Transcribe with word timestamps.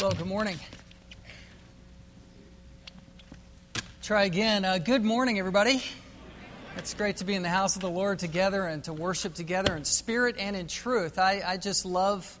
Well, 0.00 0.12
good 0.12 0.28
morning. 0.28 0.58
Try 4.02 4.24
again. 4.24 4.64
Uh, 4.64 4.78
good 4.78 5.04
morning, 5.04 5.38
everybody. 5.38 5.82
It's 6.78 6.94
great 6.94 7.18
to 7.18 7.26
be 7.26 7.34
in 7.34 7.42
the 7.42 7.50
house 7.50 7.76
of 7.76 7.82
the 7.82 7.90
Lord 7.90 8.18
together 8.18 8.64
and 8.64 8.82
to 8.84 8.94
worship 8.94 9.34
together 9.34 9.76
in 9.76 9.84
spirit 9.84 10.36
and 10.38 10.56
in 10.56 10.68
truth. 10.68 11.18
I, 11.18 11.42
I 11.46 11.58
just 11.58 11.84
love 11.84 12.40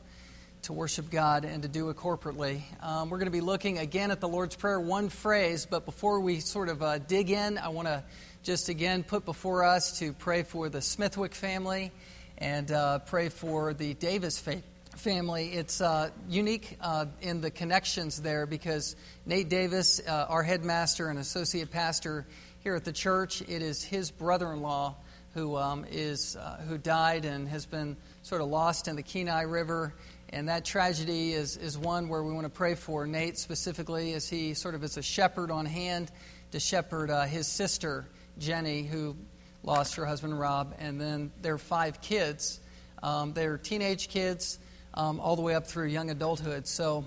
to 0.62 0.72
worship 0.72 1.10
God 1.10 1.44
and 1.44 1.62
to 1.62 1.68
do 1.68 1.90
it 1.90 1.98
corporately. 1.98 2.62
Um, 2.82 3.10
we're 3.10 3.18
going 3.18 3.26
to 3.26 3.30
be 3.30 3.42
looking 3.42 3.76
again 3.76 4.10
at 4.10 4.20
the 4.20 4.28
Lord's 4.28 4.56
Prayer, 4.56 4.80
one 4.80 5.10
phrase, 5.10 5.66
but 5.66 5.84
before 5.84 6.20
we 6.20 6.40
sort 6.40 6.70
of 6.70 6.82
uh, 6.82 6.96
dig 6.96 7.28
in, 7.28 7.58
I 7.58 7.68
want 7.68 7.88
to 7.88 8.02
just 8.42 8.70
again 8.70 9.02
put 9.02 9.26
before 9.26 9.64
us 9.64 9.98
to 9.98 10.14
pray 10.14 10.44
for 10.44 10.70
the 10.70 10.80
Smithwick 10.80 11.34
family 11.34 11.92
and 12.38 12.72
uh, 12.72 13.00
pray 13.00 13.28
for 13.28 13.74
the 13.74 13.92
Davis 13.92 14.38
family 14.38 14.62
family, 15.00 15.46
it's 15.54 15.80
uh, 15.80 16.10
unique 16.28 16.76
uh, 16.82 17.06
in 17.22 17.40
the 17.40 17.50
connections 17.50 18.20
there 18.20 18.44
because 18.44 18.96
Nate 19.24 19.48
Davis, 19.48 20.00
uh, 20.06 20.26
our 20.28 20.42
headmaster 20.42 21.08
and 21.08 21.18
associate 21.18 21.70
pastor 21.70 22.26
here 22.62 22.74
at 22.74 22.84
the 22.84 22.92
church, 22.92 23.40
it 23.40 23.62
is 23.62 23.82
his 23.82 24.10
brother-in-law 24.10 24.94
who 25.32 25.56
um, 25.56 25.86
is 25.90 26.36
uh, 26.36 26.60
who 26.68 26.76
died 26.76 27.24
and 27.24 27.48
has 27.48 27.64
been 27.64 27.96
sort 28.22 28.42
of 28.42 28.48
lost 28.48 28.88
in 28.88 28.96
the 28.96 29.02
Kenai 29.02 29.42
River. 29.42 29.94
And 30.28 30.48
that 30.48 30.66
tragedy 30.66 31.32
is, 31.32 31.56
is 31.56 31.78
one 31.78 32.08
where 32.08 32.22
we 32.22 32.32
want 32.32 32.44
to 32.44 32.50
pray 32.50 32.74
for 32.74 33.06
Nate 33.06 33.38
specifically 33.38 34.12
as 34.12 34.28
he 34.28 34.52
sort 34.52 34.74
of 34.74 34.84
is 34.84 34.98
a 34.98 35.02
shepherd 35.02 35.50
on 35.50 35.64
hand 35.64 36.10
to 36.52 36.60
shepherd 36.60 37.10
uh, 37.10 37.24
his 37.24 37.46
sister, 37.46 38.06
Jenny, 38.38 38.82
who 38.82 39.16
lost 39.62 39.94
her 39.94 40.04
husband, 40.04 40.38
Rob, 40.38 40.74
and 40.78 41.00
then 41.00 41.32
their 41.40 41.56
five 41.56 42.02
kids. 42.02 42.60
Um, 43.02 43.32
they're 43.32 43.56
teenage 43.56 44.08
kids 44.08 44.58
um, 44.94 45.20
all 45.20 45.36
the 45.36 45.42
way 45.42 45.54
up 45.54 45.66
through 45.66 45.86
young 45.86 46.10
adulthood. 46.10 46.66
So 46.66 47.04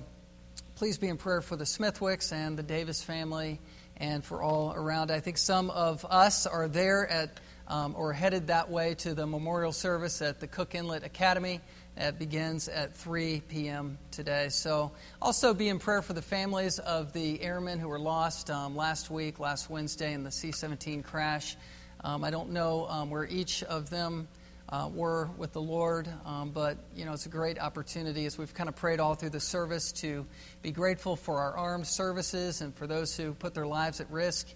please 0.76 0.98
be 0.98 1.08
in 1.08 1.18
prayer 1.18 1.42
for 1.42 1.56
the 1.56 1.66
Smithwicks 1.66 2.32
and 2.32 2.58
the 2.58 2.64
Davis 2.64 3.04
family 3.04 3.60
and 3.98 4.24
for 4.24 4.42
all 4.42 4.74
around. 4.74 5.12
I 5.12 5.20
think 5.20 5.38
some 5.38 5.70
of 5.70 6.06
us 6.10 6.46
are 6.46 6.68
there 6.68 7.08
at 7.08 7.40
um, 7.68 7.96
or 7.98 8.14
headed 8.14 8.48
that 8.48 8.70
way 8.70 8.94
to 8.96 9.14
the 9.14 9.26
memorial 9.26 9.72
service 9.72 10.22
at 10.22 10.40
the 10.40 10.48
Cook 10.48 10.76
Inlet 10.76 11.04
Academy. 11.04 11.62
That 11.96 12.18
begins 12.18 12.68
at 12.68 12.98
3 12.98 13.42
p.m. 13.48 14.00
today. 14.10 14.50
So, 14.50 14.92
also 15.22 15.54
be 15.54 15.70
in 15.70 15.78
prayer 15.78 16.02
for 16.02 16.14
the 16.14 16.24
families 16.24 16.80
of 16.80 17.14
the 17.14 17.42
airmen 17.42 17.80
who 17.80 17.88
were 17.88 18.00
lost 18.00 18.50
um, 18.50 18.76
last 18.76 19.12
week, 19.12 19.40
last 19.40 19.70
Wednesday, 19.70 20.14
in 20.14 20.24
the 20.24 20.32
C 20.32 20.52
17 20.52 21.04
crash. 21.04 21.56
Um, 22.04 22.24
I 22.24 22.32
don't 22.32 22.50
know 22.50 22.88
um, 22.88 23.12
where 23.12 23.26
each 23.26 23.64
of 23.64 23.90
them 23.92 24.28
uh, 24.74 24.90
were 24.92 25.30
with 25.38 25.54
the 25.54 25.62
Lord. 25.62 26.10
Um, 26.26 26.50
but, 26.50 26.80
you 26.96 27.06
know, 27.06 27.14
it's 27.14 27.28
a 27.28 27.30
great 27.30 27.60
opportunity 27.60 28.26
as 28.26 28.40
we've 28.40 28.54
kind 28.56 28.68
of 28.68 28.76
prayed 28.76 29.00
all 29.00 29.14
through 29.14 29.30
the 29.30 29.40
service 29.40 29.92
to 29.92 30.26
be 30.64 30.72
grateful 30.72 31.16
for 31.16 31.38
our 31.38 31.56
armed 31.56 31.86
services 31.86 32.62
and 32.62 32.76
for 32.76 32.88
those 32.88 33.16
who 33.16 33.34
put 33.34 33.54
their 33.54 33.68
lives 33.68 34.02
at 34.02 34.10
risk 34.10 34.48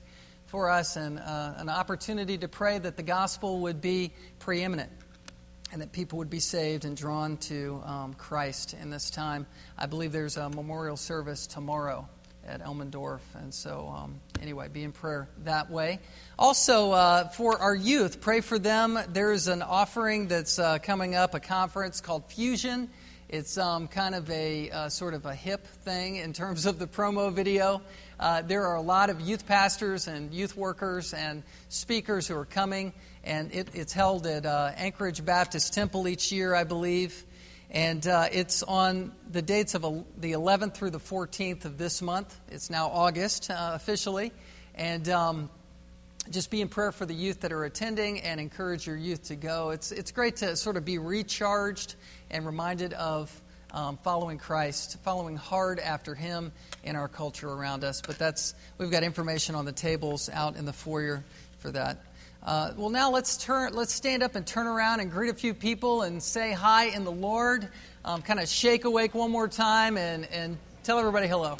for 0.48 0.72
us, 0.72 0.96
and 0.96 1.20
uh, 1.20 1.54
an 1.58 1.70
opportunity 1.70 2.38
to 2.38 2.48
pray 2.48 2.80
that 2.80 2.96
the 2.98 3.04
gospel 3.04 3.59
would 3.59 3.80
be 3.80 4.12
preeminent 4.40 4.90
and 5.72 5.82
that 5.82 5.92
people 5.92 6.18
would 6.18 6.30
be 6.30 6.40
saved 6.40 6.86
and 6.86 6.98
drawn 6.98 7.38
to 7.38 7.81
um, 7.86 8.14
Christ 8.14 8.74
in 8.74 8.90
this 8.90 9.12
time. 9.12 9.46
I 9.78 9.86
believe 9.86 10.14
there's 10.14 10.38
a 10.38 10.50
memorial 10.50 10.98
service 10.98 11.46
tomorrow 11.46 12.08
at 12.48 12.62
Elmendorf. 12.64 13.20
And 13.36 13.53
so, 13.53 13.94
um, 13.95 14.20
anyway, 14.42 14.67
be 14.70 14.84
in 14.84 14.92
prayer 14.92 15.28
that 15.44 15.70
way. 15.70 16.00
Also, 16.40 16.92
uh, 16.92 17.28
for 17.30 17.59
our 17.59 17.76
youth, 17.76 18.22
pray 18.22 18.42
for 18.42 18.58
them. 18.58 19.00
There's 19.09 19.48
an 19.48 19.62
offering 19.62 20.28
that's 20.28 20.58
uh, 20.58 20.80
coming 20.80 21.16
up, 21.16 21.34
a 21.34 21.40
conference 21.40 22.02
called 22.02 22.25
Fusion. 22.31 22.90
It's 23.30 23.58
um, 23.58 23.90
kind 23.90 24.16
of 24.16 24.30
a 24.30 24.70
uh, 24.70 24.90
sort 24.90 25.14
of 25.14 25.25
a 25.25 25.36
hip 25.36 25.68
thing 25.84 26.16
in 26.16 26.31
terms 26.31 26.66
of 26.66 26.80
the 26.80 26.88
promo 26.88 27.31
video. 27.34 27.81
Uh, 28.20 28.42
there 28.42 28.66
are 28.66 28.75
a 28.75 28.81
lot 28.81 29.09
of 29.09 29.20
youth 29.20 29.45
pastors 29.45 30.08
and 30.08 30.34
youth 30.34 30.56
workers 30.56 31.14
and 31.14 31.44
speakers 31.68 32.28
who 32.28 32.38
are 32.38 32.46
coming, 32.46 32.94
and 33.25 33.53
it, 33.53 33.68
it's 33.74 33.91
held 33.91 34.25
at 34.25 34.46
uh, 34.46 34.72
Anchorage 34.78 35.25
Baptist 35.25 35.74
Temple 35.74 36.08
each 36.08 36.31
year, 36.31 36.56
I 36.56 36.64
believe. 36.64 37.25
And 37.69 38.07
uh, 38.07 38.28
it's 38.31 38.63
on 38.63 39.11
the 39.29 39.41
dates 39.41 39.75
of 39.75 39.81
the 39.81 40.31
11th 40.31 40.73
through 40.73 40.91
the 40.91 41.00
14th 41.00 41.66
of 41.66 41.78
this 41.78 42.01
month. 42.01 42.39
It's 42.50 42.69
now 42.69 42.88
August 42.88 43.50
uh, 43.50 43.72
officially. 43.73 44.31
And 44.73 45.09
um, 45.09 45.50
just 46.29 46.50
be 46.50 46.61
in 46.61 46.69
prayer 46.69 46.91
for 46.91 47.05
the 47.05 47.13
youth 47.13 47.41
that 47.41 47.51
are 47.51 47.66
attending 47.66 48.22
and 48.22 48.39
encourage 48.39 48.88
your 48.88 48.95
youth 48.95 49.25
to 49.25 49.35
go. 49.35 49.72
It's, 49.72 49.91
it's 49.91 50.11
great 50.11 50.38
to 50.38 50.55
sort 50.55 50.78
of 50.78 50.85
be 50.85 50.97
recharged 50.97 51.95
and 52.29 52.45
reminded 52.45 52.94
of 52.94 53.41
um, 53.72 53.97
following 54.03 54.38
Christ, 54.38 54.97
following 55.03 55.35
hard 55.35 55.79
after 55.79 56.16
Him 56.16 56.51
in 56.84 56.95
our 56.95 57.07
culture 57.07 57.49
around 57.49 57.84
us. 57.84 58.01
But 58.01 58.17
that's, 58.17 58.55
we've 58.78 58.91
got 58.91 59.03
information 59.03 59.55
on 59.55 59.66
the 59.66 59.72
tables 59.72 60.29
out 60.31 60.55
in 60.55 60.66
the 60.66 60.73
foyer 60.73 61.23
for 61.59 61.72
that. 61.72 61.97
Uh, 62.44 62.72
well, 62.78 62.90
now 62.90 63.12
let's 63.12 63.38
turn. 63.38 63.74
Let's 63.74 63.94
stand 63.94 64.24
up 64.24 64.36
and 64.36 64.46
turn 64.46 64.68
around 64.68 65.00
and 65.00 65.12
greet 65.12 65.30
a 65.30 65.34
few 65.34 65.53
people 65.53 66.03
and 66.03 66.22
say 66.22 66.53
hi 66.53 66.86
in 66.86 67.03
the 67.03 67.12
Lord. 67.12 67.68
Um, 68.06 68.22
kind 68.22 68.40
of 68.40 68.48
shake 68.48 68.86
awake 68.86 69.14
one 69.14 69.31
more 69.31 69.48
time 69.48 69.98
and, 69.98 70.25
and 70.31 70.58
tell 70.84 71.00
everybody 71.00 71.28
hello. 71.28 71.58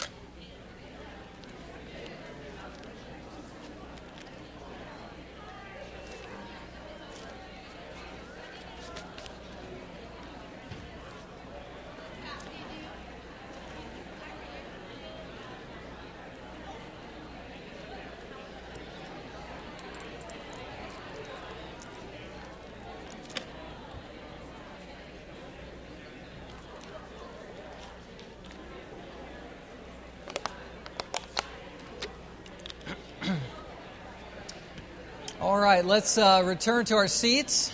Right, 35.68 35.84
let's 35.84 36.18
uh, 36.18 36.44
return 36.46 36.86
to 36.86 36.96
our 36.96 37.10
seats 37.10 37.74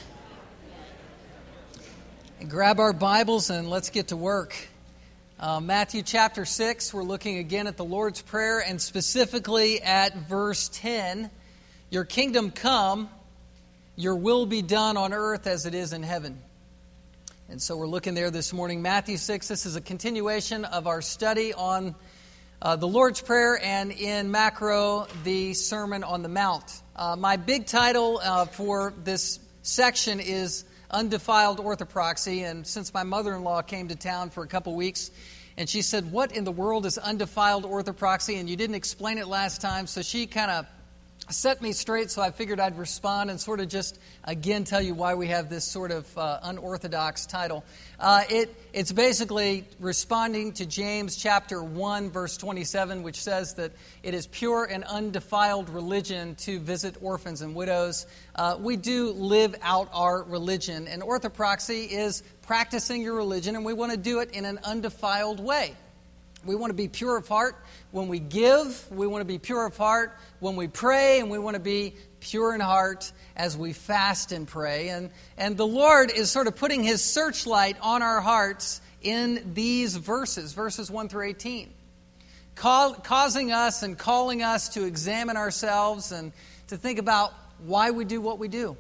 and 2.39 2.49
grab 2.49 2.79
our 2.79 2.91
Bibles 2.91 3.51
and 3.51 3.69
let's 3.69 3.91
get 3.91 4.07
to 4.07 4.17
work. 4.17 4.55
Uh, 5.39 5.59
Matthew 5.59 6.01
chapter 6.01 6.43
6, 6.43 6.91
we're 6.91 7.03
looking 7.03 7.37
again 7.37 7.67
at 7.67 7.77
the 7.77 7.85
Lord's 7.85 8.19
Prayer 8.19 8.61
and 8.61 8.81
specifically 8.81 9.79
at 9.79 10.17
verse 10.27 10.71
10 10.73 11.29
Your 11.91 12.03
kingdom 12.03 12.49
come, 12.49 13.09
your 13.95 14.15
will 14.15 14.47
be 14.47 14.63
done 14.63 14.97
on 14.97 15.13
earth 15.13 15.45
as 15.45 15.67
it 15.67 15.75
is 15.75 15.93
in 15.93 16.01
heaven. 16.01 16.41
And 17.47 17.61
so 17.61 17.77
we're 17.77 17.85
looking 17.85 18.15
there 18.15 18.31
this 18.31 18.53
morning. 18.53 18.81
Matthew 18.81 19.17
6, 19.17 19.47
this 19.47 19.67
is 19.67 19.75
a 19.75 19.81
continuation 19.81 20.65
of 20.65 20.87
our 20.87 21.03
study 21.03 21.53
on 21.53 21.93
uh, 22.59 22.75
the 22.75 22.87
Lord's 22.87 23.21
Prayer 23.21 23.63
and 23.63 23.91
in 23.91 24.31
macro, 24.31 25.05
the 25.23 25.53
Sermon 25.53 26.03
on 26.03 26.23
the 26.23 26.29
Mount. 26.29 26.81
Uh, 26.95 27.15
my 27.15 27.37
big 27.37 27.65
title 27.65 28.21
uh, 28.23 28.45
for 28.45 28.93
this 29.03 29.39
section 29.63 30.19
is 30.19 30.63
Undefiled 30.91 31.57
Orthopraxy. 31.57 32.43
And 32.43 32.67
since 32.67 32.93
my 32.93 33.01
mother 33.01 33.33
in 33.33 33.43
law 33.43 33.63
came 33.63 33.87
to 33.87 33.95
town 33.95 34.29
for 34.29 34.43
a 34.43 34.47
couple 34.47 34.75
weeks, 34.75 35.09
and 35.57 35.67
she 35.67 35.81
said, 35.81 36.11
What 36.11 36.31
in 36.31 36.43
the 36.43 36.51
world 36.51 36.85
is 36.85 36.99
undefiled 36.99 37.63
orthopraxy? 37.63 38.39
And 38.39 38.47
you 38.47 38.55
didn't 38.55 38.75
explain 38.75 39.17
it 39.17 39.27
last 39.27 39.59
time. 39.59 39.87
So 39.87 40.03
she 40.03 40.27
kind 40.27 40.51
of 40.51 40.67
set 41.29 41.61
me 41.61 41.71
straight, 41.71 42.11
so 42.11 42.21
I 42.21 42.31
figured 42.31 42.59
I'd 42.59 42.77
respond 42.77 43.29
and 43.29 43.39
sort 43.39 43.59
of 43.59 43.67
just 43.69 43.99
again 44.23 44.63
tell 44.63 44.81
you 44.81 44.93
why 44.93 45.15
we 45.15 45.27
have 45.27 45.49
this 45.49 45.65
sort 45.65 45.91
of 45.91 46.17
uh, 46.17 46.39
unorthodox 46.43 47.25
title. 47.25 47.63
Uh, 47.99 48.23
it, 48.29 48.55
it's 48.73 48.91
basically 48.91 49.65
responding 49.79 50.53
to 50.53 50.65
James 50.65 51.15
chapter 51.15 51.63
1, 51.63 52.11
verse 52.11 52.37
27, 52.37 53.03
which 53.03 53.21
says 53.21 53.53
that 53.55 53.71
it 54.01 54.13
is 54.13 54.27
pure 54.27 54.65
and 54.65 54.83
undefiled 54.83 55.69
religion 55.69 56.35
to 56.35 56.59
visit 56.59 56.97
orphans 57.01 57.41
and 57.41 57.55
widows. 57.55 58.05
Uh, 58.35 58.57
we 58.59 58.75
do 58.75 59.11
live 59.11 59.55
out 59.61 59.89
our 59.93 60.23
religion, 60.23 60.87
and 60.87 61.01
orthopraxy 61.01 61.87
is 61.89 62.23
practicing 62.41 63.01
your 63.01 63.15
religion, 63.15 63.55
and 63.55 63.63
we 63.63 63.73
want 63.73 63.91
to 63.91 63.97
do 63.97 64.19
it 64.19 64.31
in 64.31 64.45
an 64.45 64.59
undefiled 64.63 65.39
way. 65.39 65.75
We 66.45 66.55
want 66.55 66.71
to 66.71 66.75
be 66.75 66.87
pure 66.87 67.17
of 67.17 67.27
heart 67.27 67.55
when 67.91 68.07
we 68.07 68.19
give. 68.19 68.85
We 68.91 69.07
want 69.07 69.21
to 69.21 69.25
be 69.25 69.37
pure 69.37 69.65
of 69.65 69.77
heart 69.77 70.17
when 70.39 70.55
we 70.55 70.67
pray, 70.67 71.19
and 71.19 71.29
we 71.29 71.39
want 71.39 71.55
to 71.55 71.61
be 71.61 71.95
pure 72.19 72.53
in 72.53 72.61
heart 72.61 73.11
as 73.35 73.57
we 73.57 73.73
fast 73.73 74.31
and 74.31 74.47
pray. 74.47 74.89
And, 74.89 75.09
and 75.37 75.55
the 75.55 75.67
Lord 75.67 76.11
is 76.11 76.29
sort 76.31 76.47
of 76.47 76.55
putting 76.55 76.83
His 76.83 77.03
searchlight 77.03 77.77
on 77.81 78.01
our 78.01 78.19
hearts 78.21 78.81
in 79.01 79.53
these 79.53 79.95
verses, 79.95 80.53
verses 80.53 80.89
1 80.89 81.09
through 81.09 81.27
18, 81.27 81.73
Call, 82.55 82.93
causing 82.93 83.51
us 83.51 83.83
and 83.83 83.97
calling 83.97 84.43
us 84.43 84.69
to 84.69 84.85
examine 84.85 85.37
ourselves 85.37 86.11
and 86.11 86.31
to 86.67 86.77
think 86.77 86.99
about 86.99 87.33
why 87.65 87.91
we 87.91 88.05
do 88.05 88.21
what 88.21 88.39
we 88.39 88.47
do. 88.47 88.77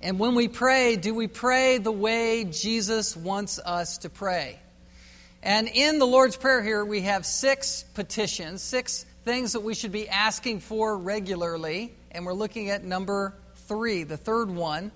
And 0.00 0.18
when 0.18 0.34
we 0.34 0.48
pray, 0.48 0.96
do 0.96 1.14
we 1.14 1.26
pray 1.26 1.78
the 1.78 1.92
way 1.92 2.44
Jesus 2.44 3.16
wants 3.16 3.58
us 3.58 3.98
to 3.98 4.10
pray? 4.10 4.58
And 5.42 5.68
in 5.68 5.98
the 5.98 6.06
Lord's 6.06 6.36
Prayer 6.36 6.62
here, 6.62 6.84
we 6.84 7.02
have 7.02 7.24
six 7.24 7.84
petitions, 7.94 8.62
six 8.62 9.06
things 9.24 9.52
that 9.52 9.60
we 9.60 9.74
should 9.74 9.92
be 9.92 10.08
asking 10.08 10.60
for 10.60 10.96
regularly. 10.96 11.94
And 12.10 12.26
we're 12.26 12.32
looking 12.32 12.70
at 12.70 12.82
number 12.84 13.34
three, 13.66 14.02
the 14.02 14.16
third 14.16 14.50
one. 14.50 14.90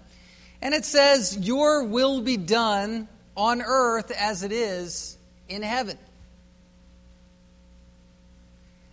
And 0.61 0.75
it 0.75 0.85
says, 0.85 1.37
Your 1.37 1.85
will 1.85 2.21
be 2.21 2.37
done 2.37 3.09
on 3.37 3.62
earth 3.62 4.11
as 4.11 4.43
it 4.43 4.53
is 4.53 5.17
in 5.49 5.62
heaven. 5.62 5.99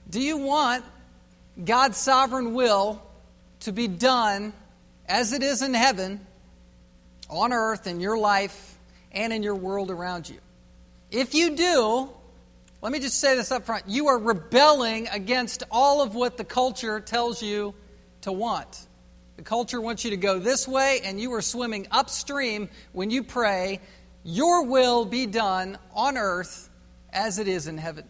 Do 0.09 0.21
you 0.21 0.37
want 0.37 0.83
God's 1.63 1.97
sovereign 1.97 2.53
will 2.53 3.01
to 3.61 3.71
be 3.71 3.87
done 3.87 4.53
as 5.07 5.33
it 5.33 5.43
is 5.43 5.61
in 5.61 5.73
heaven, 5.73 6.25
on 7.29 7.53
earth, 7.53 7.85
in 7.85 7.99
your 7.99 8.17
life, 8.17 8.77
and 9.11 9.31
in 9.31 9.43
your 9.43 9.55
world 9.55 9.91
around 9.91 10.29
you? 10.29 10.39
If 11.11 11.33
you 11.33 11.55
do, 11.55 12.09
let 12.81 12.91
me 12.91 12.99
just 12.99 13.19
say 13.19 13.35
this 13.35 13.51
up 13.51 13.65
front 13.65 13.85
you 13.87 14.07
are 14.07 14.17
rebelling 14.17 15.07
against 15.07 15.63
all 15.71 16.01
of 16.01 16.15
what 16.15 16.37
the 16.37 16.43
culture 16.43 16.99
tells 16.99 17.41
you 17.41 17.73
to 18.21 18.31
want. 18.31 18.87
The 19.37 19.43
culture 19.43 19.79
wants 19.79 20.03
you 20.03 20.11
to 20.11 20.17
go 20.17 20.37
this 20.39 20.67
way, 20.67 20.99
and 21.03 21.19
you 21.19 21.33
are 21.33 21.41
swimming 21.41 21.87
upstream 21.91 22.69
when 22.91 23.09
you 23.09 23.23
pray, 23.23 23.79
Your 24.23 24.65
will 24.65 25.05
be 25.05 25.25
done 25.25 25.77
on 25.93 26.17
earth 26.17 26.69
as 27.11 27.39
it 27.39 27.47
is 27.47 27.67
in 27.67 27.77
heaven. 27.77 28.03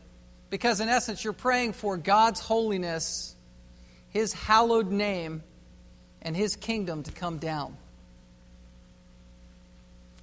Because, 0.50 0.80
in 0.80 0.90
essence, 0.90 1.24
you're 1.24 1.34
praying 1.34 1.74
for 1.74 1.98
God's 1.98 2.40
holiness, 2.40 3.36
His 4.10 4.34
hallowed 4.34 4.90
name, 4.90 5.44
and 6.24 6.36
His 6.36 6.56
kingdom 6.56 7.04
to 7.04 7.12
come 7.12 7.38
down. 7.38 7.78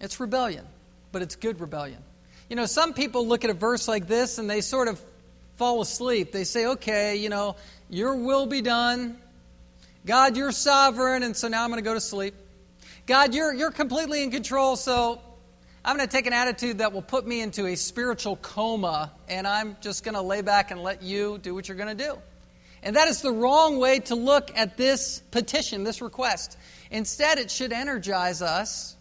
It's 0.00 0.18
rebellion, 0.18 0.66
but 1.12 1.22
it's 1.22 1.36
good 1.36 1.60
rebellion. 1.60 2.02
You 2.48 2.56
know, 2.56 2.66
some 2.66 2.94
people 2.94 3.26
look 3.26 3.44
at 3.44 3.50
a 3.50 3.54
verse 3.54 3.88
like 3.88 4.06
this 4.06 4.38
and 4.38 4.48
they 4.48 4.60
sort 4.60 4.88
of 4.88 5.00
fall 5.56 5.80
asleep. 5.80 6.32
They 6.32 6.44
say, 6.44 6.66
okay, 6.66 7.16
you 7.16 7.28
know, 7.28 7.56
your 7.90 8.14
will 8.16 8.46
be 8.46 8.62
done. 8.62 9.18
God, 10.04 10.36
you're 10.36 10.52
sovereign, 10.52 11.24
and 11.24 11.36
so 11.36 11.48
now 11.48 11.64
I'm 11.64 11.70
going 11.70 11.82
to 11.82 11.88
go 11.88 11.94
to 11.94 12.00
sleep. 12.00 12.34
God, 13.06 13.34
you're, 13.34 13.52
you're 13.52 13.72
completely 13.72 14.22
in 14.22 14.30
control, 14.30 14.76
so 14.76 15.20
I'm 15.84 15.96
going 15.96 16.08
to 16.08 16.12
take 16.12 16.26
an 16.26 16.32
attitude 16.32 16.78
that 16.78 16.92
will 16.92 17.02
put 17.02 17.26
me 17.26 17.40
into 17.40 17.66
a 17.66 17.74
spiritual 17.74 18.36
coma, 18.36 19.10
and 19.28 19.46
I'm 19.46 19.76
just 19.80 20.04
going 20.04 20.14
to 20.14 20.22
lay 20.22 20.42
back 20.42 20.70
and 20.70 20.82
let 20.82 21.02
you 21.02 21.38
do 21.38 21.54
what 21.54 21.68
you're 21.68 21.76
going 21.76 21.96
to 21.96 22.04
do. 22.04 22.18
And 22.84 22.94
that 22.94 23.08
is 23.08 23.22
the 23.22 23.32
wrong 23.32 23.78
way 23.78 23.98
to 24.00 24.14
look 24.14 24.52
at 24.56 24.76
this 24.76 25.20
petition, 25.32 25.82
this 25.82 26.00
request. 26.00 26.56
Instead, 26.92 27.38
it 27.38 27.50
should 27.50 27.72
energize 27.72 28.42
us 28.42 28.94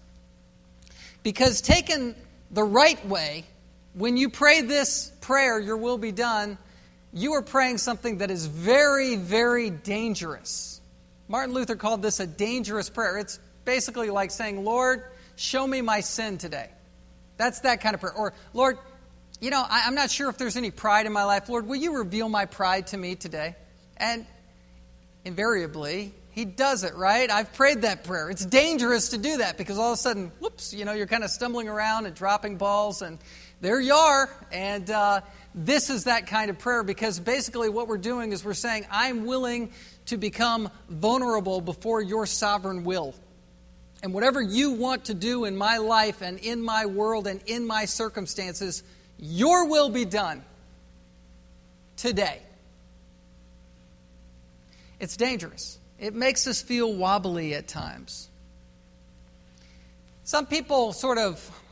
because 1.22 1.62
taken 1.62 2.16
the 2.52 2.64
right 2.64 3.04
way, 3.08 3.46
when 3.94 4.18
you 4.18 4.30
pray 4.30 4.62
this 4.62 5.12
prayer, 5.22 5.60
your 5.60 5.78
will 5.78 5.98
be 5.98 6.12
done, 6.12 6.58
you 7.14 7.34
are 7.34 7.42
praying 7.42 7.78
something 7.78 8.18
that 8.18 8.30
is 8.30 8.46
very, 8.46 9.16
very 9.16 9.70
dangerous. 9.70 10.82
Martin 11.28 11.56
Luther 11.56 11.76
called 11.76 12.02
this 12.02 12.20
a 12.20 12.28
dangerous 12.28 12.90
prayer. 12.90 13.18
It's 13.18 13.40
basically 13.64 14.10
like 14.10 14.32
saying, 14.32 14.64
Lord, 14.64 15.04
show 15.36 15.66
me 15.66 15.82
my 15.82 16.02
sin 16.02 16.38
today. 16.38 16.70
That's 17.38 17.62
that 17.62 17.82
kind 17.82 17.96
of 17.96 18.02
prayer. 18.02 18.14
Or, 18.14 18.34
Lord, 18.54 18.78
you 19.42 19.50
know, 19.50 19.66
I, 19.68 19.88
am 19.88 19.96
not 19.96 20.12
sure 20.12 20.30
if 20.30 20.38
there's 20.38 20.58
any 20.58 20.72
pride 20.72 21.06
in 21.06 21.14
my 21.14 21.24
life. 21.24 21.50
Lord, 21.50 21.68
will 21.68 21.76
you 21.76 21.98
reveal 21.98 22.30
my 22.30 22.46
pride 22.46 22.88
to 22.88 22.98
me 22.98 23.16
today? 23.16 23.56
And 23.98 24.26
invariably, 25.24 26.14
he 26.36 26.44
does 26.44 26.84
it, 26.84 26.96
right? 26.96 27.32
I've 27.32 27.54
prayed 27.54 27.84
that 27.84 28.04
prayer. 28.04 28.30
It's 28.30 28.46
dangerous 28.46 29.10
to 29.10 29.18
do 29.18 29.38
that 29.38 29.58
because 29.58 29.78
all 29.78 29.94
of 29.94 29.98
a 29.98 30.02
sudden, 30.02 30.34
whoops, 30.42 30.74
you 30.74 30.84
know, 30.84 30.92
you're 30.92 31.08
kind 31.08 31.24
of 31.24 31.30
stumbling 31.30 31.70
around 31.70 32.08
and 32.08 32.14
dropping 32.14 32.58
balls, 32.58 33.02
and 33.02 33.20
there 33.62 33.80
you 33.80 33.94
are. 33.94 34.30
And 34.52 34.90
uh, 34.92 35.22
this 35.56 35.90
is 35.90 36.04
that 36.04 36.28
kind 36.28 36.50
of 36.50 36.60
prayer 36.60 36.84
because 36.84 37.22
basically 37.22 37.70
what 37.70 37.88
we're 37.88 37.98
doing 37.98 38.34
is 38.34 38.44
we're 38.44 38.54
saying, 38.54 38.86
I'm 38.92 39.26
willing 39.26 39.72
to 40.08 40.18
become 40.18 40.70
vulnerable 40.90 41.62
before 41.62 42.02
your 42.02 42.26
sovereign 42.26 42.84
will. 42.84 43.16
And 44.04 44.14
whatever 44.14 44.42
you 44.42 44.72
want 44.72 45.06
to 45.06 45.14
do 45.14 45.46
in 45.46 45.56
my 45.56 45.78
life 45.78 46.22
and 46.22 46.38
in 46.40 46.62
my 46.62 46.86
world 46.86 47.28
and 47.28 47.42
in 47.46 47.66
my 47.66 47.86
circumstances, 47.86 48.84
your 49.18 49.70
will 49.70 49.90
be 49.90 50.04
done 50.04 50.44
today. 51.96 52.42
It's 55.00 55.16
dangerous. 55.16 55.80
It 56.00 56.14
makes 56.14 56.48
us 56.48 56.62
feel 56.62 56.94
wobbly 56.94 57.54
at 57.54 57.68
times. 57.68 58.30
Some 60.24 60.46
people 60.46 60.92
sort 60.92 61.18
of, 61.18 61.64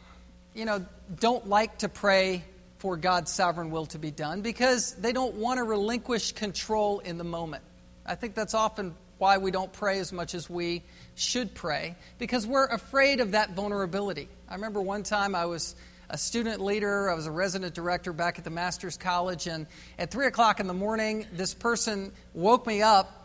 you 0.53 0.65
know, 0.65 0.85
don't 1.19 1.47
like 1.47 1.79
to 1.79 1.89
pray 1.89 2.43
for 2.77 2.97
God's 2.97 3.31
sovereign 3.31 3.71
will 3.71 3.85
to 3.87 3.97
be 3.97 4.11
done 4.11 4.41
because 4.41 4.93
they 4.95 5.11
don't 5.11 5.35
want 5.35 5.57
to 5.57 5.63
relinquish 5.63 6.33
control 6.33 6.99
in 6.99 7.17
the 7.17 7.23
moment. 7.23 7.63
I 8.05 8.15
think 8.15 8.35
that's 8.35 8.53
often 8.53 8.93
why 9.17 9.37
we 9.37 9.51
don't 9.51 9.71
pray 9.71 9.99
as 9.99 10.11
much 10.11 10.35
as 10.35 10.49
we 10.49 10.83
should 11.15 11.53
pray 11.53 11.95
because 12.19 12.45
we're 12.45 12.65
afraid 12.65 13.21
of 13.21 13.31
that 13.31 13.51
vulnerability. 13.51 14.27
I 14.49 14.55
remember 14.55 14.81
one 14.81 15.03
time 15.03 15.33
I 15.33 15.45
was 15.45 15.75
a 16.09 16.17
student 16.17 16.61
leader, 16.61 17.09
I 17.09 17.15
was 17.15 17.25
a 17.25 17.31
resident 17.31 17.73
director 17.73 18.13
back 18.13 18.37
at 18.37 18.43
the 18.43 18.49
Master's 18.49 18.97
College, 18.97 19.47
and 19.47 19.65
at 19.97 20.11
3 20.11 20.27
o'clock 20.27 20.59
in 20.59 20.67
the 20.67 20.73
morning, 20.73 21.25
this 21.31 21.53
person 21.53 22.11
woke 22.33 22.67
me 22.67 22.81
up 22.81 23.22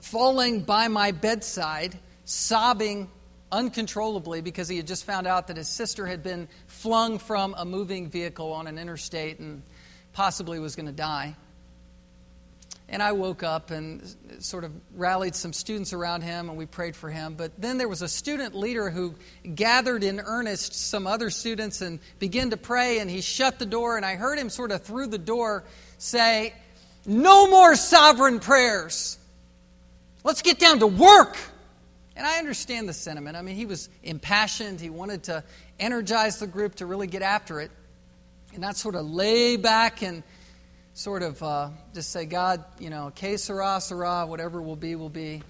falling 0.00 0.62
by 0.62 0.88
my 0.88 1.12
bedside, 1.12 1.98
sobbing 2.24 3.10
uncontrollably 3.52 4.40
because 4.40 4.68
he 4.68 4.76
had 4.76 4.86
just 4.86 5.04
found 5.04 5.26
out 5.26 5.48
that 5.48 5.56
his 5.56 5.68
sister 5.68 6.06
had 6.06 6.22
been 6.22 6.48
flung 6.66 7.18
from 7.18 7.54
a 7.58 7.64
moving 7.64 8.08
vehicle 8.08 8.52
on 8.52 8.66
an 8.66 8.78
interstate 8.78 9.38
and 9.38 9.62
possibly 10.12 10.58
was 10.58 10.76
going 10.76 10.86
to 10.86 10.92
die. 10.92 11.36
And 12.92 13.00
I 13.00 13.12
woke 13.12 13.44
up 13.44 13.70
and 13.70 14.02
sort 14.40 14.64
of 14.64 14.72
rallied 14.96 15.36
some 15.36 15.52
students 15.52 15.92
around 15.92 16.22
him 16.22 16.48
and 16.48 16.58
we 16.58 16.66
prayed 16.66 16.96
for 16.96 17.08
him. 17.08 17.34
But 17.34 17.52
then 17.56 17.78
there 17.78 17.88
was 17.88 18.02
a 18.02 18.08
student 18.08 18.56
leader 18.56 18.90
who 18.90 19.14
gathered 19.54 20.02
in 20.02 20.18
earnest 20.18 20.74
some 20.74 21.06
other 21.06 21.30
students 21.30 21.82
and 21.82 22.00
began 22.18 22.50
to 22.50 22.56
pray. 22.56 22.98
And 22.98 23.08
he 23.08 23.20
shut 23.20 23.60
the 23.60 23.66
door. 23.66 23.96
And 23.96 24.04
I 24.04 24.16
heard 24.16 24.38
him 24.38 24.50
sort 24.50 24.72
of 24.72 24.82
through 24.82 25.06
the 25.06 25.18
door 25.18 25.62
say, 25.98 26.52
No 27.06 27.48
more 27.48 27.76
sovereign 27.76 28.40
prayers. 28.40 29.19
Let's 30.24 30.42
get 30.42 30.58
down 30.58 30.80
to 30.80 30.86
work. 30.86 31.36
And 32.16 32.26
I 32.26 32.38
understand 32.38 32.88
the 32.88 32.92
sentiment. 32.92 33.36
I 33.36 33.42
mean, 33.42 33.56
he 33.56 33.66
was 33.66 33.88
impassioned. 34.02 34.80
He 34.80 34.90
wanted 34.90 35.24
to 35.24 35.44
energize 35.78 36.38
the 36.38 36.46
group 36.46 36.74
to 36.76 36.86
really 36.86 37.06
get 37.06 37.22
after 37.22 37.60
it. 37.60 37.70
And 38.52 38.60
not 38.60 38.76
sort 38.76 38.94
of 38.94 39.06
lay 39.06 39.56
back 39.56 40.02
and 40.02 40.22
sort 40.92 41.22
of 41.22 41.42
uh, 41.42 41.70
just 41.94 42.10
say, 42.10 42.26
God, 42.26 42.64
you 42.78 42.90
know, 42.90 43.12
que 43.14 43.38
sera, 43.38 43.80
sera, 43.80 44.26
whatever 44.26 44.60
will 44.60 44.76
be, 44.76 44.96
will 44.96 45.08
be. 45.08 45.42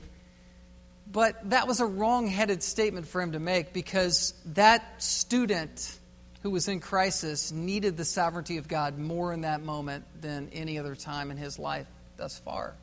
But 1.11 1.51
that 1.51 1.67
was 1.67 1.81
a 1.81 1.87
wrong 1.87 2.29
headed 2.29 2.63
statement 2.63 3.09
for 3.09 3.21
him 3.21 3.33
to 3.33 3.41
make 3.41 3.73
because 3.73 4.35
that 4.47 5.03
student 5.03 5.99
who 6.43 6.51
was 6.51 6.69
in 6.69 6.79
crisis 6.81 7.51
needed 7.51 7.97
the 7.97 8.05
sovereignty 8.05 8.59
of 8.59 8.69
God 8.69 8.97
more 8.99 9.33
in 9.33 9.41
that 9.41 9.63
moment 9.63 10.05
than 10.21 10.49
any 10.53 10.79
other 10.79 10.95
time 10.95 11.31
in 11.31 11.37
his 11.37 11.59
life 11.59 11.87
thus 12.17 12.39
far. 12.39 12.75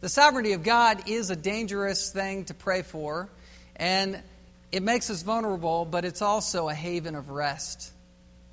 The 0.00 0.08
sovereignty 0.08 0.52
of 0.52 0.62
God 0.62 1.08
is 1.08 1.30
a 1.30 1.34
dangerous 1.34 2.12
thing 2.12 2.44
to 2.44 2.54
pray 2.54 2.82
for, 2.82 3.28
and 3.74 4.22
it 4.70 4.84
makes 4.84 5.10
us 5.10 5.22
vulnerable, 5.22 5.84
but 5.84 6.04
it's 6.04 6.22
also 6.22 6.68
a 6.68 6.74
haven 6.74 7.16
of 7.16 7.30
rest. 7.30 7.90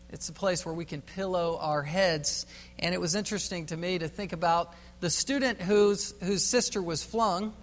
It's 0.09 0.27
a 0.27 0.33
place 0.33 0.65
where 0.65 0.73
we 0.73 0.85
can 0.85 1.01
pillow 1.01 1.59
our 1.61 1.83
heads. 1.83 2.47
And 2.79 2.95
it 2.95 3.01
was 3.01 3.13
interesting 3.13 3.67
to 3.67 3.77
me 3.77 3.99
to 3.99 4.07
think 4.07 4.33
about 4.33 4.73
the 5.01 5.11
student 5.11 5.61
whose, 5.61 6.15
whose 6.23 6.43
sister 6.43 6.81
was 6.81 7.03
flung, 7.03 7.53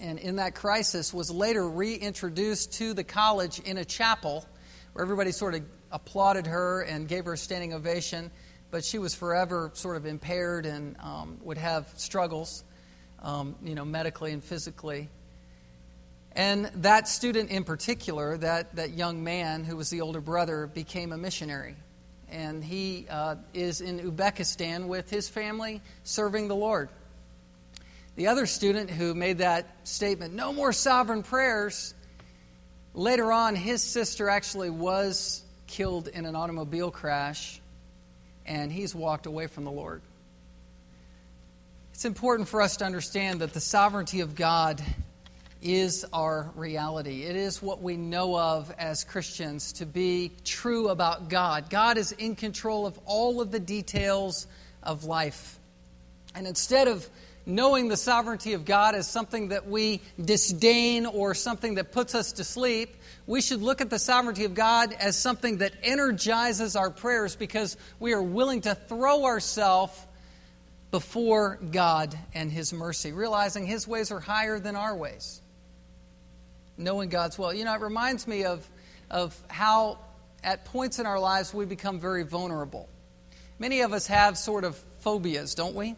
and 0.00 0.18
in 0.18 0.36
that 0.36 0.56
crisis 0.56 1.14
was 1.14 1.30
later 1.30 1.68
reintroduced 1.68 2.72
to 2.78 2.92
the 2.92 3.04
college 3.04 3.60
in 3.60 3.78
a 3.78 3.84
chapel 3.84 4.44
where 4.94 5.04
everybody 5.04 5.30
sort 5.30 5.54
of 5.54 5.62
applauded 5.92 6.48
her 6.48 6.80
and 6.80 7.06
gave 7.06 7.26
her 7.26 7.34
a 7.34 7.38
standing 7.38 7.72
ovation, 7.72 8.32
but 8.72 8.84
she 8.84 8.98
was 8.98 9.14
forever 9.14 9.70
sort 9.74 9.96
of 9.96 10.06
impaired 10.06 10.66
and 10.66 10.96
um, 10.98 11.38
would 11.44 11.58
have 11.58 11.86
struggles 11.96 12.64
um, 13.22 13.56
you 13.62 13.74
know, 13.74 13.84
medically 13.84 14.32
and 14.32 14.42
physically. 14.42 15.08
And 16.32 16.66
that 16.76 17.08
student 17.08 17.50
in 17.50 17.64
particular, 17.64 18.36
that, 18.38 18.76
that 18.76 18.90
young 18.90 19.24
man 19.24 19.64
who 19.64 19.76
was 19.76 19.90
the 19.90 20.00
older 20.00 20.20
brother, 20.20 20.66
became 20.66 21.12
a 21.12 21.18
missionary. 21.18 21.74
And 22.30 22.62
he 22.62 23.06
uh, 23.10 23.36
is 23.52 23.80
in 23.80 23.98
Uzbekistan 23.98 24.86
with 24.86 25.10
his 25.10 25.28
family 25.28 25.82
serving 26.04 26.48
the 26.48 26.54
Lord. 26.54 26.88
The 28.16 28.28
other 28.28 28.46
student 28.46 28.90
who 28.90 29.14
made 29.14 29.38
that 29.38 29.66
statement, 29.84 30.34
no 30.34 30.52
more 30.52 30.72
sovereign 30.72 31.22
prayers, 31.22 31.94
later 32.94 33.32
on, 33.32 33.56
his 33.56 33.82
sister 33.82 34.28
actually 34.28 34.70
was 34.70 35.42
killed 35.66 36.08
in 36.08 36.26
an 36.26 36.36
automobile 36.36 36.90
crash, 36.90 37.60
and 38.46 38.70
he's 38.70 38.94
walked 38.94 39.26
away 39.26 39.46
from 39.46 39.64
the 39.64 39.70
Lord. 39.70 40.02
It's 42.00 42.06
important 42.06 42.48
for 42.48 42.62
us 42.62 42.78
to 42.78 42.86
understand 42.86 43.42
that 43.42 43.52
the 43.52 43.60
sovereignty 43.60 44.20
of 44.20 44.34
God 44.34 44.82
is 45.60 46.06
our 46.14 46.50
reality. 46.56 47.24
It 47.24 47.36
is 47.36 47.60
what 47.60 47.82
we 47.82 47.98
know 47.98 48.38
of 48.38 48.72
as 48.78 49.04
Christians 49.04 49.74
to 49.74 49.84
be 49.84 50.32
true 50.42 50.88
about 50.88 51.28
God. 51.28 51.68
God 51.68 51.98
is 51.98 52.12
in 52.12 52.36
control 52.36 52.86
of 52.86 52.98
all 53.04 53.42
of 53.42 53.50
the 53.50 53.60
details 53.60 54.46
of 54.82 55.04
life. 55.04 55.58
And 56.34 56.46
instead 56.46 56.88
of 56.88 57.06
knowing 57.44 57.88
the 57.88 57.98
sovereignty 57.98 58.54
of 58.54 58.64
God 58.64 58.94
as 58.94 59.06
something 59.06 59.48
that 59.48 59.68
we 59.68 60.00
disdain 60.18 61.04
or 61.04 61.34
something 61.34 61.74
that 61.74 61.92
puts 61.92 62.14
us 62.14 62.32
to 62.32 62.44
sleep, 62.44 62.96
we 63.26 63.42
should 63.42 63.60
look 63.60 63.82
at 63.82 63.90
the 63.90 63.98
sovereignty 63.98 64.46
of 64.46 64.54
God 64.54 64.94
as 64.94 65.18
something 65.18 65.58
that 65.58 65.74
energizes 65.82 66.76
our 66.76 66.88
prayers 66.88 67.36
because 67.36 67.76
we 67.98 68.14
are 68.14 68.22
willing 68.22 68.62
to 68.62 68.74
throw 68.74 69.26
ourselves 69.26 70.00
before 70.90 71.58
God 71.70 72.18
and 72.34 72.50
His 72.50 72.72
mercy, 72.72 73.12
realizing 73.12 73.66
His 73.66 73.86
ways 73.86 74.10
are 74.10 74.20
higher 74.20 74.58
than 74.58 74.76
our 74.76 74.94
ways. 74.96 75.40
Knowing 76.76 77.08
God's 77.08 77.38
will. 77.38 77.52
You 77.52 77.64
know, 77.64 77.74
it 77.74 77.80
reminds 77.80 78.26
me 78.26 78.44
of, 78.44 78.66
of 79.10 79.36
how 79.48 79.98
at 80.42 80.64
points 80.64 80.98
in 80.98 81.06
our 81.06 81.20
lives 81.20 81.52
we 81.52 81.66
become 81.66 82.00
very 82.00 82.22
vulnerable. 82.22 82.88
Many 83.58 83.82
of 83.82 83.92
us 83.92 84.06
have 84.06 84.38
sort 84.38 84.64
of 84.64 84.76
phobias, 85.00 85.54
don't 85.54 85.74
we? 85.74 85.94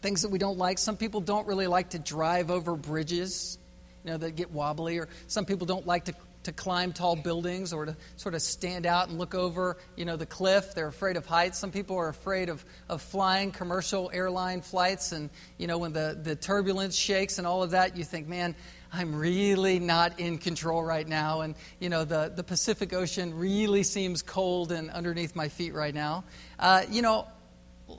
Things 0.00 0.22
that 0.22 0.30
we 0.30 0.38
don't 0.38 0.58
like. 0.58 0.78
Some 0.78 0.96
people 0.96 1.20
don't 1.20 1.46
really 1.46 1.68
like 1.68 1.90
to 1.90 1.98
drive 1.98 2.50
over 2.50 2.74
bridges, 2.74 3.58
you 4.04 4.10
know, 4.10 4.16
that 4.16 4.32
get 4.32 4.50
wobbly, 4.50 4.98
or 4.98 5.08
some 5.28 5.44
people 5.44 5.66
don't 5.66 5.86
like 5.86 6.06
to 6.06 6.14
to 6.44 6.52
climb 6.52 6.92
tall 6.92 7.16
buildings 7.16 7.72
or 7.72 7.86
to 7.86 7.96
sort 8.16 8.34
of 8.34 8.42
stand 8.42 8.86
out 8.86 9.08
and 9.08 9.18
look 9.18 9.34
over, 9.34 9.76
you 9.96 10.04
know, 10.04 10.16
the 10.16 10.26
cliff. 10.26 10.74
They're 10.74 10.88
afraid 10.88 11.16
of 11.16 11.26
heights. 11.26 11.58
Some 11.58 11.70
people 11.70 11.96
are 11.96 12.08
afraid 12.08 12.48
of, 12.48 12.64
of 12.88 13.02
flying 13.02 13.52
commercial 13.52 14.10
airline 14.12 14.60
flights. 14.60 15.12
And, 15.12 15.30
you 15.58 15.66
know, 15.66 15.78
when 15.78 15.92
the, 15.92 16.18
the 16.20 16.34
turbulence 16.34 16.96
shakes 16.96 17.38
and 17.38 17.46
all 17.46 17.62
of 17.62 17.70
that, 17.70 17.96
you 17.96 18.04
think, 18.04 18.26
man, 18.28 18.54
I'm 18.92 19.14
really 19.14 19.78
not 19.78 20.20
in 20.20 20.38
control 20.38 20.82
right 20.82 21.06
now. 21.06 21.40
And, 21.40 21.54
you 21.80 21.88
know, 21.88 22.04
the, 22.04 22.32
the 22.34 22.44
Pacific 22.44 22.92
Ocean 22.92 23.38
really 23.38 23.84
seems 23.84 24.20
cold 24.20 24.72
and 24.72 24.90
underneath 24.90 25.34
my 25.34 25.48
feet 25.48 25.72
right 25.74 25.94
now. 25.94 26.24
Uh, 26.58 26.82
you 26.90 27.02
know, 27.02 27.26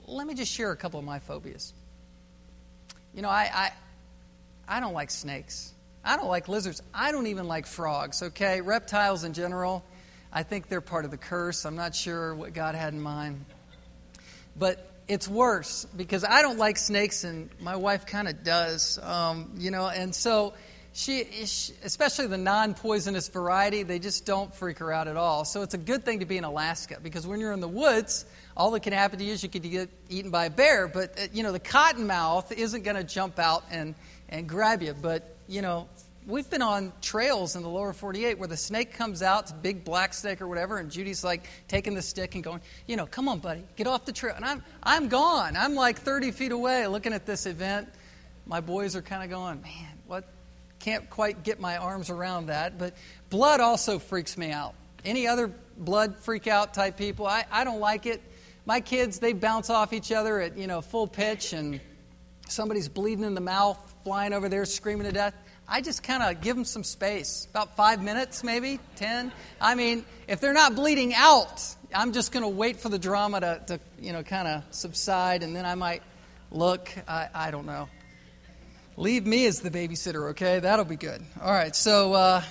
let 0.06 0.26
me 0.26 0.34
just 0.34 0.52
share 0.52 0.70
a 0.70 0.76
couple 0.76 1.00
of 1.00 1.06
my 1.06 1.18
phobias. 1.18 1.72
You 3.14 3.22
know, 3.22 3.28
I, 3.28 3.50
I, 3.52 3.72
I 4.76 4.80
don't 4.80 4.94
like 4.94 5.10
snakes. 5.10 5.72
I 6.04 6.16
don't 6.16 6.28
like 6.28 6.48
lizards. 6.48 6.82
I 6.92 7.12
don't 7.12 7.28
even 7.28 7.48
like 7.48 7.66
frogs, 7.66 8.22
okay? 8.22 8.60
Reptiles 8.60 9.24
in 9.24 9.32
general, 9.32 9.82
I 10.32 10.42
think 10.42 10.68
they're 10.68 10.82
part 10.82 11.06
of 11.06 11.10
the 11.10 11.16
curse. 11.16 11.64
I'm 11.64 11.76
not 11.76 11.94
sure 11.94 12.34
what 12.34 12.52
God 12.52 12.74
had 12.74 12.92
in 12.92 13.00
mind. 13.00 13.44
But 14.56 14.90
it's 15.08 15.26
worse 15.26 15.86
because 15.96 16.22
I 16.22 16.42
don't 16.42 16.58
like 16.58 16.76
snakes, 16.76 17.24
and 17.24 17.48
my 17.58 17.76
wife 17.76 18.04
kind 18.04 18.28
of 18.28 18.44
does, 18.44 18.98
um, 19.02 19.52
you 19.56 19.70
know, 19.70 19.88
and 19.88 20.14
so 20.14 20.54
she, 20.92 21.22
especially 21.82 22.26
the 22.26 22.38
non 22.38 22.74
poisonous 22.74 23.28
variety, 23.28 23.82
they 23.82 23.98
just 23.98 24.26
don't 24.26 24.54
freak 24.54 24.78
her 24.78 24.92
out 24.92 25.08
at 25.08 25.16
all. 25.16 25.44
So 25.44 25.62
it's 25.62 25.74
a 25.74 25.78
good 25.78 26.04
thing 26.04 26.20
to 26.20 26.26
be 26.26 26.36
in 26.36 26.44
Alaska 26.44 26.98
because 27.02 27.26
when 27.26 27.40
you're 27.40 27.52
in 27.52 27.60
the 27.60 27.68
woods, 27.68 28.26
all 28.56 28.70
that 28.72 28.80
can 28.80 28.92
happen 28.92 29.18
to 29.18 29.24
you 29.24 29.32
is 29.32 29.42
you 29.42 29.48
could 29.48 29.62
get 29.62 29.88
eaten 30.08 30.30
by 30.30 30.44
a 30.44 30.50
bear. 30.50 30.86
But, 30.86 31.18
uh, 31.18 31.26
you 31.32 31.42
know, 31.42 31.50
the 31.50 31.60
cottonmouth 31.60 32.52
isn't 32.52 32.82
going 32.82 32.96
to 32.96 33.02
jump 33.02 33.40
out 33.40 33.64
and, 33.70 33.96
and 34.28 34.48
grab 34.48 34.82
you. 34.82 34.94
But 34.94 35.34
you 35.48 35.62
know, 35.62 35.88
we've 36.26 36.48
been 36.48 36.62
on 36.62 36.92
trails 37.00 37.56
in 37.56 37.62
the 37.62 37.68
lower 37.68 37.92
48 37.92 38.38
where 38.38 38.48
the 38.48 38.56
snake 38.56 38.94
comes 38.94 39.22
out, 39.22 39.62
big 39.62 39.84
black 39.84 40.14
snake 40.14 40.40
or 40.40 40.48
whatever, 40.48 40.78
and 40.78 40.90
Judy's 40.90 41.24
like 41.24 41.44
taking 41.68 41.94
the 41.94 42.02
stick 42.02 42.34
and 42.34 42.42
going, 42.42 42.60
you 42.86 42.96
know, 42.96 43.06
come 43.06 43.28
on, 43.28 43.38
buddy, 43.38 43.62
get 43.76 43.86
off 43.86 44.04
the 44.04 44.12
trail. 44.12 44.34
And 44.34 44.44
I'm, 44.44 44.62
I'm 44.82 45.08
gone. 45.08 45.56
I'm 45.56 45.74
like 45.74 45.98
30 45.98 46.30
feet 46.30 46.52
away 46.52 46.86
looking 46.86 47.12
at 47.12 47.26
this 47.26 47.46
event. 47.46 47.88
My 48.46 48.60
boys 48.60 48.96
are 48.96 49.02
kind 49.02 49.22
of 49.22 49.30
going, 49.30 49.62
man, 49.62 49.98
what? 50.06 50.24
Can't 50.78 51.08
quite 51.08 51.44
get 51.44 51.60
my 51.60 51.78
arms 51.78 52.10
around 52.10 52.46
that. 52.46 52.78
But 52.78 52.94
blood 53.30 53.60
also 53.60 53.98
freaks 53.98 54.36
me 54.36 54.50
out. 54.50 54.74
Any 55.04 55.26
other 55.26 55.50
blood 55.78 56.18
freak 56.18 56.46
out 56.46 56.74
type 56.74 56.96
people, 56.96 57.26
I, 57.26 57.44
I 57.50 57.64
don't 57.64 57.80
like 57.80 58.06
it. 58.06 58.20
My 58.66 58.80
kids, 58.80 59.18
they 59.18 59.32
bounce 59.32 59.70
off 59.70 59.92
each 59.92 60.12
other 60.12 60.40
at, 60.40 60.56
you 60.56 60.66
know, 60.66 60.80
full 60.80 61.06
pitch 61.06 61.52
and 61.52 61.80
somebody's 62.48 62.88
bleeding 62.88 63.24
in 63.24 63.34
the 63.34 63.40
mouth 63.40 63.78
flying 64.04 64.32
over 64.32 64.48
there 64.48 64.64
screaming 64.64 65.06
to 65.06 65.12
death. 65.12 65.34
I 65.66 65.80
just 65.80 66.02
kind 66.02 66.22
of 66.22 66.42
give 66.42 66.56
them 66.56 66.64
some 66.64 66.84
space, 66.84 67.46
about 67.50 67.76
five 67.76 68.02
minutes, 68.02 68.44
maybe 68.44 68.80
10. 68.96 69.32
I 69.60 69.74
mean, 69.74 70.04
if 70.28 70.40
they're 70.40 70.52
not 70.52 70.74
bleeding 70.74 71.14
out, 71.14 71.62
I'm 71.94 72.12
just 72.12 72.32
going 72.32 72.42
to 72.42 72.48
wait 72.48 72.80
for 72.80 72.90
the 72.90 72.98
drama 72.98 73.40
to, 73.40 73.62
to 73.68 73.80
you 73.98 74.12
know, 74.12 74.22
kind 74.22 74.46
of 74.46 74.62
subside, 74.70 75.42
and 75.42 75.56
then 75.56 75.64
I 75.64 75.74
might 75.74 76.02
look. 76.50 76.90
I, 77.08 77.28
I 77.34 77.50
don't 77.50 77.66
know. 77.66 77.88
Leave 78.96 79.26
me 79.26 79.46
as 79.46 79.60
the 79.60 79.70
babysitter, 79.70 80.30
okay? 80.30 80.60
That'll 80.60 80.84
be 80.84 80.96
good. 80.96 81.22
All 81.40 81.50
right, 81.50 81.74
so, 81.74 82.12
uh, 82.12 82.42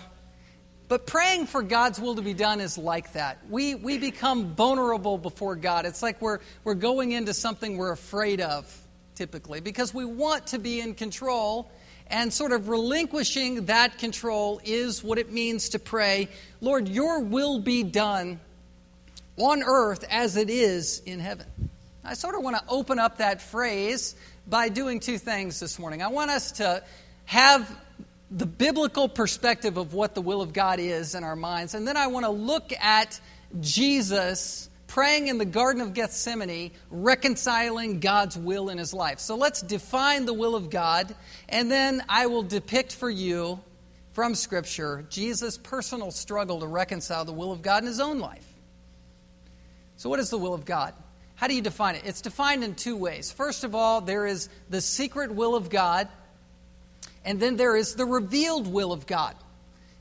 but 0.88 1.05
praying 1.05 1.46
for 1.46 1.62
God's 1.62 2.00
will 2.00 2.15
to 2.15 2.22
be 2.22 2.34
done 2.34 2.60
is 2.60 2.77
like 2.77 3.13
that. 3.13 3.39
We, 3.50 3.75
we 3.75 4.00
become 4.00 4.55
vulnerable 4.55 5.17
before 5.17 5.55
God. 5.55 5.86
It's 5.86 6.01
like 6.01 6.20
we're, 6.20 6.39
we're 6.63 6.74
going 6.74 7.12
into 7.12 7.34
something 7.34 7.77
we're 7.77 7.91
afraid 7.91 8.41
of 8.41 8.79
typically, 9.15 9.60
because 9.62 9.93
we 9.93 10.05
want 10.05 10.48
to 10.48 10.60
be 10.60 10.82
in 10.82 10.96
control. 10.96 11.72
And 12.07 12.31
sort 12.31 12.51
of 12.51 12.69
relinquishing 12.69 13.65
that 13.65 13.98
control 13.98 14.62
is 14.63 15.03
what 15.03 15.17
it 15.17 15.31
means 15.31 15.69
to 15.69 15.79
pray, 15.79 16.29
Lord, 16.62 16.88
your 16.88 17.22
will 17.22 17.60
be 17.60 17.83
done 17.83 18.39
on 19.38 19.63
earth 19.63 20.05
as 20.10 20.38
it 20.38 20.50
is 20.50 21.01
in 21.05 21.19
heaven. 21.19 21.48
I 22.03 22.13
sort 22.13 22.36
of 22.36 22.43
want 22.43 22.57
to 22.57 22.63
open 22.67 23.00
up 23.00 23.17
that 23.17 23.41
phrase 23.41 24.15
by 24.48 24.69
doing 24.69 25.00
two 25.00 25.17
things 25.17 25.60
this 25.60 25.79
morning. 25.79 26.01
I 26.01 26.07
want 26.07 26.31
us 26.31 26.51
to 26.53 26.83
have 27.25 27.75
the 28.29 28.45
biblical 28.45 29.07
perspective 29.07 29.77
of 29.77 29.93
what 29.93 30.15
the 30.15 30.22
will 30.22 30.41
of 30.41 30.53
God 30.53 30.79
is 30.79 31.15
in 31.15 31.24
our 31.24 31.36
minds, 31.36 31.74
and 31.75 31.88
then 31.88 31.98
I 31.98 32.07
want 32.07 32.25
to 32.25 32.31
look 32.31 32.74
at 32.74 33.19
Jesus 33.62 34.69
praying 34.93 35.27
in 35.27 35.39
the 35.39 35.45
Garden 35.45 35.81
of 35.81 35.95
Gethsemane, 35.95 36.69
reconciling 36.91 38.00
God's 38.00 38.38
will 38.38 38.69
in 38.69 38.77
his 38.77 38.93
life. 38.93 39.17
So 39.17 39.35
let's 39.35 39.59
define 39.59 40.27
the 40.27 40.35
will 40.35 40.55
of 40.55 40.69
God, 40.69 41.15
and 41.50 41.71
then 41.71 42.03
I 42.07 42.27
will 42.27 42.43
depict 42.43 42.93
for 42.93 43.09
you 43.09 43.59
from 44.12 44.35
Scripture 44.35 45.03
Jesus' 45.09 45.57
personal 45.57 46.12
struggle 46.12 46.59
to 46.59 46.67
reconcile 46.67 47.25
the 47.25 47.33
will 47.33 47.51
of 47.51 47.63
God 47.63 47.81
in 47.81 47.88
his 47.88 48.00
own 48.00 48.19
life. 48.19 48.45
So, 49.97 50.12
what 50.12 50.19
is 50.19 50.29
the 50.29 50.38
will 50.38 50.53
of 50.53 50.63
God? 50.63 50.93
How 51.33 51.47
do 51.47 51.55
you 51.55 51.63
define 51.63 51.95
it? 51.95 52.03
It's 52.05 52.21
defined 52.21 52.63
in 52.63 52.75
two 52.75 52.95
ways. 52.95 53.31
First 53.31 53.63
of 53.63 53.73
all, 53.73 54.00
there 54.00 54.27
is 54.27 54.47
the 54.69 54.79
secret 54.79 55.33
will 55.33 55.55
of 55.55 55.71
God, 55.71 56.07
and 57.25 57.39
then 57.39 57.55
there 57.55 57.75
is 57.75 57.95
the 57.95 58.05
revealed 58.05 58.67
will 58.67 58.93
of 58.93 59.07
God. 59.07 59.35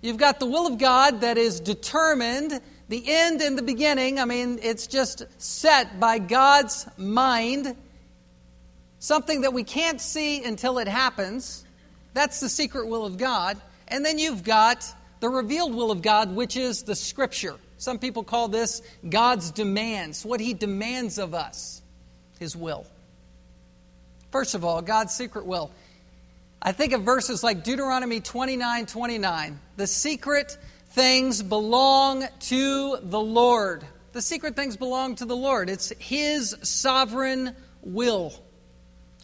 You've 0.03 0.19
got 0.19 0.39
the 0.39 0.47
will 0.47 0.67
of 0.67 0.77
God 0.77 1.23
that 1.23 1.39
is 1.39 1.61
determined 1.61 2.61
the 2.89 3.03
end 3.07 3.41
and 3.41 3.57
the 3.57 3.63
beginning, 3.63 4.19
I 4.19 4.25
mean, 4.25 4.59
it's 4.63 4.87
just 4.87 5.25
set 5.39 5.99
by 5.99 6.19
God's 6.19 6.87
mind, 6.97 7.77
something 8.99 9.43
that 9.43 9.53
we 9.53 9.65
can't 9.65 10.01
see 10.01 10.45
until 10.45 10.79
it 10.79 10.89
happens. 10.89 11.65
That's 12.15 12.41
the 12.41 12.49
secret 12.49 12.89
will 12.89 13.07
of 13.07 13.17
God. 13.17 13.61
And 13.89 14.05
then 14.05 14.19
you've 14.19 14.45
got 14.45 14.85
the 15.21 15.29
revealed 15.29 15.75
will 15.75 15.91
of 15.91 16.03
God, 16.03 16.35
which 16.35 16.57
is 16.57 16.83
the 16.83 16.95
Scripture. 16.95 17.57
Some 17.79 17.99
people 17.99 18.23
call 18.23 18.49
this 18.49 18.83
God's 19.09 19.51
demands, 19.51 20.25
what 20.25 20.41
He 20.41 20.55
demands 20.55 21.19
of 21.19 21.35
us, 21.35 21.83
His 22.39 22.57
will. 22.57 22.87
First 24.31 24.55
of 24.55 24.65
all, 24.65 24.81
God's 24.83 25.15
secret 25.15 25.47
will. 25.47 25.71
I 26.61 26.73
think 26.73 26.93
of 26.93 27.03
verses 27.03 27.43
like 27.43 27.65
Deuteronomy 27.65 28.21
29 28.21 28.87
29. 28.87 29.61
The 29.77 29.87
secret 29.87 30.57
things 30.93 31.43
belong 31.43 32.27
to 32.39 32.99
the 33.03 33.21
Lord. 33.21 33.85
The 34.13 34.23
secret 34.23 34.57
things 34.57 34.77
belong 34.77 35.15
to 35.17 35.25
the 35.25 35.37
Lord. 35.37 35.71
It's 35.71 35.91
His 35.99 36.55
sovereign 36.63 37.57
will, 37.83 38.35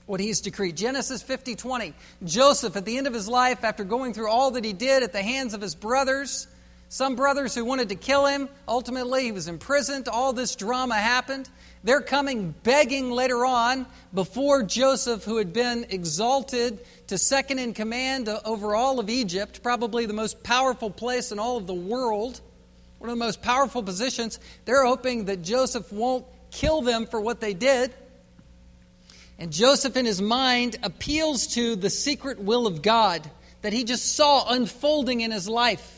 what 0.07 0.21
He's 0.21 0.41
decreed. 0.41 0.77
Genesis 0.77 1.23
50 1.23 1.57
20. 1.57 1.95
Joseph, 2.25 2.77
at 2.77 2.85
the 2.85 2.97
end 2.97 3.07
of 3.07 3.13
his 3.13 3.29
life, 3.29 3.65
after 3.65 3.85
going 3.85 4.15
through 4.15 4.31
all 4.31 4.53
that 4.53 4.65
he 4.65 4.73
did 4.73 5.03
at 5.03 5.13
the 5.13 5.23
hands 5.23 5.53
of 5.53 5.61
his 5.61 5.75
brothers, 5.75 6.47
some 6.89 7.17
brothers 7.17 7.55
who 7.55 7.65
wanted 7.65 7.91
to 7.91 7.95
kill 7.95 8.27
him, 8.27 8.49
ultimately 8.67 9.25
he 9.25 9.33
was 9.33 9.47
imprisoned. 9.47 10.09
All 10.09 10.33
this 10.33 10.57
drama 10.57 10.97
happened. 10.97 11.49
They're 11.85 12.01
coming 12.01 12.55
begging 12.63 13.11
later 13.11 13.45
on 13.45 13.87
before 14.15 14.63
Joseph, 14.63 15.25
who 15.25 15.37
had 15.37 15.53
been 15.53 15.87
exalted 15.91 16.81
to 17.09 17.19
second 17.19 17.59
in 17.59 17.75
command 17.75 18.29
over 18.45 18.75
all 18.75 19.01
of 19.01 19.11
Egypt, 19.11 19.63
probably 19.63 20.07
the 20.07 20.15
most 20.15 20.43
powerful 20.43 20.91
place 20.91 21.31
in 21.31 21.39
all 21.39 21.59
of 21.59 21.67
the 21.67 21.75
world, 21.75 22.41
one 22.99 23.11
of 23.11 23.17
the 23.17 23.25
most 23.25 23.43
powerful 23.43 23.83
positions. 23.83 24.41
They're 24.65 24.85
hoping 24.85 25.27
that 25.27 25.43
Joseph 25.43 25.93
won't 25.93 26.25
kill 26.51 26.81
them 26.81 27.07
for 27.07 27.21
what 27.21 27.41
they 27.41 27.53
did. 27.55 27.93
And 29.39 29.53
Joseph, 29.53 29.97
in 29.97 30.07
his 30.07 30.21
mind, 30.21 30.77
appeals 30.83 31.49
to 31.49 31.77
the 31.77 31.91
secret 31.91 32.41
will 32.41 32.67
of 32.67 32.83
God 32.83 33.31
that 33.63 33.73
he 33.73 33.85
just 33.85 34.17
saw 34.17 34.51
unfolding 34.51 35.21
in 35.21 35.31
his 35.31 35.49
life. 35.49 35.98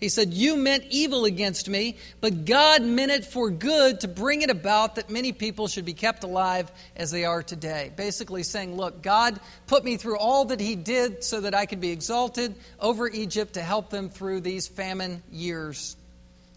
He 0.00 0.08
said, 0.08 0.32
You 0.32 0.56
meant 0.56 0.84
evil 0.88 1.26
against 1.26 1.68
me, 1.68 1.96
but 2.20 2.46
God 2.46 2.82
meant 2.82 3.12
it 3.12 3.26
for 3.26 3.50
good 3.50 4.00
to 4.00 4.08
bring 4.08 4.40
it 4.40 4.50
about 4.50 4.94
that 4.94 5.10
many 5.10 5.32
people 5.32 5.68
should 5.68 5.84
be 5.84 5.92
kept 5.92 6.24
alive 6.24 6.72
as 6.96 7.10
they 7.10 7.26
are 7.26 7.42
today. 7.42 7.92
Basically 7.94 8.42
saying, 8.42 8.76
Look, 8.76 9.02
God 9.02 9.38
put 9.66 9.84
me 9.84 9.98
through 9.98 10.18
all 10.18 10.46
that 10.46 10.60
He 10.60 10.74
did 10.74 11.22
so 11.22 11.42
that 11.42 11.54
I 11.54 11.66
could 11.66 11.80
be 11.80 11.90
exalted 11.90 12.54
over 12.80 13.08
Egypt 13.08 13.54
to 13.54 13.62
help 13.62 13.90
them 13.90 14.08
through 14.08 14.40
these 14.40 14.66
famine 14.66 15.22
years. 15.30 15.96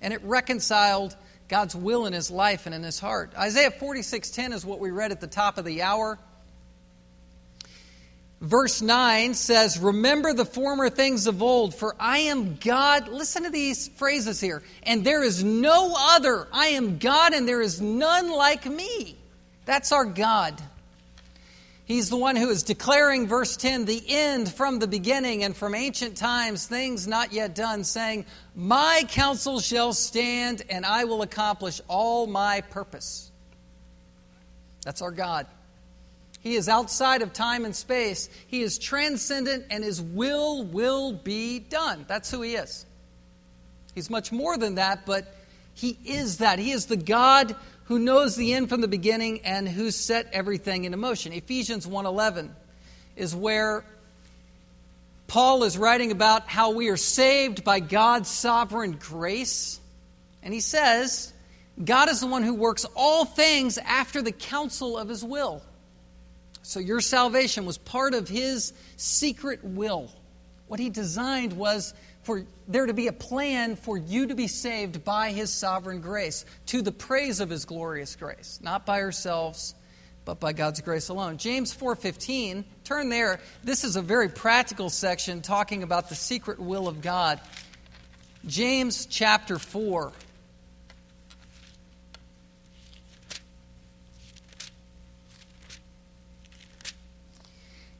And 0.01 0.13
it 0.13 0.23
reconciled 0.23 1.15
God's 1.49 1.75
will 1.75 2.05
in 2.05 2.13
his 2.13 2.31
life 2.31 2.65
and 2.65 2.73
in 2.73 2.83
his 2.83 2.99
heart. 2.99 3.33
Isaiah 3.37 3.71
46:10 3.71 4.53
is 4.53 4.65
what 4.65 4.79
we 4.79 4.91
read 4.91 5.11
at 5.11 5.21
the 5.21 5.27
top 5.27 5.57
of 5.57 5.65
the 5.65 5.81
hour. 5.81 6.17
Verse 8.43 8.81
9 8.81 9.35
says, 9.35 9.79
Remember 9.79 10.33
the 10.33 10.43
former 10.43 10.89
things 10.89 11.27
of 11.27 11.41
old, 11.41 11.73
for 11.73 11.95
I 11.97 12.17
am 12.19 12.57
God. 12.57 13.07
Listen 13.07 13.43
to 13.43 13.49
these 13.49 13.87
phrases 13.87 14.41
here. 14.41 14.61
And 14.83 15.05
there 15.05 15.23
is 15.23 15.45
no 15.45 15.95
other. 15.97 16.49
I 16.51 16.67
am 16.67 16.97
God, 16.97 17.31
and 17.31 17.47
there 17.47 17.61
is 17.61 17.79
none 17.79 18.29
like 18.29 18.65
me. 18.65 19.15
That's 19.63 19.93
our 19.93 20.03
God. 20.03 20.61
He's 21.85 22.09
the 22.09 22.17
one 22.17 22.35
who 22.35 22.49
is 22.49 22.63
declaring, 22.63 23.27
verse 23.27 23.55
10, 23.55 23.85
the 23.85 24.03
end 24.09 24.51
from 24.51 24.79
the 24.79 24.87
beginning 24.87 25.45
and 25.45 25.55
from 25.55 25.73
ancient 25.73 26.17
times, 26.17 26.67
things 26.67 27.07
not 27.07 27.31
yet 27.31 27.55
done, 27.55 27.85
saying, 27.85 28.25
My 28.57 29.05
counsel 29.07 29.61
shall 29.61 29.93
stand, 29.93 30.63
and 30.69 30.85
I 30.85 31.05
will 31.05 31.21
accomplish 31.21 31.79
all 31.87 32.27
my 32.27 32.59
purpose. 32.59 33.31
That's 34.83 35.01
our 35.01 35.11
God. 35.11 35.47
He 36.43 36.55
is 36.55 36.67
outside 36.67 37.21
of 37.21 37.31
time 37.31 37.63
and 37.63 37.73
space. 37.73 38.29
He 38.47 38.61
is 38.61 38.77
transcendent, 38.77 39.65
and 39.71 39.83
His 39.83 40.01
will 40.01 40.63
will 40.65 41.13
be 41.13 41.59
done. 41.59 42.03
That's 42.07 42.29
who 42.29 42.41
He 42.41 42.55
is. 42.55 42.85
He's 43.95 44.09
much 44.09 44.31
more 44.31 44.57
than 44.57 44.75
that, 44.75 45.05
but 45.05 45.33
He 45.73 45.97
is 46.05 46.37
that. 46.37 46.59
He 46.59 46.71
is 46.71 46.87
the 46.87 46.97
God 46.97 47.55
who 47.85 47.97
knows 47.97 48.35
the 48.35 48.53
end 48.53 48.67
from 48.67 48.81
the 48.81 48.87
beginning 48.89 49.41
and 49.45 49.67
who 49.67 49.89
set 49.89 50.27
everything 50.33 50.83
into 50.83 50.97
motion. 50.97 51.31
Ephesians 51.31 51.87
1:11 51.87 52.49
is 53.15 53.33
where 53.33 53.85
Paul 55.27 55.63
is 55.63 55.77
writing 55.77 56.11
about 56.11 56.47
how 56.47 56.71
we 56.71 56.89
are 56.89 56.97
saved 56.97 57.63
by 57.63 57.79
God's 57.79 58.29
sovereign 58.29 58.97
grace. 58.99 59.79
And 60.43 60.53
he 60.53 60.59
says, 60.59 61.31
God 61.83 62.09
is 62.09 62.19
the 62.19 62.27
one 62.27 62.43
who 62.43 62.53
works 62.53 62.85
all 62.95 63.25
things 63.25 63.77
after 63.77 64.21
the 64.21 64.31
counsel 64.31 64.97
of 64.97 65.09
his 65.09 65.23
will. 65.23 65.61
So 66.63 66.79
your 66.79 67.01
salvation 67.01 67.65
was 67.65 67.77
part 67.77 68.13
of 68.13 68.27
his 68.27 68.73
secret 68.97 69.63
will. 69.63 70.11
What 70.67 70.79
he 70.79 70.89
designed 70.89 71.53
was 71.53 71.93
for 72.23 72.45
there 72.67 72.85
to 72.85 72.93
be 72.93 73.07
a 73.07 73.13
plan 73.13 73.75
for 73.75 73.97
you 73.97 74.27
to 74.27 74.35
be 74.35 74.47
saved 74.47 75.03
by 75.03 75.31
his 75.31 75.51
sovereign 75.51 76.01
grace 76.01 76.45
to 76.67 76.81
the 76.81 76.91
praise 76.91 77.41
of 77.41 77.49
his 77.49 77.65
glorious 77.65 78.15
grace, 78.15 78.59
not 78.63 78.85
by 78.85 79.01
ourselves 79.01 79.75
but 80.25 80.39
by 80.39 80.53
God's 80.53 80.81
grace 80.81 81.09
alone. 81.09 81.37
James 81.37 81.73
4:15, 81.73 82.63
turn 82.83 83.09
there. 83.09 83.41
This 83.63 83.83
is 83.83 83.95
a 83.95 84.01
very 84.01 84.29
practical 84.29 84.89
section 84.89 85.41
talking 85.41 85.83
about 85.83 86.09
the 86.09 86.15
secret 86.15 86.59
will 86.59 86.87
of 86.87 87.01
God. 87.01 87.41
James 88.45 89.05
chapter 89.05 89.59
4 89.59 90.11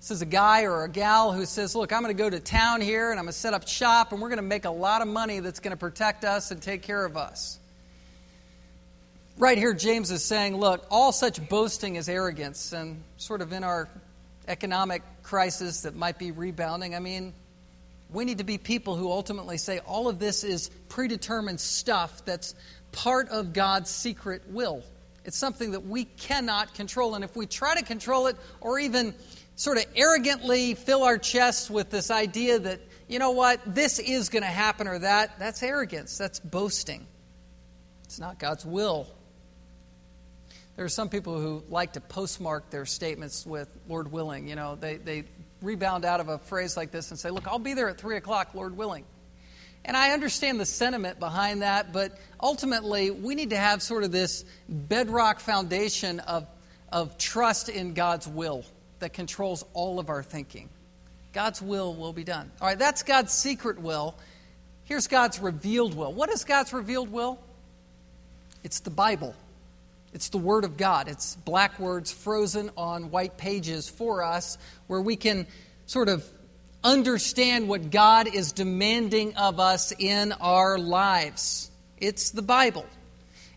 This 0.00 0.10
is 0.10 0.22
a 0.22 0.26
guy 0.26 0.62
or 0.62 0.84
a 0.84 0.88
gal 0.88 1.30
who 1.30 1.44
says, 1.44 1.76
Look, 1.76 1.92
I'm 1.92 2.02
going 2.02 2.16
to 2.16 2.20
go 2.20 2.30
to 2.30 2.40
town 2.40 2.80
here 2.80 3.10
and 3.10 3.18
I'm 3.18 3.26
going 3.26 3.34
to 3.34 3.38
set 3.38 3.52
up 3.52 3.68
shop 3.68 4.12
and 4.12 4.22
we're 4.22 4.30
going 4.30 4.38
to 4.38 4.42
make 4.42 4.64
a 4.64 4.70
lot 4.70 5.02
of 5.02 5.08
money 5.08 5.40
that's 5.40 5.60
going 5.60 5.72
to 5.72 5.76
protect 5.76 6.24
us 6.24 6.50
and 6.50 6.62
take 6.62 6.80
care 6.80 7.04
of 7.04 7.18
us. 7.18 7.58
Right 9.36 9.58
here, 9.58 9.74
James 9.74 10.10
is 10.10 10.24
saying, 10.24 10.56
Look, 10.56 10.86
all 10.90 11.12
such 11.12 11.46
boasting 11.50 11.96
is 11.96 12.08
arrogance. 12.08 12.72
And 12.72 13.02
sort 13.18 13.42
of 13.42 13.52
in 13.52 13.62
our 13.62 13.90
economic 14.48 15.02
crisis 15.22 15.82
that 15.82 15.94
might 15.94 16.18
be 16.18 16.30
rebounding, 16.30 16.94
I 16.94 16.98
mean, 16.98 17.34
we 18.10 18.24
need 18.24 18.38
to 18.38 18.44
be 18.44 18.56
people 18.56 18.96
who 18.96 19.10
ultimately 19.10 19.58
say 19.58 19.80
all 19.80 20.08
of 20.08 20.18
this 20.18 20.44
is 20.44 20.70
predetermined 20.88 21.60
stuff 21.60 22.24
that's 22.24 22.54
part 22.90 23.28
of 23.28 23.52
God's 23.52 23.90
secret 23.90 24.44
will. 24.48 24.82
It's 25.26 25.36
something 25.36 25.72
that 25.72 25.86
we 25.86 26.06
cannot 26.06 26.74
control. 26.74 27.14
And 27.14 27.22
if 27.22 27.36
we 27.36 27.44
try 27.44 27.74
to 27.74 27.84
control 27.84 28.28
it 28.28 28.36
or 28.62 28.78
even 28.78 29.14
sort 29.60 29.76
of 29.76 29.84
arrogantly 29.94 30.72
fill 30.72 31.02
our 31.02 31.18
chests 31.18 31.68
with 31.68 31.90
this 31.90 32.10
idea 32.10 32.58
that, 32.58 32.80
you 33.08 33.18
know 33.18 33.32
what, 33.32 33.60
this 33.66 33.98
is 33.98 34.30
going 34.30 34.42
to 34.42 34.48
happen 34.48 34.88
or 34.88 34.98
that, 35.00 35.38
that's 35.38 35.62
arrogance. 35.62 36.16
That's 36.16 36.40
boasting. 36.40 37.06
It's 38.04 38.18
not 38.18 38.38
God's 38.38 38.64
will. 38.64 39.06
There 40.76 40.86
are 40.86 40.88
some 40.88 41.10
people 41.10 41.38
who 41.38 41.62
like 41.68 41.92
to 41.92 42.00
postmark 42.00 42.70
their 42.70 42.86
statements 42.86 43.44
with 43.44 43.68
Lord 43.86 44.10
willing. 44.10 44.48
You 44.48 44.56
know, 44.56 44.76
they, 44.76 44.96
they 44.96 45.24
rebound 45.60 46.06
out 46.06 46.20
of 46.20 46.30
a 46.30 46.38
phrase 46.38 46.74
like 46.74 46.90
this 46.90 47.10
and 47.10 47.20
say, 47.20 47.28
Look, 47.28 47.46
I'll 47.46 47.58
be 47.58 47.74
there 47.74 47.90
at 47.90 47.98
3 47.98 48.16
o'clock, 48.16 48.54
Lord 48.54 48.78
willing. 48.78 49.04
And 49.84 49.94
I 49.94 50.12
understand 50.12 50.58
the 50.58 50.64
sentiment 50.64 51.20
behind 51.20 51.60
that, 51.60 51.92
but 51.92 52.18
ultimately, 52.42 53.10
we 53.10 53.34
need 53.34 53.50
to 53.50 53.58
have 53.58 53.82
sort 53.82 54.04
of 54.04 54.10
this 54.10 54.42
bedrock 54.70 55.38
foundation 55.38 56.20
of, 56.20 56.46
of 56.90 57.18
trust 57.18 57.68
in 57.68 57.92
God's 57.92 58.26
will 58.26 58.64
that 59.00 59.12
controls 59.12 59.64
all 59.74 59.98
of 59.98 60.08
our 60.08 60.22
thinking. 60.22 60.68
God's 61.32 61.60
will 61.60 61.94
will 61.94 62.12
be 62.12 62.24
done. 62.24 62.50
All 62.60 62.68
right, 62.68 62.78
that's 62.78 63.02
God's 63.02 63.32
secret 63.32 63.80
will. 63.80 64.14
Here's 64.84 65.06
God's 65.06 65.38
revealed 65.38 65.94
will. 65.94 66.12
What 66.12 66.30
is 66.30 66.44
God's 66.44 66.72
revealed 66.72 67.12
will? 67.12 67.38
It's 68.64 68.80
the 68.80 68.90
Bible. 68.90 69.34
It's 70.12 70.30
the 70.30 70.38
Word 70.38 70.64
of 70.64 70.76
God. 70.76 71.08
It's 71.08 71.36
black 71.36 71.78
words 71.78 72.10
frozen 72.10 72.70
on 72.76 73.10
white 73.10 73.36
pages 73.36 73.88
for 73.88 74.24
us 74.24 74.58
where 74.88 75.00
we 75.00 75.16
can 75.16 75.46
sort 75.86 76.08
of 76.08 76.24
understand 76.82 77.68
what 77.68 77.90
God 77.90 78.34
is 78.34 78.52
demanding 78.52 79.36
of 79.36 79.60
us 79.60 79.92
in 79.96 80.32
our 80.32 80.78
lives. 80.78 81.70
It's 81.98 82.30
the 82.30 82.42
Bible. 82.42 82.86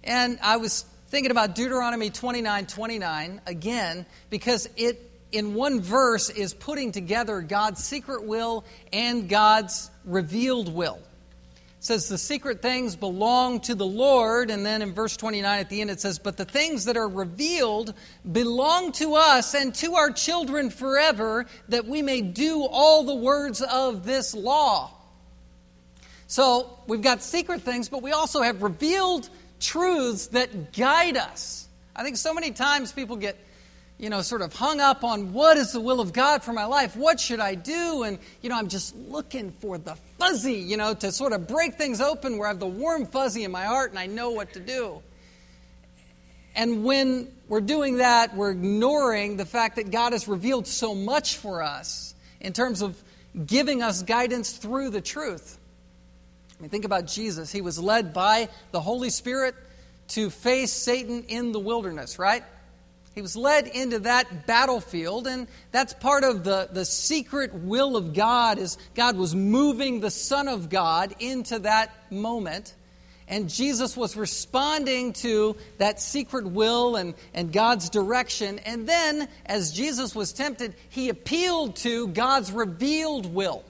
And 0.04 0.38
I 0.44 0.58
was 0.58 0.86
thinking 1.08 1.32
about 1.32 1.56
Deuteronomy 1.56 2.10
29 2.10 2.66
29 2.66 3.42
again 3.48 4.06
because 4.30 4.70
it 4.78 5.10
in 5.34 5.56
one 5.56 5.82
verse 5.82 6.30
is 6.30 6.54
putting 6.54 6.92
together 6.92 7.42
God's 7.42 7.84
secret 7.84 8.24
will 8.24 8.64
and 8.94 9.28
God's 9.28 9.90
revealed 10.06 10.74
will. 10.74 11.00
It 11.80 11.86
says 11.88 12.08
the 12.08 12.18
secret 12.18 12.62
things 12.62 12.96
belong 12.96 13.60
to 13.62 13.76
the 13.76 13.86
Lord, 13.86 14.50
and 14.50 14.66
then 14.66 14.82
in 14.82 14.94
verse 14.94 15.18
29 15.18 15.60
at 15.60 15.70
the 15.70 15.82
end 15.82 15.90
it 15.90 16.00
says, 16.00 16.18
But 16.18 16.38
the 16.38 16.46
things 16.46 16.86
that 16.86 16.96
are 16.96 17.10
revealed 17.10 17.94
belong 18.32 18.94
to 18.94 19.16
us 19.16 19.54
and 19.54 19.76
to 19.76 19.96
our 19.96 20.12
children 20.12 20.70
forever, 20.70 21.46
that 21.68 21.86
we 21.86 22.02
may 22.02 22.22
do 22.22 22.64
all 22.64 23.04
the 23.04 23.16
words 23.16 23.62
of 23.62 24.06
this 24.06 24.34
law. 24.34 24.92
So 26.28 26.80
we've 26.88 27.02
got 27.02 27.22
secret 27.22 27.64
things, 27.64 27.90
but 27.90 28.02
we 28.02 28.12
also 28.12 28.42
have 28.42 28.64
revealed 28.64 29.28
truths 29.60 30.28
that 30.28 30.74
guide 30.74 31.18
us. 31.18 31.68
I 31.96 32.04
think 32.04 32.18
so 32.18 32.34
many 32.34 32.52
times 32.52 32.92
people 32.92 33.18
get 33.18 33.38
you 34.04 34.10
know, 34.10 34.22
sort 34.22 34.42
of 34.42 34.54
hung 34.54 34.82
up 34.82 35.06
on 35.06 35.32
what 35.32 35.56
is 35.56 35.72
the 35.72 35.80
will 35.80 36.02
of 36.02 36.12
God 36.12 36.44
for 36.44 36.52
my 36.52 36.66
life? 36.66 36.98
What 36.98 37.22
should 37.22 37.40
I 37.40 37.56
do? 37.56 38.04
And, 38.04 38.20
you 38.42 38.50
know, 38.50 38.58
I'm 38.58 38.68
just 38.68 38.94
looking 38.94 39.52
for 39.62 39.78
the 39.78 39.96
fuzzy, 40.20 40.56
you 40.56 40.76
know, 40.76 40.94
to 40.94 41.10
sort 41.10 41.32
of 41.32 41.48
break 41.48 41.76
things 41.76 42.02
open 42.02 42.38
where 42.38 42.50
I 42.50 42.52
have 42.52 42.60
the 42.60 42.68
warm 42.68 43.06
fuzzy 43.06 43.46
in 43.46 43.52
my 43.52 43.64
heart 43.64 43.92
and 43.92 43.98
I 43.98 44.08
know 44.08 44.32
what 44.32 44.52
to 44.54 44.60
do. 44.60 45.02
And 46.54 46.84
when 46.84 47.34
we're 47.48 47.62
doing 47.62 48.00
that, 48.00 48.36
we're 48.36 48.52
ignoring 48.52 49.38
the 49.38 49.46
fact 49.46 49.78
that 49.78 49.90
God 49.90 50.12
has 50.12 50.28
revealed 50.28 50.68
so 50.68 50.94
much 50.94 51.38
for 51.38 51.64
us 51.64 52.14
in 52.42 52.52
terms 52.52 52.82
of 52.82 53.02
giving 53.46 53.82
us 53.82 54.04
guidance 54.04 54.52
through 54.52 54.90
the 54.90 55.00
truth. 55.02 55.58
I 56.60 56.62
mean, 56.62 56.70
think 56.70 56.84
about 56.84 57.08
Jesus. 57.08 57.54
He 57.54 57.62
was 57.62 57.80
led 57.80 58.14
by 58.14 58.50
the 58.72 58.82
Holy 58.82 59.10
Spirit 59.10 59.56
to 60.10 60.30
face 60.30 60.74
Satan 60.74 61.24
in 61.30 61.54
the 61.54 61.60
wilderness, 61.60 62.20
right? 62.20 62.44
He 63.16 63.22
was 63.22 63.36
led 63.36 63.68
into 63.68 64.00
that 64.00 64.48
battlefield, 64.48 65.28
and 65.28 65.48
that's 65.72 65.94
part 65.94 66.24
of 66.24 66.44
the, 66.44 66.68
the 66.72 66.84
secret 66.84 67.54
will 67.54 67.96
of 67.96 68.14
God, 68.14 68.58
is 68.58 68.78
God 68.96 69.18
was 69.18 69.36
moving 69.36 70.00
the 70.00 70.10
Son 70.10 70.48
of 70.48 70.70
God 70.70 71.14
into 71.20 71.60
that 71.60 71.92
moment. 72.12 72.74
And 73.28 73.50
Jesus 73.50 73.96
was 73.96 74.18
responding 74.18 75.14
to 75.14 75.56
that 75.78 76.02
secret 76.02 76.46
will 76.46 76.96
and, 76.96 77.14
and 77.34 77.54
God's 77.54 77.90
direction. 77.90 78.60
And 78.60 78.88
then, 78.88 79.30
as 79.46 79.72
Jesus 79.72 80.14
was 80.16 80.34
tempted, 80.34 80.76
he 80.90 81.10
appealed 81.10 81.76
to 81.78 82.08
God's 82.08 82.52
revealed 82.52 83.32
will. 83.34 83.64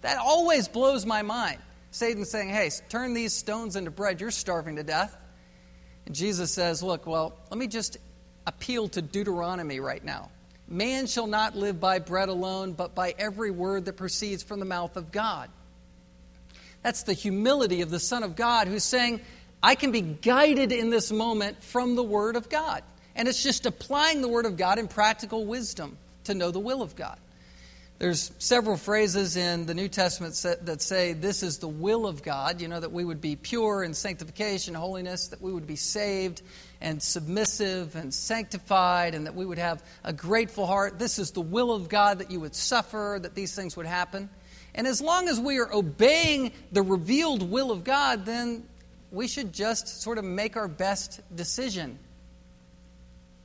That 0.00 0.18
always 0.18 0.68
blows 0.68 1.06
my 1.06 1.22
mind. 1.22 1.58
Satan 1.90 2.24
saying, 2.24 2.48
Hey, 2.48 2.70
turn 2.88 3.14
these 3.14 3.32
stones 3.32 3.76
into 3.76 3.90
bread. 3.90 4.20
You're 4.20 4.30
starving 4.30 4.76
to 4.76 4.82
death. 4.82 5.16
And 6.06 6.14
Jesus 6.14 6.52
says, 6.52 6.82
Look, 6.82 7.06
well, 7.06 7.34
let 7.50 7.58
me 7.58 7.68
just 7.68 7.98
appeal 8.46 8.88
to 8.88 9.02
Deuteronomy 9.02 9.80
right 9.80 10.04
now. 10.04 10.30
Man 10.68 11.06
shall 11.06 11.26
not 11.26 11.56
live 11.56 11.80
by 11.80 11.98
bread 11.98 12.28
alone, 12.28 12.72
but 12.72 12.94
by 12.94 13.14
every 13.18 13.50
word 13.50 13.84
that 13.84 13.96
proceeds 13.96 14.42
from 14.42 14.58
the 14.58 14.66
mouth 14.66 14.96
of 14.96 15.12
God. 15.12 15.48
That's 16.82 17.04
the 17.04 17.12
humility 17.12 17.82
of 17.82 17.90
the 17.90 18.00
Son 18.00 18.22
of 18.22 18.36
God 18.36 18.68
who's 18.68 18.84
saying, 18.84 19.20
I 19.62 19.74
can 19.74 19.92
be 19.92 20.00
guided 20.00 20.72
in 20.72 20.90
this 20.90 21.10
moment 21.10 21.62
from 21.62 21.96
the 21.96 22.02
Word 22.02 22.36
of 22.36 22.48
God. 22.48 22.82
And 23.14 23.26
it's 23.26 23.42
just 23.42 23.66
applying 23.66 24.22
the 24.22 24.28
Word 24.28 24.46
of 24.46 24.56
God 24.56 24.78
in 24.78 24.86
practical 24.86 25.44
wisdom 25.46 25.96
to 26.24 26.34
know 26.34 26.50
the 26.50 26.60
will 26.60 26.82
of 26.82 26.94
God. 26.94 27.18
There's 27.98 28.30
several 28.38 28.76
phrases 28.76 29.38
in 29.38 29.64
the 29.64 29.72
New 29.72 29.88
Testament 29.88 30.34
that 30.64 30.82
say 30.82 31.14
this 31.14 31.42
is 31.42 31.58
the 31.58 31.68
will 31.68 32.06
of 32.06 32.22
God, 32.22 32.60
you 32.60 32.68
know, 32.68 32.78
that 32.78 32.92
we 32.92 33.06
would 33.06 33.22
be 33.22 33.36
pure 33.36 33.82
in 33.82 33.94
sanctification, 33.94 34.74
holiness, 34.74 35.28
that 35.28 35.40
we 35.40 35.50
would 35.50 35.66
be 35.66 35.76
saved 35.76 36.42
and 36.82 37.02
submissive 37.02 37.96
and 37.96 38.12
sanctified, 38.12 39.14
and 39.14 39.24
that 39.24 39.34
we 39.34 39.46
would 39.46 39.56
have 39.56 39.82
a 40.04 40.12
grateful 40.12 40.66
heart. 40.66 40.98
This 40.98 41.18
is 41.18 41.30
the 41.30 41.40
will 41.40 41.72
of 41.72 41.88
God 41.88 42.18
that 42.18 42.30
you 42.30 42.38
would 42.40 42.54
suffer, 42.54 43.18
that 43.22 43.34
these 43.34 43.54
things 43.54 43.78
would 43.78 43.86
happen. 43.86 44.28
And 44.74 44.86
as 44.86 45.00
long 45.00 45.26
as 45.26 45.40
we 45.40 45.58
are 45.58 45.72
obeying 45.72 46.52
the 46.72 46.82
revealed 46.82 47.42
will 47.42 47.70
of 47.70 47.82
God, 47.82 48.26
then 48.26 48.64
we 49.10 49.26
should 49.26 49.54
just 49.54 50.02
sort 50.02 50.18
of 50.18 50.24
make 50.26 50.58
our 50.58 50.68
best 50.68 51.22
decision 51.34 51.98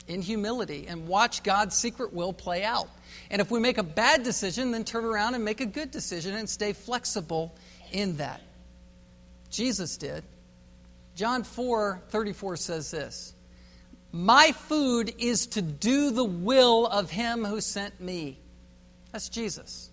in 0.09 0.21
humility 0.21 0.87
and 0.89 1.07
watch 1.07 1.41
God's 1.41 1.77
secret 1.77 2.11
will 2.11 2.33
play 2.33 2.65
out. 2.65 2.89
And 3.29 3.41
if 3.41 3.51
we 3.51 3.59
make 3.59 3.77
a 3.77 3.83
bad 3.83 4.23
decision, 4.23 4.71
then 4.71 4.83
turn 4.83 5.05
around 5.05 5.35
and 5.35 5.45
make 5.45 5.61
a 5.61 5.65
good 5.65 5.91
decision 5.91 6.35
and 6.35 6.49
stay 6.49 6.73
flexible 6.73 7.55
in 7.91 8.17
that. 8.17 8.41
Jesus 9.49 9.97
did. 9.97 10.23
John 11.15 11.43
4 11.43 12.01
34 12.09 12.55
says 12.55 12.91
this 12.91 13.33
My 14.11 14.51
food 14.53 15.13
is 15.17 15.47
to 15.47 15.61
do 15.61 16.11
the 16.11 16.23
will 16.23 16.87
of 16.87 17.11
him 17.11 17.45
who 17.45 17.61
sent 17.61 17.99
me. 17.99 18.39
That's 19.11 19.29
Jesus. 19.29 19.89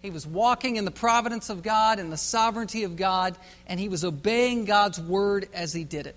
He 0.00 0.10
was 0.10 0.26
walking 0.26 0.76
in 0.76 0.84
the 0.84 0.92
providence 0.92 1.50
of 1.50 1.62
God 1.62 1.98
and 1.98 2.12
the 2.12 2.16
sovereignty 2.16 2.84
of 2.84 2.96
God, 2.96 3.36
and 3.66 3.80
he 3.80 3.88
was 3.88 4.04
obeying 4.04 4.64
God's 4.64 5.00
word 5.00 5.48
as 5.52 5.72
he 5.72 5.84
did 5.84 6.06
it. 6.06 6.14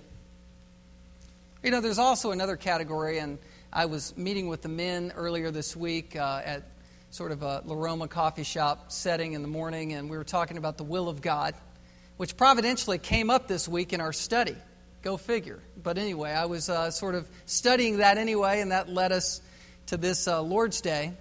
You 1.64 1.72
know, 1.72 1.82
there's 1.82 2.00
also 2.00 2.32
another 2.32 2.56
category, 2.56 3.18
and 3.18 3.40
I 3.74 3.86
was 3.86 4.18
meeting 4.18 4.50
with 4.50 4.64
the 4.64 4.68
men 4.68 5.14
earlier 5.16 5.50
this 5.50 5.78
week 5.78 6.18
uh, 6.18 6.42
at 6.44 6.64
sort 7.10 7.32
of 7.32 7.42
a 7.42 7.62
La 7.64 7.74
Roma 7.74 8.10
coffee 8.10 8.44
shop 8.44 8.92
setting 8.92 9.32
in 9.32 9.42
the 9.44 9.48
morning, 9.48 9.94
and 9.94 10.10
we 10.10 10.18
were 10.18 10.26
talking 10.26 10.58
about 10.58 10.78
the 10.78 10.84
will 10.84 11.08
of 11.08 11.22
God, 11.22 11.54
which 12.18 12.36
providentially 12.36 12.98
came 12.98 13.30
up 13.30 13.48
this 13.48 13.70
week 13.70 13.94
in 13.94 14.02
our 14.02 14.12
study. 14.12 14.58
Go 15.04 15.16
figure. 15.16 15.62
But 15.82 15.98
anyway, 15.98 16.32
I 16.32 16.48
was 16.48 16.68
uh, 16.70 16.92
sort 16.92 17.16
of 17.16 17.30
studying 17.46 18.00
that 18.00 18.18
anyway, 18.18 18.60
and 18.60 18.74
that 18.74 18.90
led 18.90 19.14
us 19.14 19.40
to 19.86 19.96
this 19.96 20.28
uh, 20.28 20.42
Lord's 20.42 20.82
Day. 20.82 21.14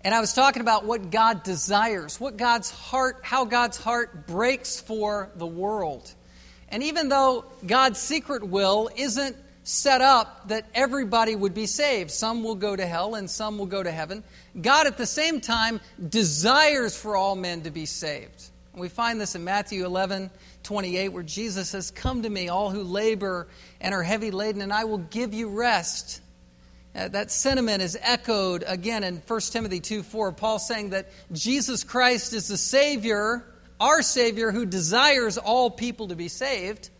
And 0.00 0.12
I 0.12 0.18
was 0.18 0.32
talking 0.32 0.60
about 0.60 0.86
what 0.86 1.12
God 1.12 1.44
desires, 1.44 2.18
what 2.18 2.36
God's 2.36 2.72
heart, 2.72 3.20
how 3.22 3.44
God's 3.44 3.76
heart 3.76 4.26
breaks 4.26 4.80
for 4.80 5.30
the 5.36 5.46
world. 5.46 6.12
And 6.68 6.82
even 6.82 7.08
though 7.08 7.44
God's 7.64 8.00
secret 8.00 8.42
will 8.42 8.90
isn't 8.96 9.36
set 9.64 10.00
up 10.00 10.48
that 10.48 10.66
everybody 10.74 11.36
would 11.36 11.54
be 11.54 11.66
saved, 11.66 12.10
some 12.10 12.42
will 12.42 12.54
go 12.54 12.74
to 12.74 12.84
hell 12.84 13.14
and 13.14 13.30
some 13.30 13.58
will 13.58 13.66
go 13.66 13.82
to 13.82 13.90
heaven, 13.90 14.24
God 14.60 14.86
at 14.86 14.98
the 14.98 15.06
same 15.06 15.40
time 15.40 15.80
desires 16.08 16.96
for 16.96 17.16
all 17.16 17.36
men 17.36 17.62
to 17.62 17.70
be 17.70 17.86
saved. 17.86 18.50
We 18.74 18.88
find 18.88 19.20
this 19.20 19.34
in 19.34 19.44
Matthew 19.44 19.84
11, 19.84 20.30
28, 20.62 21.08
where 21.10 21.22
Jesus 21.22 21.68
says, 21.70 21.90
Come 21.90 22.22
to 22.22 22.30
me, 22.30 22.48
all 22.48 22.70
who 22.70 22.82
labor 22.82 23.48
and 23.80 23.94
are 23.94 24.02
heavy 24.02 24.30
laden, 24.30 24.62
and 24.62 24.72
I 24.72 24.84
will 24.84 24.98
give 24.98 25.34
you 25.34 25.50
rest. 25.50 26.22
Uh, 26.94 27.08
that 27.08 27.30
sentiment 27.30 27.82
is 27.82 27.98
echoed 28.00 28.64
again 28.66 29.04
in 29.04 29.16
1 29.26 29.40
Timothy 29.40 29.80
2 29.80 30.02
4. 30.02 30.32
Paul 30.32 30.58
saying 30.58 30.90
that 30.90 31.08
Jesus 31.32 31.84
Christ 31.84 32.32
is 32.32 32.48
the 32.48 32.56
Savior, 32.56 33.44
our 33.78 34.02
Savior, 34.02 34.52
who 34.52 34.64
desires 34.64 35.36
all 35.36 35.70
people 35.70 36.08
to 36.08 36.16
be 36.16 36.28
saved. 36.28 36.90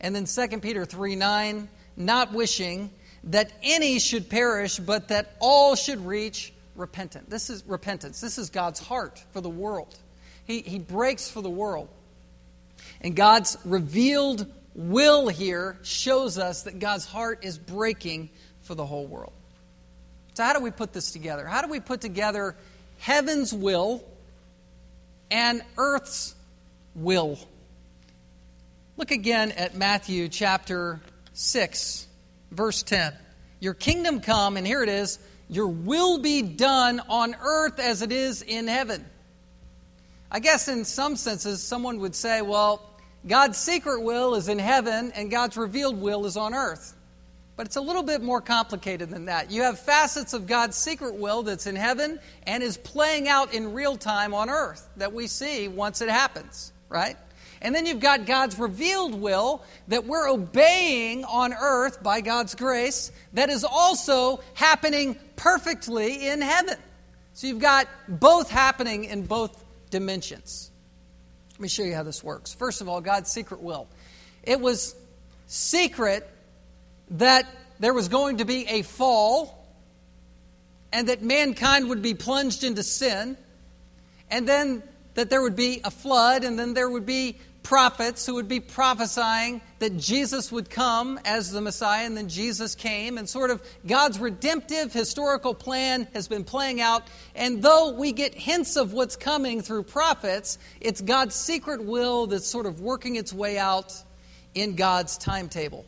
And 0.00 0.14
then 0.14 0.24
2 0.24 0.60
Peter 0.60 0.86
3 0.86 1.16
9, 1.16 1.68
not 2.00 2.32
wishing 2.32 2.90
that 3.24 3.52
any 3.62 3.98
should 3.98 4.28
perish, 4.28 4.78
but 4.78 5.08
that 5.08 5.36
all 5.38 5.74
should 5.76 6.04
reach 6.04 6.52
repentance. 6.74 7.26
This 7.28 7.50
is 7.50 7.64
repentance. 7.66 8.20
This 8.20 8.38
is 8.38 8.50
God's 8.50 8.80
heart 8.80 9.22
for 9.32 9.40
the 9.40 9.50
world. 9.50 9.94
He, 10.46 10.60
he 10.62 10.78
breaks 10.78 11.28
for 11.30 11.42
the 11.42 11.50
world. 11.50 11.88
And 13.02 13.14
God's 13.14 13.56
revealed 13.64 14.46
will 14.74 15.28
here 15.28 15.78
shows 15.82 16.38
us 16.38 16.62
that 16.62 16.78
God's 16.78 17.04
heart 17.04 17.44
is 17.44 17.58
breaking 17.58 18.30
for 18.62 18.74
the 18.74 18.86
whole 18.86 19.06
world. 19.06 19.32
So, 20.34 20.44
how 20.44 20.52
do 20.52 20.60
we 20.60 20.70
put 20.70 20.92
this 20.92 21.10
together? 21.10 21.46
How 21.46 21.60
do 21.62 21.68
we 21.68 21.80
put 21.80 22.00
together 22.00 22.56
heaven's 22.98 23.52
will 23.52 24.04
and 25.30 25.62
earth's 25.76 26.34
will? 26.94 27.38
Look 28.96 29.10
again 29.10 29.52
at 29.52 29.74
Matthew 29.74 30.28
chapter 30.28 31.00
6, 31.40 32.06
verse 32.50 32.82
10. 32.82 33.14
Your 33.60 33.72
kingdom 33.72 34.20
come, 34.20 34.58
and 34.58 34.66
here 34.66 34.82
it 34.82 34.90
is, 34.90 35.18
your 35.48 35.68
will 35.68 36.18
be 36.18 36.42
done 36.42 37.00
on 37.08 37.34
earth 37.40 37.78
as 37.78 38.02
it 38.02 38.12
is 38.12 38.42
in 38.42 38.68
heaven. 38.68 39.04
I 40.30 40.40
guess 40.40 40.68
in 40.68 40.84
some 40.84 41.16
senses, 41.16 41.62
someone 41.62 42.00
would 42.00 42.14
say, 42.14 42.42
well, 42.42 42.82
God's 43.26 43.56
secret 43.56 44.02
will 44.02 44.34
is 44.34 44.48
in 44.48 44.58
heaven, 44.58 45.12
and 45.14 45.30
God's 45.30 45.56
revealed 45.56 45.98
will 45.98 46.26
is 46.26 46.36
on 46.36 46.54
earth. 46.54 46.94
But 47.56 47.66
it's 47.66 47.76
a 47.76 47.80
little 47.80 48.02
bit 48.02 48.20
more 48.20 48.42
complicated 48.42 49.08
than 49.08 49.24
that. 49.24 49.50
You 49.50 49.62
have 49.62 49.78
facets 49.78 50.34
of 50.34 50.46
God's 50.46 50.76
secret 50.76 51.14
will 51.14 51.42
that's 51.42 51.66
in 51.66 51.76
heaven 51.76 52.20
and 52.46 52.62
is 52.62 52.76
playing 52.76 53.28
out 53.28 53.54
in 53.54 53.72
real 53.72 53.96
time 53.96 54.34
on 54.34 54.50
earth 54.50 54.86
that 54.98 55.14
we 55.14 55.26
see 55.26 55.68
once 55.68 56.02
it 56.02 56.10
happens, 56.10 56.72
right? 56.90 57.16
And 57.62 57.74
then 57.74 57.84
you've 57.84 58.00
got 58.00 58.24
God's 58.24 58.58
revealed 58.58 59.14
will 59.14 59.62
that 59.88 60.06
we're 60.06 60.28
obeying 60.28 61.24
on 61.24 61.52
earth 61.52 62.02
by 62.02 62.22
God's 62.22 62.54
grace 62.54 63.12
that 63.34 63.50
is 63.50 63.64
also 63.64 64.40
happening 64.54 65.18
perfectly 65.36 66.28
in 66.28 66.40
heaven. 66.40 66.76
So 67.34 67.46
you've 67.46 67.58
got 67.58 67.86
both 68.08 68.50
happening 68.50 69.04
in 69.04 69.26
both 69.26 69.64
dimensions. 69.90 70.70
Let 71.52 71.60
me 71.60 71.68
show 71.68 71.82
you 71.82 71.94
how 71.94 72.02
this 72.02 72.24
works. 72.24 72.54
First 72.54 72.80
of 72.80 72.88
all, 72.88 73.02
God's 73.02 73.30
secret 73.30 73.60
will. 73.60 73.88
It 74.42 74.60
was 74.60 74.96
secret 75.46 76.28
that 77.10 77.46
there 77.78 77.92
was 77.92 78.08
going 78.08 78.38
to 78.38 78.44
be 78.44 78.66
a 78.66 78.82
fall 78.82 79.66
and 80.92 81.08
that 81.08 81.22
mankind 81.22 81.88
would 81.88 82.02
be 82.02 82.14
plunged 82.14 82.64
into 82.64 82.82
sin, 82.82 83.36
and 84.30 84.48
then 84.48 84.82
that 85.14 85.30
there 85.30 85.40
would 85.40 85.54
be 85.54 85.80
a 85.84 85.90
flood, 85.90 86.42
and 86.42 86.58
then 86.58 86.74
there 86.74 86.90
would 86.90 87.06
be 87.06 87.36
prophets 87.62 88.26
who 88.26 88.34
would 88.34 88.48
be 88.48 88.60
prophesying 88.60 89.60
that 89.78 89.96
Jesus 89.96 90.50
would 90.50 90.70
come 90.70 91.18
as 91.24 91.52
the 91.52 91.60
Messiah, 91.60 92.04
and 92.04 92.16
then 92.16 92.28
Jesus 92.28 92.74
came, 92.74 93.18
and 93.18 93.28
sort 93.28 93.50
of 93.50 93.62
God's 93.86 94.18
redemptive 94.18 94.92
historical 94.92 95.54
plan 95.54 96.08
has 96.12 96.28
been 96.28 96.44
playing 96.44 96.80
out. 96.80 97.06
And 97.34 97.62
though 97.62 97.92
we 97.92 98.12
get 98.12 98.34
hints 98.34 98.76
of 98.76 98.92
what's 98.92 99.16
coming 99.16 99.62
through 99.62 99.84
prophets, 99.84 100.58
it's 100.80 101.00
God's 101.00 101.34
secret 101.34 101.84
will 101.84 102.26
that's 102.26 102.46
sort 102.46 102.66
of 102.66 102.80
working 102.80 103.16
its 103.16 103.32
way 103.32 103.58
out 103.58 103.94
in 104.54 104.76
God's 104.76 105.16
timetable. 105.16 105.84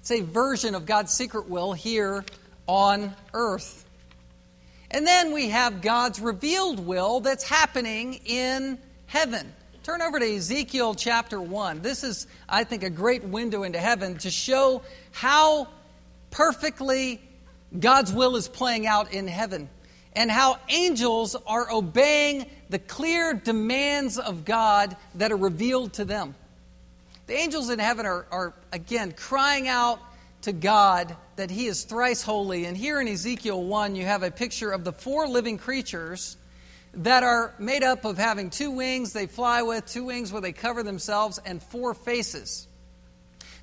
It's 0.00 0.10
a 0.10 0.20
version 0.20 0.74
of 0.74 0.86
God's 0.86 1.12
secret 1.12 1.48
will 1.48 1.72
here 1.72 2.24
on 2.66 3.14
earth. 3.32 3.84
And 4.90 5.06
then 5.06 5.32
we 5.32 5.48
have 5.48 5.82
God's 5.82 6.20
revealed 6.20 6.78
will 6.78 7.20
that's 7.20 7.42
happening 7.48 8.20
in 8.24 8.78
heaven. 9.06 9.52
Turn 9.84 10.00
over 10.00 10.18
to 10.18 10.36
Ezekiel 10.36 10.94
chapter 10.94 11.38
1. 11.38 11.82
This 11.82 12.04
is, 12.04 12.26
I 12.48 12.64
think, 12.64 12.82
a 12.84 12.88
great 12.88 13.22
window 13.22 13.64
into 13.64 13.78
heaven 13.78 14.16
to 14.20 14.30
show 14.30 14.80
how 15.12 15.68
perfectly 16.30 17.20
God's 17.78 18.10
will 18.10 18.36
is 18.36 18.48
playing 18.48 18.86
out 18.86 19.12
in 19.12 19.28
heaven 19.28 19.68
and 20.14 20.30
how 20.30 20.58
angels 20.70 21.36
are 21.46 21.70
obeying 21.70 22.46
the 22.70 22.78
clear 22.78 23.34
demands 23.34 24.18
of 24.18 24.46
God 24.46 24.96
that 25.16 25.30
are 25.30 25.36
revealed 25.36 25.92
to 25.94 26.06
them. 26.06 26.34
The 27.26 27.34
angels 27.34 27.68
in 27.68 27.78
heaven 27.78 28.06
are, 28.06 28.24
are 28.30 28.54
again, 28.72 29.12
crying 29.12 29.68
out 29.68 30.00
to 30.42 30.52
God 30.52 31.14
that 31.36 31.50
He 31.50 31.66
is 31.66 31.84
thrice 31.84 32.22
holy. 32.22 32.64
And 32.64 32.74
here 32.74 33.02
in 33.02 33.08
Ezekiel 33.08 33.62
1, 33.62 33.96
you 33.96 34.06
have 34.06 34.22
a 34.22 34.30
picture 34.30 34.70
of 34.70 34.82
the 34.82 34.92
four 34.92 35.28
living 35.28 35.58
creatures 35.58 36.38
that 36.96 37.22
are 37.22 37.54
made 37.58 37.82
up 37.82 38.04
of 38.04 38.18
having 38.18 38.50
two 38.50 38.70
wings 38.70 39.12
they 39.12 39.26
fly 39.26 39.62
with, 39.62 39.86
two 39.86 40.04
wings 40.04 40.32
where 40.32 40.42
they 40.42 40.52
cover 40.52 40.82
themselves, 40.82 41.38
and 41.44 41.62
four 41.62 41.94
faces. 41.94 42.66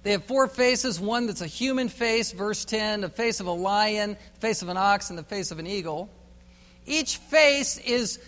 They 0.04 0.12
have 0.12 0.26
four 0.26 0.48
faces 0.48 1.00
one 1.00 1.28
that's 1.28 1.42
a 1.42 1.48
human 1.48 1.90
face, 1.90 2.32
verse 2.32 2.66
10, 2.66 3.02
the 3.02 3.10
face 3.10 3.40
of 3.40 3.48
a 3.48 3.52
lion, 3.52 4.18
the 4.34 4.40
face 4.40 4.62
of 4.62 4.70
an 4.70 4.78
ox, 4.78 5.10
and 5.10 5.18
the 5.18 5.24
face 5.24 5.52
of 5.52 5.60
an 5.60 5.68
eagle. 5.68 6.10
Each 6.86 7.18
face 7.18 7.78
is 7.78 8.20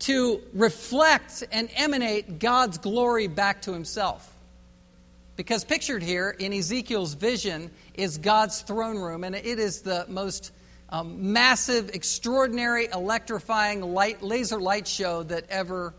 to 0.00 0.42
reflect 0.52 1.44
and 1.52 1.70
emanate 1.76 2.38
God's 2.38 2.78
glory 2.78 3.28
back 3.28 3.62
to 3.62 3.72
himself. 3.72 4.28
Because 5.36 5.64
pictured 5.64 6.02
here 6.02 6.34
in 6.38 6.52
Ezekiel's 6.52 7.14
vision 7.14 7.70
is 7.94 8.18
God's 8.18 8.60
throne 8.60 8.98
room, 8.98 9.24
and 9.24 9.34
it 9.34 9.58
is 9.58 9.80
the 9.80 10.04
most 10.08 10.52
um, 10.92 11.32
massive, 11.32 11.88
extraordinary, 11.94 12.86
electrifying 12.92 13.80
light, 13.80 14.22
laser 14.22 14.60
light 14.60 14.86
show 14.86 15.22
that 15.24 15.46
ever 15.48 15.94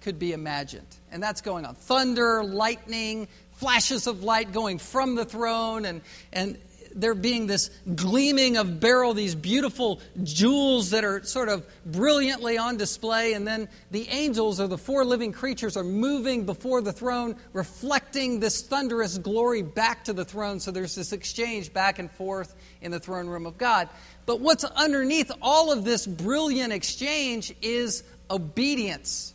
could 0.00 0.18
be 0.20 0.32
imagined. 0.32 0.86
And 1.10 1.20
that's 1.20 1.40
going 1.40 1.66
on. 1.66 1.74
Thunder, 1.74 2.44
lightning, 2.44 3.26
flashes 3.54 4.06
of 4.06 4.22
light 4.22 4.52
going 4.52 4.78
from 4.78 5.16
the 5.16 5.24
throne, 5.24 5.84
and, 5.84 6.00
and 6.32 6.58
there 6.94 7.14
being 7.14 7.46
this 7.46 7.70
gleaming 7.94 8.56
of 8.56 8.80
beryl, 8.80 9.14
these 9.14 9.34
beautiful 9.34 10.00
jewels 10.22 10.90
that 10.90 11.04
are 11.04 11.22
sort 11.24 11.48
of 11.48 11.66
brilliantly 11.84 12.56
on 12.56 12.76
display. 12.76 13.34
And 13.34 13.46
then 13.46 13.68
the 13.90 14.08
angels 14.08 14.60
or 14.60 14.66
the 14.66 14.78
four 14.78 15.04
living 15.04 15.32
creatures 15.32 15.76
are 15.76 15.84
moving 15.84 16.46
before 16.46 16.80
the 16.80 16.92
throne, 16.92 17.36
reflecting 17.52 18.40
this 18.40 18.62
thunderous 18.62 19.18
glory 19.18 19.62
back 19.62 20.04
to 20.04 20.12
the 20.12 20.24
throne. 20.24 20.58
So 20.58 20.70
there's 20.70 20.94
this 20.94 21.12
exchange 21.12 21.72
back 21.72 21.98
and 21.98 22.10
forth 22.10 22.54
in 22.80 22.90
the 22.90 23.00
throne 23.00 23.26
room 23.26 23.44
of 23.46 23.58
God. 23.58 23.88
But 24.26 24.40
what's 24.40 24.64
underneath 24.64 25.30
all 25.40 25.72
of 25.72 25.84
this 25.84 26.06
brilliant 26.06 26.72
exchange 26.72 27.54
is 27.62 28.02
obedience. 28.30 29.32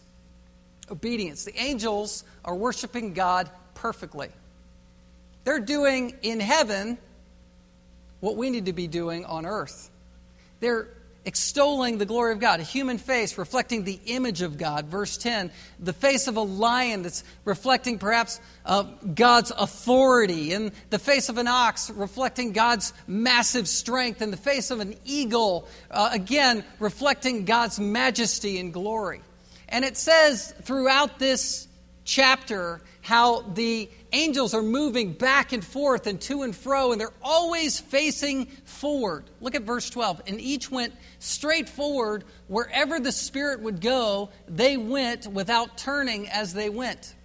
Obedience. 0.91 1.45
The 1.45 1.57
angels 1.59 2.25
are 2.43 2.55
worshiping 2.55 3.13
God 3.13 3.49
perfectly. 3.73 4.29
They're 5.45 5.59
doing 5.59 6.15
in 6.21 6.39
heaven 6.39 6.97
what 8.19 8.35
we 8.35 8.49
need 8.49 8.65
to 8.65 8.73
be 8.73 8.87
doing 8.87 9.25
on 9.25 9.45
earth. 9.45 9.89
They're 10.59 10.89
extolling 11.25 11.97
the 11.97 12.05
glory 12.05 12.31
of 12.31 12.39
God, 12.39 12.59
a 12.59 12.63
human 12.63 12.97
face 12.97 13.37
reflecting 13.37 13.83
the 13.83 13.99
image 14.05 14.41
of 14.41 14.57
God. 14.57 14.87
Verse 14.87 15.17
10, 15.17 15.51
the 15.79 15.93
face 15.93 16.27
of 16.27 16.35
a 16.35 16.41
lion 16.41 17.03
that's 17.03 17.23
reflecting 17.45 17.99
perhaps 17.99 18.39
uh, 18.65 18.83
God's 19.13 19.51
authority, 19.51 20.53
and 20.53 20.71
the 20.89 20.99
face 20.99 21.29
of 21.29 21.37
an 21.37 21.47
ox 21.47 21.89
reflecting 21.89 22.53
God's 22.53 22.93
massive 23.07 23.67
strength, 23.67 24.21
and 24.21 24.33
the 24.33 24.37
face 24.37 24.71
of 24.71 24.79
an 24.79 24.95
eagle, 25.05 25.67
uh, 25.91 26.09
again, 26.11 26.63
reflecting 26.79 27.45
God's 27.45 27.79
majesty 27.79 28.59
and 28.59 28.73
glory. 28.73 29.21
And 29.69 29.85
it 29.85 29.97
says 29.97 30.53
throughout 30.63 31.19
this 31.19 31.67
chapter 32.03 32.81
how 33.01 33.41
the 33.41 33.89
angels 34.11 34.53
are 34.53 34.61
moving 34.61 35.13
back 35.13 35.53
and 35.53 35.63
forth 35.63 36.07
and 36.07 36.19
to 36.21 36.43
and 36.43 36.55
fro, 36.55 36.91
and 36.91 36.99
they're 36.99 37.13
always 37.21 37.79
facing 37.79 38.45
forward. 38.65 39.25
Look 39.39 39.55
at 39.55 39.63
verse 39.63 39.89
12. 39.89 40.21
And 40.27 40.39
each 40.39 40.69
went 40.71 40.93
straight 41.19 41.69
forward. 41.69 42.23
Wherever 42.47 42.99
the 42.99 43.11
Spirit 43.11 43.61
would 43.61 43.81
go, 43.81 44.29
they 44.47 44.77
went 44.77 45.27
without 45.27 45.77
turning 45.77 46.29
as 46.29 46.53
they 46.53 46.69
went. 46.69 47.15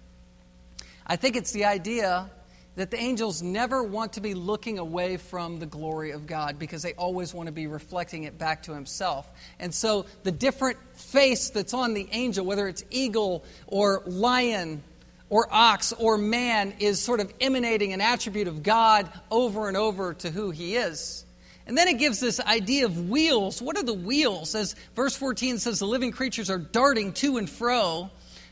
I 1.05 1.15
think 1.15 1.35
it's 1.35 1.51
the 1.51 1.65
idea 1.65 2.29
that 2.77 2.91
the 2.91 2.97
angels 2.97 3.41
never 3.41 3.81
want 3.81 4.13
to 4.13 4.21
be 4.21 4.35
looking 4.35 4.77
away 4.77 5.17
from 5.17 5.57
the 5.57 5.65
glory 5.65 6.11
of 6.11 6.27
God 6.27 6.59
because 6.59 6.83
they 6.83 6.93
always 6.93 7.33
want 7.33 7.47
to 7.47 7.51
be 7.51 7.65
reflecting 7.65 8.23
it 8.23 8.37
back 8.37 8.63
to 8.63 8.73
Himself. 8.73 9.27
And 9.59 9.73
so 9.73 10.05
the 10.21 10.31
different 10.31 10.77
face 10.93 11.49
that's 11.49 11.73
on 11.73 11.95
the 11.95 12.07
angel, 12.11 12.45
whether 12.45 12.67
it's 12.67 12.83
eagle 12.91 13.43
or 13.65 14.03
lion 14.05 14.83
or 15.29 15.47
ox 15.51 15.93
or 15.93 16.17
man 16.17 16.73
is 16.79 17.01
sort 17.01 17.19
of 17.19 17.33
emanating 17.41 17.93
an 17.93 18.01
attribute 18.01 18.47
of 18.47 18.63
God 18.63 19.11
over 19.29 19.67
and 19.67 19.75
over 19.75 20.13
to 20.15 20.29
who 20.29 20.51
he 20.51 20.75
is. 20.75 21.25
And 21.65 21.77
then 21.77 21.89
it 21.89 21.97
gives 21.99 22.21
this 22.21 22.39
idea 22.39 22.85
of 22.85 23.09
wheels. 23.09 23.61
What 23.61 23.77
are 23.77 23.83
the 23.83 23.93
wheels? 23.93 24.55
As 24.55 24.73
verse 24.95 25.15
14 25.15 25.59
says, 25.59 25.79
the 25.79 25.85
living 25.85 26.11
creatures 26.11 26.49
are 26.49 26.57
darting 26.57 27.11
to 27.13 27.37
and 27.37 27.49
fro 27.49 28.09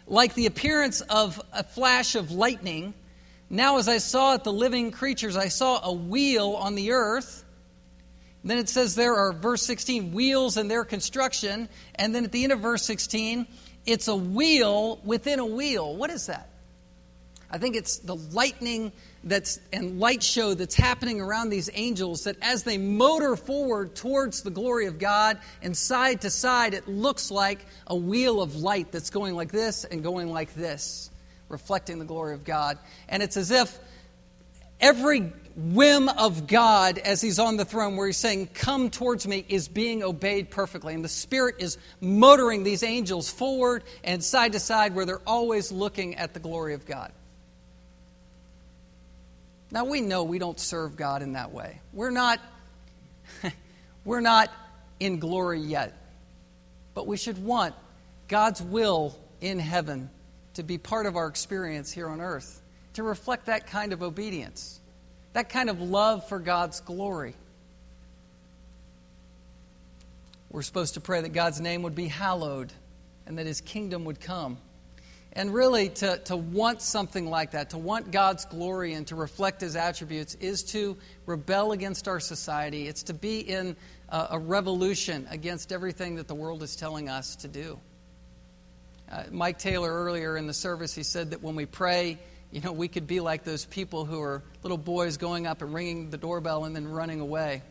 like 0.07 0.33
the 0.35 0.45
appearance 0.45 1.01
of 1.01 1.41
a 1.53 1.63
flash 1.63 2.15
of 2.15 2.31
lightning. 2.31 2.93
Now, 3.49 3.77
as 3.77 3.87
I 3.87 3.99
saw 3.99 4.33
at 4.33 4.43
the 4.43 4.53
living 4.53 4.91
creatures, 4.91 5.37
I 5.37 5.47
saw 5.47 5.79
a 5.83 5.93
wheel 5.93 6.51
on 6.51 6.75
the 6.75 6.91
earth. 6.91 7.43
And 8.41 8.51
then 8.51 8.57
it 8.59 8.69
says 8.69 8.95
there 8.95 9.15
are, 9.15 9.33
verse 9.33 9.63
16, 9.63 10.11
wheels 10.11 10.57
and 10.57 10.69
their 10.69 10.83
construction. 10.83 11.69
And 11.95 12.13
then 12.13 12.25
at 12.25 12.31
the 12.31 12.43
end 12.43 12.53
of 12.53 12.59
verse 12.59 12.83
16, 12.83 13.47
it's 13.85 14.07
a 14.07 14.15
wheel 14.15 14.99
within 15.03 15.39
a 15.39 15.45
wheel. 15.45 15.95
What 15.95 16.09
is 16.11 16.27
that? 16.27 16.49
I 17.49 17.57
think 17.57 17.75
it's 17.75 17.97
the 17.97 18.15
lightning 18.15 18.91
that's 19.23 19.59
and 19.73 19.99
light 19.99 20.21
show 20.21 20.53
that's 20.53 20.75
happening 20.75 21.19
around 21.19 21.49
these 21.49 21.69
angels 21.73 22.25
that 22.25 22.37
as 22.41 22.63
they 22.63 22.77
motor 22.77 23.35
forward 23.35 23.95
towards 23.95 24.43
the 24.43 24.51
glory 24.51 24.85
of 24.85 24.99
God 24.99 25.39
and 25.61 25.75
side 25.75 26.21
to 26.21 26.29
side, 26.29 26.73
it 26.73 26.87
looks 26.87 27.31
like 27.31 27.65
a 27.87 27.95
wheel 27.95 28.41
of 28.41 28.55
light 28.55 28.91
that's 28.91 29.09
going 29.09 29.35
like 29.35 29.51
this 29.51 29.83
and 29.83 30.03
going 30.03 30.31
like 30.31 30.53
this, 30.53 31.09
reflecting 31.49 31.99
the 31.99 32.05
glory 32.05 32.33
of 32.33 32.43
God. 32.43 32.77
And 33.09 33.23
it's 33.23 33.37
as 33.37 33.51
if 33.51 33.79
every 34.79 35.31
whim 35.55 36.09
of 36.09 36.47
God 36.47 36.97
as 36.97 37.21
he's 37.21 37.39
on 37.39 37.57
the 37.57 37.65
throne, 37.65 37.95
where 37.95 38.07
he's 38.07 38.17
saying, 38.17 38.49
Come 38.53 38.89
towards 38.89 39.25
me, 39.25 39.45
is 39.47 39.67
being 39.67 40.03
obeyed 40.03 40.49
perfectly. 40.49 40.93
And 40.93 41.03
the 41.03 41.09
Spirit 41.09 41.55
is 41.59 41.77
motoring 42.01 42.63
these 42.63 42.83
angels 42.83 43.29
forward 43.29 43.83
and 44.03 44.23
side 44.23 44.53
to 44.53 44.59
side, 44.59 44.93
where 44.93 45.05
they're 45.05 45.21
always 45.25 45.71
looking 45.71 46.15
at 46.15 46.33
the 46.33 46.39
glory 46.39 46.73
of 46.73 46.85
God. 46.85 47.11
Now 49.75 49.83
we 49.83 49.99
know 49.99 50.23
we 50.23 50.39
don't 50.39 50.57
serve 50.57 50.95
God 50.95 51.21
in 51.21 51.33
that 51.33 51.51
way. 51.51 51.81
We're 51.91 52.09
not 52.09 52.39
we're 54.05 54.21
not 54.21 54.49
in 55.01 55.19
glory 55.19 55.59
yet. 55.59 56.01
But 56.93 57.07
we 57.07 57.17
should 57.17 57.43
want 57.43 57.75
God's 58.29 58.61
will 58.61 59.19
in 59.41 59.59
heaven 59.59 60.09
to 60.53 60.63
be 60.63 60.77
part 60.77 61.07
of 61.07 61.17
our 61.17 61.27
experience 61.27 61.91
here 61.91 62.07
on 62.07 62.21
earth, 62.21 62.61
to 62.93 63.03
reflect 63.03 63.47
that 63.47 63.67
kind 63.67 63.91
of 63.91 64.01
obedience, 64.01 64.79
that 65.33 65.49
kind 65.49 65.69
of 65.69 65.81
love 65.81 66.25
for 66.29 66.39
God's 66.39 66.79
glory. 66.79 67.35
We're 70.49 70.61
supposed 70.61 70.93
to 70.93 71.01
pray 71.01 71.19
that 71.19 71.33
God's 71.33 71.59
name 71.59 71.81
would 71.81 71.95
be 71.95 72.07
hallowed 72.07 72.71
and 73.27 73.37
that 73.39 73.45
his 73.45 73.59
kingdom 73.59 74.05
would 74.05 74.21
come. 74.21 74.57
And 75.37 75.53
really, 75.53 75.89
to, 75.89 76.17
to 76.25 76.37
want 76.37 76.81
something 76.81 77.29
like 77.29 77.51
that, 77.51 77.71
to 77.71 77.77
want 77.77 78.11
God's 78.11 78.45
glory 78.45 78.93
and 78.93 79.05
to 79.07 79.15
reflect 79.15 79.59
His 79.59 79.75
attributes, 79.75 80.35
is 80.35 80.63
to 80.71 80.95
rebel 81.25 81.73
against 81.73 82.07
our 82.07 82.21
society. 82.21 82.87
It's 82.87 83.03
to 83.03 83.13
be 83.13 83.39
in 83.39 83.75
a, 84.07 84.27
a 84.31 84.39
revolution 84.39 85.27
against 85.29 85.73
everything 85.73 86.15
that 86.15 86.29
the 86.29 86.35
world 86.35 86.63
is 86.63 86.77
telling 86.77 87.09
us 87.09 87.35
to 87.37 87.49
do. 87.49 87.77
Uh, 89.11 89.23
Mike 89.29 89.59
Taylor, 89.59 89.91
earlier 89.91 90.37
in 90.37 90.47
the 90.47 90.53
service, 90.53 90.95
he 90.95 91.03
said 91.03 91.31
that 91.31 91.43
when 91.43 91.55
we 91.55 91.65
pray, 91.65 92.17
you 92.51 92.61
know, 92.61 92.71
we 92.71 92.87
could 92.87 93.05
be 93.05 93.19
like 93.19 93.43
those 93.43 93.65
people 93.65 94.05
who 94.05 94.21
are 94.21 94.41
little 94.63 94.77
boys 94.77 95.17
going 95.17 95.47
up 95.47 95.61
and 95.61 95.73
ringing 95.73 96.09
the 96.11 96.17
doorbell 96.17 96.63
and 96.63 96.73
then 96.73 96.87
running 96.87 97.19
away. 97.19 97.61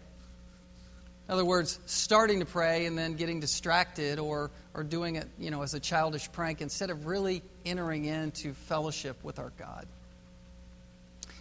In 1.27 1.33
other 1.33 1.45
words, 1.45 1.81
starting 1.87 2.41
to 2.41 2.47
pray 2.47 2.85
and 2.85 2.99
then 2.99 3.15
getting 3.15 3.41
distracted 3.41 4.19
or, 4.19 4.51
or 4.75 4.85
doing 4.85 5.17
it, 5.17 5.27
you 5.39 5.51
know, 5.51 5.63
as 5.63 5.73
a 5.73 5.81
childish 5.81 6.31
prank 6.31 6.61
instead 6.61 6.91
of 6.91 7.07
really 7.07 7.43
entering 7.65 8.05
into 8.05 8.55
fellowship 8.55 9.23
with 9.23 9.39
our 9.39 9.53
God. 9.59 9.87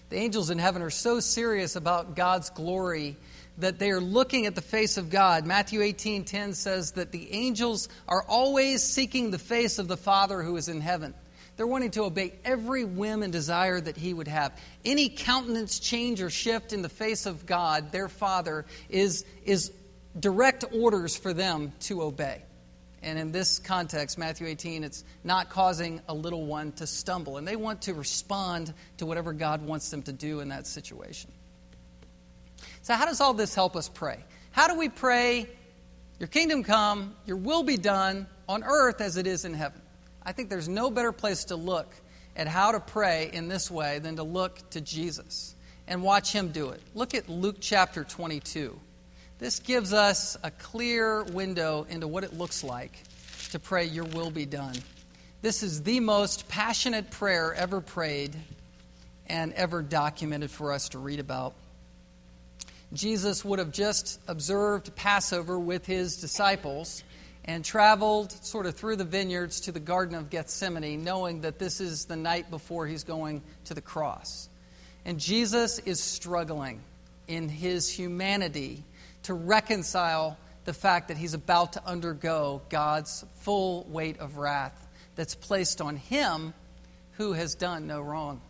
The 0.09 0.17
angels 0.17 0.49
in 0.49 0.59
heaven 0.59 0.81
are 0.81 0.89
so 0.89 1.19
serious 1.19 1.75
about 1.75 2.15
God's 2.15 2.49
glory 2.51 3.17
that 3.57 3.79
they 3.79 3.91
are 3.91 4.01
looking 4.01 4.45
at 4.45 4.55
the 4.55 4.61
face 4.61 4.97
of 4.97 5.09
God. 5.09 5.45
Matthew 5.45 5.81
18:10 5.81 6.53
says 6.53 6.91
that 6.91 7.11
the 7.11 7.33
angels 7.33 7.89
are 8.07 8.23
always 8.23 8.83
seeking 8.83 9.31
the 9.31 9.39
face 9.39 9.79
of 9.79 9.87
the 9.87 9.97
Father 9.97 10.41
who 10.41 10.55
is 10.57 10.69
in 10.69 10.81
heaven. 10.81 11.13
They're 11.55 11.67
wanting 11.67 11.91
to 11.91 12.03
obey 12.03 12.33
every 12.43 12.83
whim 12.83 13.21
and 13.21 13.31
desire 13.31 13.79
that 13.79 13.95
he 13.95 14.13
would 14.13 14.27
have. 14.27 14.59
Any 14.83 15.09
countenance 15.09 15.79
change 15.79 16.21
or 16.21 16.31
shift 16.31 16.73
in 16.73 16.81
the 16.81 16.89
face 16.89 17.27
of 17.27 17.45
God, 17.45 17.91
their 17.91 18.09
Father, 18.09 18.65
is, 18.89 19.23
is 19.45 19.71
direct 20.19 20.65
orders 20.73 21.15
for 21.15 21.31
them 21.31 21.73
to 21.81 22.01
obey. 22.01 22.41
And 23.03 23.19
in 23.19 23.31
this 23.31 23.59
context, 23.59 24.17
Matthew 24.17 24.47
18, 24.47 24.83
it's 24.83 25.03
not 25.23 25.49
causing 25.49 26.01
a 26.07 26.13
little 26.13 26.45
one 26.45 26.71
to 26.73 26.87
stumble. 26.87 27.37
And 27.37 27.47
they 27.47 27.55
want 27.55 27.83
to 27.83 27.93
respond 27.93 28.73
to 28.97 29.05
whatever 29.05 29.33
God 29.33 29.61
wants 29.61 29.91
them 29.91 30.01
to 30.03 30.13
do 30.13 30.39
in 30.39 30.49
that 30.49 30.65
situation. 30.65 31.31
So, 32.81 32.93
how 32.95 33.05
does 33.05 33.21
all 33.21 33.33
this 33.33 33.53
help 33.53 33.75
us 33.75 33.89
pray? 33.89 34.23
How 34.51 34.67
do 34.67 34.77
we 34.77 34.89
pray, 34.89 35.47
Your 36.19 36.27
kingdom 36.27 36.63
come, 36.63 37.15
Your 37.25 37.37
will 37.37 37.63
be 37.63 37.77
done 37.77 38.27
on 38.47 38.63
earth 38.63 39.01
as 39.01 39.17
it 39.17 39.27
is 39.27 39.45
in 39.45 39.53
heaven? 39.53 39.81
I 40.23 40.31
think 40.31 40.49
there's 40.49 40.69
no 40.69 40.89
better 40.89 41.11
place 41.11 41.45
to 41.45 41.55
look 41.55 41.93
at 42.35 42.47
how 42.47 42.71
to 42.71 42.79
pray 42.79 43.29
in 43.31 43.47
this 43.47 43.69
way 43.69 43.99
than 43.99 44.15
to 44.15 44.23
look 44.23 44.69
to 44.71 44.81
Jesus. 44.81 45.55
and 45.87 46.01
watch 46.01 46.31
him 46.31 46.49
do 46.53 46.69
it. 46.69 46.81
Look 46.93 47.13
at 47.13 47.27
Luke 47.27 47.57
chapter 47.59 48.05
22. 48.05 48.79
This 49.43 49.59
gives 49.59 49.91
us 49.91 50.37
a 50.41 50.51
clear 50.51 51.21
window 51.21 51.85
into 51.89 52.07
what 52.07 52.23
it 52.23 52.31
looks 52.31 52.63
like 52.63 52.97
to 53.51 53.59
pray, 53.59 53.83
Your 53.83 54.05
will 54.05 54.31
be 54.31 54.45
done. 54.45 54.73
This 55.41 55.63
is 55.63 55.83
the 55.83 55.99
most 55.99 56.47
passionate 56.47 57.11
prayer 57.11 57.53
ever 57.53 57.81
prayed 57.81 58.37
and 59.27 59.51
ever 59.51 59.81
documented 59.81 60.49
for 60.49 60.71
us 60.71 60.87
to 60.89 60.97
read 60.97 61.19
about. 61.19 61.55
Jesus 62.93 63.43
would 63.43 63.59
have 63.59 63.73
just 63.73 64.21
observed 64.29 64.95
Passover 64.95 65.59
with 65.59 65.85
his 65.85 66.21
disciples 66.21 67.03
and 67.43 67.65
traveled 67.65 68.31
sort 68.45 68.65
of 68.65 68.75
through 68.75 68.95
the 68.95 69.03
vineyards 69.03 69.59
to 69.59 69.73
the 69.73 69.79
Garden 69.81 70.15
of 70.15 70.29
Gethsemane, 70.29 71.03
knowing 71.03 71.41
that 71.41 71.59
this 71.59 71.81
is 71.81 72.05
the 72.05 72.15
night 72.15 72.49
before 72.49 72.87
he's 72.87 73.03
going 73.03 73.41
to 73.65 73.73
the 73.73 73.81
cross. 73.81 74.47
And 75.03 75.19
Jesus 75.19 75.79
is 75.79 76.01
struggling 76.01 76.79
in 77.27 77.49
his 77.49 77.89
humanity 77.89 78.85
to 79.23 79.33
reconcile 79.33 80.37
the 80.65 80.73
fact 80.73 81.09
that 81.09 81.17
he's 81.17 81.33
about 81.33 81.73
to 81.73 81.85
undergo 81.85 82.61
God's 82.69 83.25
full 83.39 83.85
weight 83.89 84.19
of 84.19 84.37
wrath 84.37 84.87
that's 85.15 85.35
placed 85.35 85.81
on 85.81 85.97
him 85.97 86.53
who 87.13 87.33
has 87.33 87.55
done 87.55 87.87
no 87.87 88.01
wrong. 88.01 88.41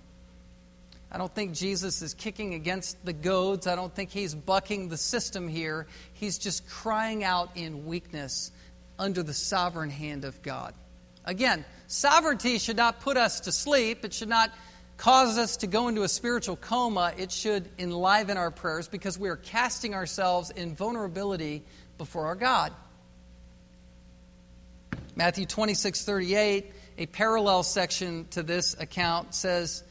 I 1.12 1.18
don't 1.18 1.34
think 1.34 1.54
Jesus 1.54 2.02
is 2.02 2.14
kicking 2.16 2.56
against 2.56 3.04
the 3.06 3.14
goads. 3.14 3.68
I 3.68 3.76
don't 3.76 3.94
think 3.94 4.10
he's 4.10 4.34
bucking 4.34 4.90
the 4.90 4.98
system 4.98 5.48
here. 5.48 5.86
He's 6.14 6.40
just 6.40 6.68
crying 6.68 7.24
out 7.24 7.52
in 7.56 7.86
weakness 7.86 8.52
under 8.98 9.22
the 9.22 9.34
sovereign 9.34 9.92
hand 9.92 10.26
of 10.26 10.42
God. 10.42 10.74
Again, 11.26 11.66
sovereignty 11.88 12.58
should 12.58 12.78
not 12.78 13.00
put 13.00 13.16
us 13.16 13.42
to 13.42 13.52
sleep. 13.52 14.04
It 14.04 14.14
should 14.14 14.30
not 14.30 14.52
cause 14.98 15.38
us 15.38 15.58
to 15.58 15.68
go 15.68 15.88
into 15.88 16.04
a 16.04 16.08
spiritual 16.08 16.56
coma. 16.56 17.14
It 17.18 17.32
should 17.32 17.70
enliven 17.78 18.38
our 18.38 18.52
prayers 18.52 18.88
because 18.88 19.18
we 19.18 19.30
are 19.30 19.36
casting 19.36 19.94
ourselves 19.94 20.50
in 20.52 20.76
vulnerability 20.76 21.64
before 21.98 22.26
our 22.28 22.36
God. 22.36 22.74
Matthew 25.16 25.46
26 25.46 26.06
38, 26.06 26.72
a 26.98 27.06
parallel 27.08 27.64
section 27.64 28.28
to 28.32 28.44
this 28.44 28.76
account, 28.80 29.36
says, 29.36 29.84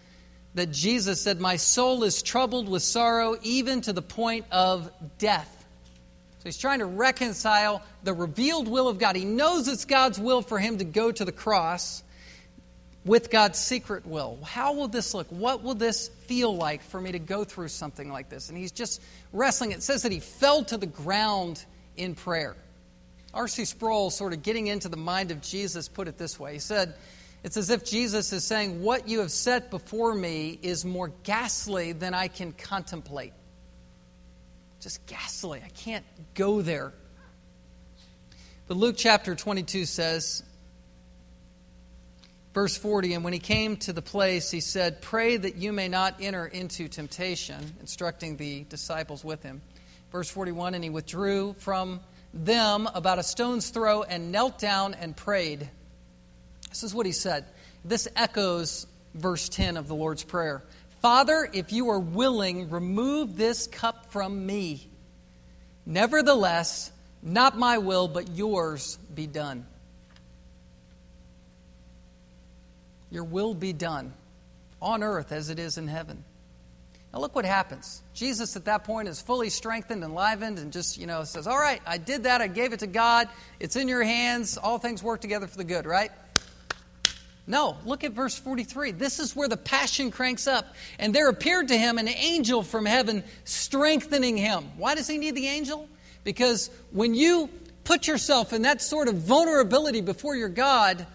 that 0.54 0.70
Jesus 0.70 1.20
said, 1.20 1.40
My 1.40 1.56
soul 1.56 2.04
is 2.04 2.22
troubled 2.22 2.68
with 2.68 2.82
sorrow, 2.82 3.36
even 3.42 3.80
to 3.82 3.92
the 3.92 4.02
point 4.02 4.46
of 4.50 4.90
death. 5.18 5.58
So 6.38 6.44
he's 6.44 6.58
trying 6.58 6.80
to 6.80 6.86
reconcile 6.86 7.82
the 8.02 8.12
revealed 8.12 8.68
will 8.68 8.88
of 8.88 8.98
God. 8.98 9.16
He 9.16 9.24
knows 9.24 9.68
it's 9.68 9.84
God's 9.84 10.18
will 10.18 10.42
for 10.42 10.58
him 10.58 10.78
to 10.78 10.84
go 10.84 11.12
to 11.12 11.24
the 11.24 11.32
cross 11.32 12.02
with 13.04 13.30
God's 13.30 13.58
secret 13.58 14.06
will. 14.06 14.38
How 14.44 14.74
will 14.74 14.88
this 14.88 15.14
look? 15.14 15.26
What 15.28 15.62
will 15.62 15.74
this 15.74 16.08
feel 16.26 16.54
like 16.54 16.82
for 16.82 17.00
me 17.00 17.12
to 17.12 17.18
go 17.18 17.44
through 17.44 17.68
something 17.68 18.10
like 18.10 18.28
this? 18.28 18.48
And 18.48 18.56
he's 18.56 18.72
just 18.72 19.02
wrestling. 19.32 19.72
It 19.72 19.82
says 19.82 20.02
that 20.02 20.12
he 20.12 20.20
fell 20.20 20.64
to 20.64 20.76
the 20.76 20.86
ground 20.86 21.64
in 21.96 22.14
prayer. 22.14 22.56
R.C. 23.34 23.64
Sproul, 23.64 24.10
sort 24.10 24.32
of 24.32 24.42
getting 24.42 24.66
into 24.66 24.88
the 24.88 24.96
mind 24.96 25.30
of 25.30 25.40
Jesus, 25.40 25.88
put 25.88 26.06
it 26.06 26.18
this 26.18 26.38
way. 26.38 26.52
He 26.52 26.58
said, 26.58 26.94
it's 27.44 27.56
as 27.56 27.70
if 27.70 27.84
Jesus 27.84 28.32
is 28.32 28.44
saying, 28.44 28.82
What 28.82 29.08
you 29.08 29.20
have 29.20 29.32
set 29.32 29.70
before 29.70 30.14
me 30.14 30.58
is 30.62 30.84
more 30.84 31.12
ghastly 31.24 31.92
than 31.92 32.14
I 32.14 32.28
can 32.28 32.52
contemplate. 32.52 33.32
Just 34.80 35.04
ghastly. 35.06 35.60
I 35.64 35.68
can't 35.68 36.04
go 36.34 36.62
there. 36.62 36.92
But 38.68 38.76
Luke 38.76 38.94
chapter 38.96 39.34
22 39.34 39.86
says, 39.86 40.44
verse 42.54 42.76
40, 42.76 43.14
and 43.14 43.24
when 43.24 43.32
he 43.32 43.38
came 43.38 43.76
to 43.78 43.92
the 43.92 44.02
place, 44.02 44.50
he 44.50 44.60
said, 44.60 45.02
Pray 45.02 45.36
that 45.36 45.56
you 45.56 45.72
may 45.72 45.88
not 45.88 46.16
enter 46.20 46.46
into 46.46 46.88
temptation, 46.88 47.74
instructing 47.80 48.36
the 48.36 48.64
disciples 48.64 49.24
with 49.24 49.42
him. 49.42 49.62
Verse 50.10 50.30
41, 50.30 50.74
and 50.74 50.84
he 50.84 50.90
withdrew 50.90 51.54
from 51.58 52.00
them 52.34 52.88
about 52.94 53.18
a 53.18 53.22
stone's 53.22 53.70
throw 53.70 54.02
and 54.02 54.32
knelt 54.32 54.58
down 54.58 54.94
and 54.94 55.16
prayed. 55.16 55.68
This 56.68 56.82
is 56.82 56.94
what 56.94 57.06
he 57.06 57.12
said. 57.12 57.44
This 57.84 58.08
echoes 58.16 58.86
verse 59.14 59.48
10 59.48 59.76
of 59.76 59.88
the 59.88 59.94
Lord's 59.94 60.24
Prayer 60.24 60.62
Father, 61.00 61.48
if 61.52 61.72
you 61.72 61.90
are 61.90 61.98
willing, 61.98 62.70
remove 62.70 63.36
this 63.36 63.66
cup 63.66 64.12
from 64.12 64.46
me. 64.46 64.88
Nevertheless, 65.84 66.92
not 67.22 67.58
my 67.58 67.78
will, 67.78 68.06
but 68.06 68.30
yours 68.36 68.98
be 69.12 69.26
done. 69.26 69.66
Your 73.12 73.24
will 73.24 73.54
be 73.54 73.74
done 73.74 74.14
on 74.80 75.02
earth 75.02 75.30
as 75.30 75.50
it 75.50 75.58
is 75.58 75.76
in 75.76 75.86
heaven. 75.86 76.24
Now 77.12 77.20
look 77.20 77.34
what 77.34 77.44
happens. 77.44 78.02
Jesus 78.14 78.56
at 78.56 78.64
that 78.64 78.84
point 78.84 79.06
is 79.06 79.20
fully 79.20 79.50
strengthened, 79.50 80.02
enlivened, 80.02 80.58
and 80.58 80.72
just, 80.72 80.96
you 80.96 81.06
know, 81.06 81.22
says, 81.24 81.46
All 81.46 81.58
right, 81.58 81.82
I 81.86 81.98
did 81.98 82.24
that. 82.24 82.40
I 82.40 82.46
gave 82.46 82.72
it 82.72 82.80
to 82.80 82.86
God. 82.86 83.28
It's 83.60 83.76
in 83.76 83.86
your 83.86 84.02
hands. 84.02 84.56
All 84.56 84.78
things 84.78 85.02
work 85.02 85.20
together 85.20 85.46
for 85.46 85.58
the 85.58 85.64
good, 85.64 85.84
right? 85.84 86.10
No, 87.46 87.76
look 87.84 88.02
at 88.02 88.12
verse 88.12 88.38
43. 88.38 88.92
This 88.92 89.18
is 89.18 89.36
where 89.36 89.48
the 89.48 89.58
passion 89.58 90.10
cranks 90.10 90.46
up. 90.46 90.74
And 90.98 91.14
there 91.14 91.28
appeared 91.28 91.68
to 91.68 91.76
him 91.76 91.98
an 91.98 92.08
angel 92.08 92.62
from 92.62 92.86
heaven 92.86 93.24
strengthening 93.44 94.38
him. 94.38 94.64
Why 94.78 94.94
does 94.94 95.06
he 95.06 95.18
need 95.18 95.34
the 95.34 95.48
angel? 95.48 95.86
Because 96.24 96.70
when 96.92 97.14
you 97.14 97.50
put 97.84 98.06
yourself 98.06 98.54
in 98.54 98.62
that 98.62 98.80
sort 98.80 99.08
of 99.08 99.16
vulnerability 99.16 100.00
before 100.00 100.34
your 100.34 100.48
God, 100.48 101.06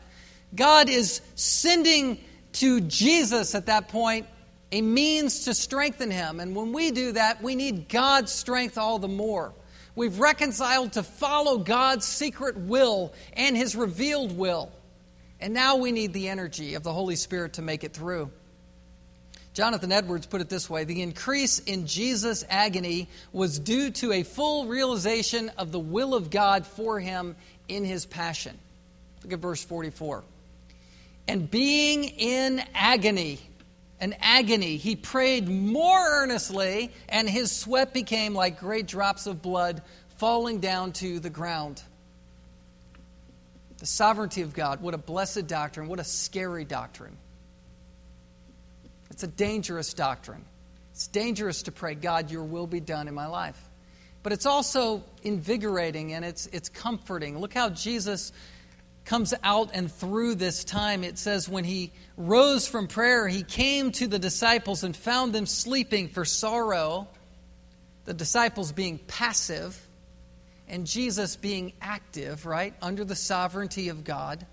God 0.55 0.89
is 0.89 1.21
sending 1.35 2.19
to 2.53 2.81
Jesus 2.81 3.55
at 3.55 3.67
that 3.67 3.89
point 3.89 4.27
a 4.71 4.81
means 4.81 5.45
to 5.45 5.53
strengthen 5.53 6.11
him. 6.11 6.39
And 6.39 6.55
when 6.55 6.73
we 6.73 6.91
do 6.91 7.13
that, 7.13 7.41
we 7.41 7.55
need 7.55 7.87
God's 7.89 8.31
strength 8.31 8.77
all 8.77 8.99
the 8.99 9.07
more. 9.07 9.53
We've 9.95 10.19
reconciled 10.19 10.93
to 10.93 11.03
follow 11.03 11.57
God's 11.57 12.05
secret 12.05 12.57
will 12.57 13.13
and 13.33 13.55
his 13.55 13.75
revealed 13.75 14.37
will. 14.37 14.71
And 15.39 15.53
now 15.53 15.77
we 15.77 15.91
need 15.91 16.13
the 16.13 16.29
energy 16.29 16.75
of 16.75 16.83
the 16.83 16.93
Holy 16.93 17.15
Spirit 17.15 17.53
to 17.53 17.61
make 17.61 17.83
it 17.83 17.93
through. 17.93 18.31
Jonathan 19.53 19.91
Edwards 19.91 20.27
put 20.27 20.39
it 20.39 20.49
this 20.49 20.69
way 20.69 20.83
The 20.83 21.01
increase 21.01 21.59
in 21.59 21.87
Jesus' 21.87 22.43
agony 22.47 23.07
was 23.31 23.57
due 23.57 23.89
to 23.89 24.11
a 24.11 24.23
full 24.23 24.67
realization 24.67 25.51
of 25.57 25.71
the 25.71 25.79
will 25.79 26.13
of 26.13 26.29
God 26.29 26.67
for 26.67 26.99
him 26.99 27.35
in 27.67 27.83
his 27.83 28.05
passion. 28.05 28.55
Look 29.23 29.33
at 29.33 29.39
verse 29.39 29.63
44. 29.63 30.23
And 31.27 31.49
being 31.49 32.05
in 32.05 32.63
agony, 32.73 33.39
an 33.99 34.15
agony, 34.21 34.77
he 34.77 34.95
prayed 34.95 35.47
more 35.47 35.99
earnestly, 35.99 36.91
and 37.09 37.29
his 37.29 37.51
sweat 37.51 37.93
became 37.93 38.33
like 38.33 38.59
great 38.59 38.87
drops 38.87 39.27
of 39.27 39.41
blood 39.41 39.81
falling 40.17 40.59
down 40.59 40.93
to 40.93 41.19
the 41.19 41.29
ground. 41.29 41.81
The 43.79 43.85
sovereignty 43.85 44.41
of 44.41 44.53
God. 44.53 44.81
What 44.81 44.93
a 44.93 44.97
blessed 44.97 45.47
doctrine. 45.47 45.87
What 45.87 45.99
a 45.99 46.03
scary 46.03 46.65
doctrine. 46.65 47.17
It's 49.11 49.23
a 49.23 49.27
dangerous 49.27 49.93
doctrine. 49.93 50.43
It's 50.91 51.07
dangerous 51.07 51.63
to 51.63 51.71
pray, 51.71 51.93
God, 51.93 52.31
your 52.31 52.43
will 52.43 52.67
be 52.67 52.79
done 52.79 53.07
in 53.07 53.13
my 53.13 53.27
life. 53.27 53.59
But 54.23 54.33
it's 54.33 54.45
also 54.45 55.03
invigorating 55.23 56.13
and 56.13 56.25
it's, 56.25 56.47
it's 56.47 56.69
comforting. 56.69 57.39
Look 57.39 57.53
how 57.53 57.69
Jesus 57.69 58.31
comes 59.07 59.33
out 59.41 59.71
and 59.73 59.91
through 59.91 60.35
this 60.35 60.63
time. 60.63 61.03
It 61.03 61.17
says, 61.17 61.47
when 61.47 61.63
he 61.63 61.93
rose 62.17 62.67
from 62.67 62.87
prayer, 62.87 63.27
he 63.27 63.41
came 63.41 63.91
to 63.93 64.07
the 64.07 64.19
disciples 64.19 64.83
and 64.83 64.95
found 64.95 65.33
them 65.33 65.45
sleeping 65.45 66.09
for 66.09 66.25
sorrow, 66.25 67.07
the 68.03 68.13
disciples 68.13 68.71
being 68.73 68.99
passive 68.99 69.81
and 70.67 70.85
Jesus 70.85 71.37
being 71.37 71.71
active, 71.81 72.45
right, 72.45 72.73
under 72.81 73.05
the 73.05 73.15
sovereignty 73.15 73.87
of 73.87 74.03
God. 74.03 74.45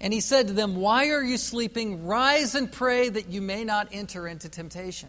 And 0.00 0.12
he 0.12 0.20
said 0.20 0.46
to 0.46 0.52
them, 0.52 0.76
Why 0.76 1.08
are 1.08 1.22
you 1.22 1.36
sleeping? 1.36 2.06
Rise 2.06 2.54
and 2.54 2.70
pray 2.70 3.08
that 3.08 3.28
you 3.28 3.42
may 3.42 3.64
not 3.64 3.88
enter 3.90 4.28
into 4.28 4.48
temptation. 4.48 5.08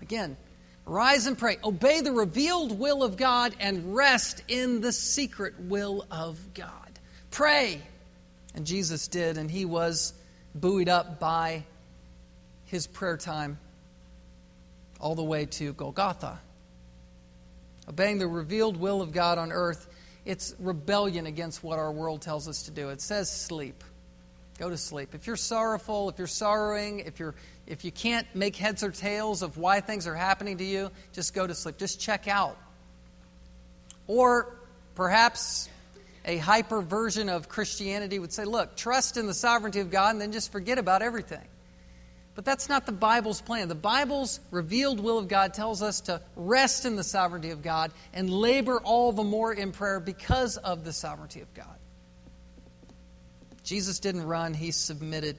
Again, 0.00 0.36
rise 0.90 1.26
and 1.26 1.38
pray. 1.38 1.56
Obey 1.64 2.00
the 2.00 2.12
revealed 2.12 2.78
will 2.78 3.02
of 3.02 3.16
God 3.16 3.54
and 3.60 3.94
rest 3.94 4.42
in 4.48 4.80
the 4.80 4.92
secret 4.92 5.54
will 5.58 6.06
of 6.10 6.38
God. 6.54 6.98
Pray. 7.30 7.80
And 8.54 8.66
Jesus 8.66 9.08
did, 9.08 9.38
and 9.38 9.50
he 9.50 9.64
was 9.64 10.12
buoyed 10.54 10.88
up 10.88 11.20
by 11.20 11.64
his 12.64 12.86
prayer 12.86 13.16
time 13.16 13.58
all 15.00 15.14
the 15.14 15.24
way 15.24 15.46
to 15.46 15.72
Golgotha 15.72 16.40
obeying 17.90 18.18
the 18.18 18.26
revealed 18.26 18.76
will 18.76 19.02
of 19.02 19.12
God 19.12 19.36
on 19.36 19.50
earth, 19.50 19.88
it's 20.24 20.54
rebellion 20.60 21.26
against 21.26 21.64
what 21.64 21.78
our 21.78 21.90
world 21.90 22.22
tells 22.22 22.46
us 22.46 22.62
to 22.62 22.70
do. 22.70 22.88
It 22.90 23.00
says 23.00 23.28
sleep. 23.30 23.82
Go 24.60 24.68
to 24.68 24.76
sleep. 24.76 25.14
If 25.14 25.26
you're 25.26 25.36
sorrowful, 25.36 26.10
if 26.10 26.18
you're 26.18 26.26
sorrowing, 26.26 27.00
if 27.00 27.18
you're 27.18 27.34
if 27.66 27.82
you 27.82 27.90
can't 27.90 28.26
make 28.34 28.56
heads 28.56 28.82
or 28.82 28.90
tails 28.90 29.40
of 29.40 29.56
why 29.56 29.80
things 29.80 30.06
are 30.06 30.14
happening 30.14 30.58
to 30.58 30.64
you, 30.64 30.90
just 31.14 31.32
go 31.32 31.46
to 31.46 31.54
sleep. 31.54 31.78
Just 31.78 31.98
check 31.98 32.28
out. 32.28 32.58
Or 34.06 34.54
perhaps 34.94 35.70
a 36.26 36.36
hyper 36.36 36.82
version 36.82 37.30
of 37.30 37.48
Christianity 37.48 38.18
would 38.18 38.34
say, 38.34 38.44
look, 38.44 38.76
trust 38.76 39.16
in 39.16 39.26
the 39.26 39.32
sovereignty 39.32 39.80
of 39.80 39.90
God 39.90 40.10
and 40.10 40.20
then 40.20 40.30
just 40.30 40.52
forget 40.52 40.76
about 40.76 41.00
everything. 41.00 41.46
But 42.34 42.44
that's 42.44 42.68
not 42.68 42.84
the 42.84 42.92
Bible's 42.92 43.40
plan. 43.40 43.68
The 43.68 43.74
Bible's 43.74 44.40
revealed 44.50 45.00
will 45.00 45.16
of 45.16 45.28
God 45.28 45.54
tells 45.54 45.80
us 45.80 46.02
to 46.02 46.20
rest 46.36 46.84
in 46.84 46.96
the 46.96 47.04
sovereignty 47.04 47.50
of 47.50 47.62
God 47.62 47.92
and 48.12 48.28
labor 48.28 48.78
all 48.78 49.12
the 49.12 49.24
more 49.24 49.54
in 49.54 49.72
prayer 49.72 50.00
because 50.00 50.58
of 50.58 50.84
the 50.84 50.92
sovereignty 50.92 51.40
of 51.40 51.54
God. 51.54 51.78
Jesus 53.62 53.98
didn't 53.98 54.24
run, 54.24 54.54
he 54.54 54.70
submitted. 54.70 55.36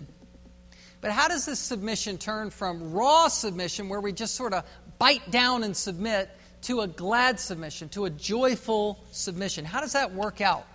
But 1.02 1.12
how 1.12 1.28
does 1.28 1.46
this 1.46 1.60
submission 1.60 2.18
turn 2.18 2.52
from 2.52 2.92
raw 2.92 3.28
submission, 3.28 3.90
where 3.90 4.00
we 4.00 4.14
just 4.14 4.36
sort 4.36 4.54
of 4.54 4.64
bite 5.00 5.32
down 5.32 5.64
and 5.64 5.76
submit, 5.76 6.30
to 6.64 6.82
a 6.82 6.88
glad 6.88 7.40
submission, 7.40 7.90
to 7.90 8.06
a 8.06 8.10
joyful 8.10 9.00
submission? 9.12 9.66
How 9.66 9.82
does 9.82 9.94
that 9.94 10.14
work 10.14 10.42
out? 10.42 10.68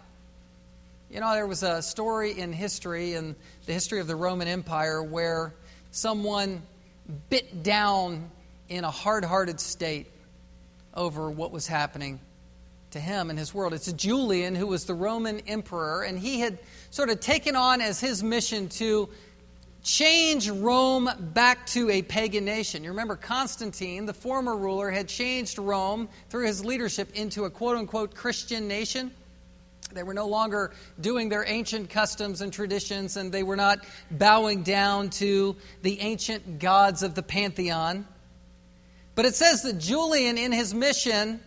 You 1.11 1.21
know, 1.21 1.33
there 1.33 1.47
was 1.47 1.63
a 1.63 1.81
story 1.81 2.37
in 2.37 2.53
history, 2.53 3.15
in 3.15 3.37
the 3.67 3.73
history 3.73 4.01
of 4.01 4.09
the 4.09 4.17
Roman 4.17 4.49
Empire, 4.49 5.01
where 5.01 5.55
someone 5.93 6.63
bit 7.31 7.63
down 7.63 8.29
in 8.69 8.83
a 8.83 8.91
hard 8.91 9.25
hearted 9.25 9.61
state 9.61 10.09
over 10.93 11.31
what 11.31 11.53
was 11.53 11.69
happening 11.69 12.19
to 12.91 12.99
him 12.99 13.31
and 13.31 13.39
his 13.39 13.55
world. 13.55 13.75
It's 13.75 13.91
Julian, 13.93 14.57
who 14.57 14.67
was 14.67 14.87
the 14.87 14.95
Roman 14.95 15.41
emperor, 15.47 16.03
and 16.03 16.19
he 16.19 16.41
had 16.41 16.59
sort 16.91 17.11
of 17.11 17.21
taken 17.21 17.57
on 17.57 17.81
as 17.81 18.01
his 18.01 18.23
mission 18.23 18.69
to 18.71 19.09
change 19.83 20.51
Rome 20.51 21.09
back 21.21 21.65
to 21.69 21.89
a 21.91 22.03
pagan 22.03 22.45
nation. 22.45 22.83
You 22.83 22.91
remember 22.91 23.15
Constantine, 23.15 24.05
the 24.05 24.13
former 24.13 24.57
ruler, 24.57 24.91
had 24.91 25.07
changed 25.07 25.59
Rome 25.59 26.09
through 26.29 26.47
his 26.47 26.65
leadership 26.65 27.15
into 27.15 27.45
a 27.45 27.51
quote 27.51 27.77
unquote 27.77 28.15
Christian 28.15 28.67
nation. 28.67 29.13
They 29.93 30.03
were 30.03 30.15
no 30.15 30.27
longer 30.27 30.73
doing 31.01 31.29
their 31.29 31.45
ancient 31.47 31.91
customs 31.91 32.41
and 32.41 32.53
traditions, 32.53 33.17
and 33.17 33.31
they 33.31 33.45
were 33.45 33.55
not 33.55 33.87
bowing 34.11 34.65
down 34.65 35.11
to 35.11 35.55
the 35.83 36.01
ancient 36.01 36.59
gods 36.59 37.05
of 37.05 37.15
the 37.15 37.23
pantheon. 37.23 38.07
But 39.15 39.25
it 39.25 39.37
says 39.37 39.63
that 39.63 39.79
Julian, 39.79 40.37
in 40.37 40.51
his 40.51 40.75
mission, 40.75 41.41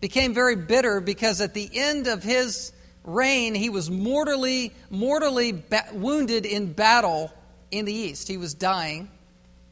became 0.00 0.32
very 0.32 0.54
bitter 0.54 1.00
because 1.00 1.40
at 1.40 1.54
the 1.54 1.68
end 1.74 2.06
of 2.06 2.22
his 2.22 2.72
reign, 3.06 3.54
he 3.54 3.70
was 3.70 3.90
mortally, 3.90 4.72
mortally 4.90 5.52
ba- 5.52 5.88
wounded 5.92 6.44
in 6.44 6.72
battle 6.72 7.32
in 7.70 7.86
the 7.86 7.92
east. 7.92 8.28
He 8.28 8.36
was 8.36 8.52
dying. 8.52 9.10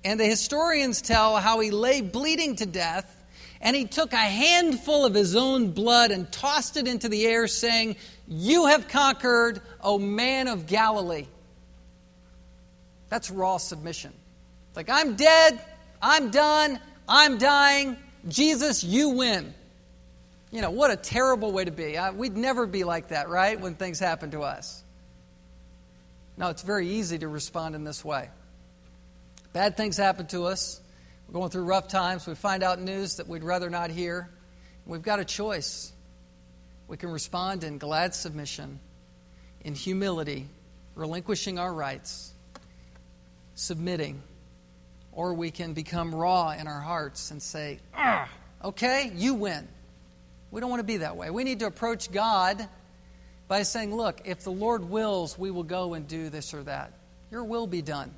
And 0.05 0.19
the 0.19 0.25
historians 0.25 1.03
tell 1.03 1.37
how 1.37 1.61
he 1.61 1.71
lay 1.71 2.01
bleeding 2.01 2.57
to 2.57 2.67
death 2.67 3.11
and 3.65 3.75
he 3.75 3.87
took 3.87 4.13
a 4.13 4.17
handful 4.17 5.07
of 5.07 5.15
his 5.15 5.35
own 5.35 5.71
blood 5.71 6.11
and 6.11 6.31
tossed 6.31 6.77
it 6.77 6.87
into 6.87 7.09
the 7.09 7.27
air, 7.27 7.49
saying, 7.49 7.97
You 8.29 8.67
have 8.67 8.89
conquered, 8.89 9.63
O 9.81 9.99
man 9.99 10.49
of 10.49 10.67
Galilee. 10.67 11.27
That's 13.09 13.31
raw 13.31 13.57
submission. 13.57 14.13
Like, 14.77 14.91
I'm 14.91 15.17
dead, 15.17 15.59
I'm 16.03 16.31
done, 16.31 16.79
I'm 17.09 17.39
dying. 17.39 17.97
Jesus, 18.29 18.85
you 18.85 19.11
win. 19.11 19.55
You 20.55 20.61
know, 20.61 20.71
what 20.71 20.93
a 20.93 20.97
terrible 20.97 21.51
way 21.51 21.65
to 21.65 21.73
be. 21.73 21.99
we'd 22.15 22.37
never 22.37 22.65
be 22.65 22.85
like 22.85 23.09
that, 23.09 23.29
right, 23.29 23.61
when 23.61 23.75
things 23.75 23.99
happen 23.99 24.31
to 24.31 24.43
us. 24.43 24.85
No, 26.37 26.49
it's 26.51 26.63
very 26.63 26.87
easy 26.87 27.19
to 27.19 27.27
respond 27.27 27.75
in 27.75 27.83
this 27.83 28.05
way. 28.05 28.29
Bad 29.53 29.77
things 29.77 29.97
happen 29.97 30.29
to 30.29 30.45
us. 30.45 30.81
We're 31.27 31.41
going 31.41 31.51
through 31.51 31.65
rough 31.65 31.89
times. 31.89 32.25
We 32.29 32.37
find 32.37 32.63
out 32.63 32.81
news 32.81 33.17
that 33.17 33.27
we'd 33.27 33.43
rather 33.43 33.69
not 33.69 33.91
hear. 33.91 34.31
We've 34.87 35.03
got 35.03 35.19
a 35.19 35.25
choice. 35.25 35.93
We 36.87 36.99
can 36.99 37.11
respond 37.11 37.65
in 37.65 37.79
glad 37.79 38.15
submission, 38.15 38.79
in 39.65 39.75
humility, 39.75 40.47
relinquishing 40.95 41.59
our 41.59 41.75
rights, 41.75 42.33
submitting, 43.57 44.23
or 45.11 45.35
we 45.35 45.51
can 45.51 45.73
become 45.73 46.15
raw 46.15 46.51
in 46.51 46.69
our 46.69 46.81
hearts 46.81 47.33
and 47.33 47.43
say, 47.43 47.81
ah, 47.93 48.29
okay, 48.63 49.11
you 49.17 49.35
win. 49.35 49.67
We 50.55 50.61
don't 50.61 50.71
want 50.71 50.79
to 50.79 50.85
be 50.85 50.99
that 50.99 51.17
way. 51.17 51.31
We 51.31 51.43
need 51.43 51.59
to 51.59 51.67
approach 51.67 52.13
God 52.13 52.69
by 53.49 53.65
saying, 53.65 53.93
look, 53.93 54.21
if 54.25 54.45
the 54.45 54.53
Lord 54.53 54.89
wills, 54.89 55.37
we 55.37 55.51
will 55.51 55.65
go 55.65 55.95
and 55.95 56.07
do 56.07 56.31
this 56.31 56.55
or 56.55 56.63
that. 56.63 56.93
Your 57.33 57.43
will 57.43 57.67
be 57.67 57.83
done. 57.83 58.15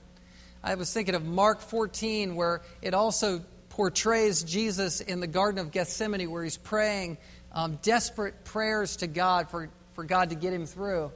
I 0.63 0.75
was 0.75 0.93
thinking 0.93 1.15
of 1.15 1.25
Mark 1.25 1.63
14, 1.63 2.37
where 2.37 2.61
it 2.83 2.93
also 2.93 3.41
portrays 3.71 4.43
Jesus 4.43 5.01
in 5.01 5.21
the 5.21 5.27
Garden 5.27 5.59
of 5.59 5.73
Gethsemane, 5.73 6.31
where 6.31 6.45
he's 6.45 6.59
praying 6.59 7.17
um, 7.53 7.79
desperate 7.81 8.45
prayers 8.45 8.97
to 8.97 9.07
God 9.07 9.49
for, 9.49 9.71
for 9.95 10.05
God 10.05 10.29
to 10.29 10.37
get 10.37 10.53
him 10.53 10.67
through. 10.67 11.13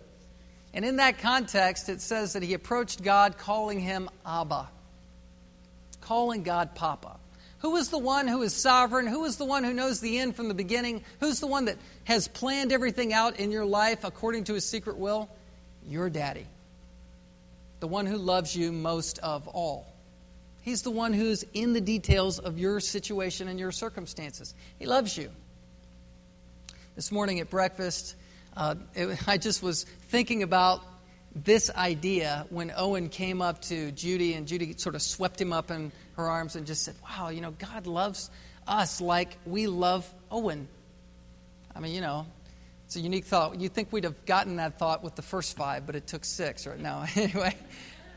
And 0.73 0.87
in 0.87 0.97
that 0.97 1.19
context, 1.19 1.91
it 1.91 2.01
says 2.01 2.33
that 2.33 2.43
he 2.43 2.55
approached 2.55 3.03
God 3.03 3.37
calling 3.37 3.79
him 3.79 4.09
Abba, 4.25 4.71
calling 6.01 6.45
God 6.45 6.75
Papa. 6.75 7.20
Who 7.61 7.77
is 7.77 7.91
the 7.91 7.99
one 7.99 8.27
who 8.27 8.43
is 8.43 8.55
sovereign? 8.55 9.07
Who 9.07 9.25
is 9.25 9.37
the 9.37 9.45
one 9.45 9.65
who 9.65 9.73
knows 9.73 10.01
the 10.01 10.19
end 10.19 10.37
from 10.37 10.49
the 10.49 10.55
beginning? 10.55 11.05
Who's 11.21 11.41
the 11.41 11.47
one 11.47 11.67
that 11.67 11.77
has 12.05 12.27
planned 12.29 12.73
everything 12.73 13.13
out 13.13 13.39
in 13.39 13.51
your 13.51 13.65
life 13.65 14.05
according 14.05 14.45
to 14.45 14.55
his 14.55 14.65
secret 14.65 14.97
will? 14.97 15.29
Your 15.87 16.11
daddy 16.11 16.47
the 17.81 17.89
one 17.89 18.07
who 18.07 18.17
loves 18.17 18.55
you 18.55 18.71
most 18.71 19.19
of 19.21 19.49
all. 19.49 19.87
He's 20.63 20.83
the 20.83 20.91
one 20.91 21.15
who's 21.15 21.45
in 21.55 21.73
the 21.73 21.81
details 21.81 22.39
of 22.39 22.59
your 22.59 22.79
situation 22.79 23.49
and 23.49 23.59
your 23.59 23.73
circumstances. 23.73 24.55
He 24.79 24.87
loves 24.87 25.17
you. 25.17 25.31
This 26.95 27.11
morning 27.11 27.41
at 27.41 27.49
breakfast, 27.49 28.15
uh, 28.57 28.75
it, 28.95 29.19
I 29.27 29.39
just 29.39 29.63
was 29.63 29.85
thinking 30.09 30.43
about 30.43 30.83
this 31.35 31.71
idea 31.71 32.47
when 32.51 32.73
Owen 32.77 33.09
came 33.09 33.41
up 33.41 33.63
to 33.63 33.93
Judy, 33.93 34.35
and 34.35 34.47
Judy 34.47 34.75
sort 34.77 34.95
of 34.95 35.03
swept 35.03 35.41
him 35.41 35.53
up 35.53 35.71
in 35.71 35.93
her 36.17 36.27
arms 36.27 36.57
and 36.57 36.67
just 36.67 36.83
said, 36.83 36.95
Wow, 37.03 37.29
you 37.29 37.41
know, 37.41 37.53
God 37.53 37.87
loves 37.87 38.31
us 38.67 39.01
like 39.01 39.37
we 39.47 39.67
love 39.67 40.09
Owen. 40.31 40.69
I 41.75 41.81
mean, 41.81 41.95
you 41.95 42.01
know, 42.01 42.27
it's 42.87 42.97
a 42.97 43.01
unique 43.01 43.25
thought. 43.25 43.61
You'd 43.61 43.73
think 43.73 43.93
we'd 43.93 44.05
have 44.05 44.27
gotten 44.27 44.57
that 44.57 44.79
thought 44.79 45.05
with 45.05 45.15
the 45.15 45.23
first 45.23 45.57
five, 45.57 45.87
but 45.87 45.95
it 45.95 46.07
took 46.07 46.25
six 46.25 46.67
right 46.67 46.79
now. 46.79 47.07
anyway. 47.15 47.55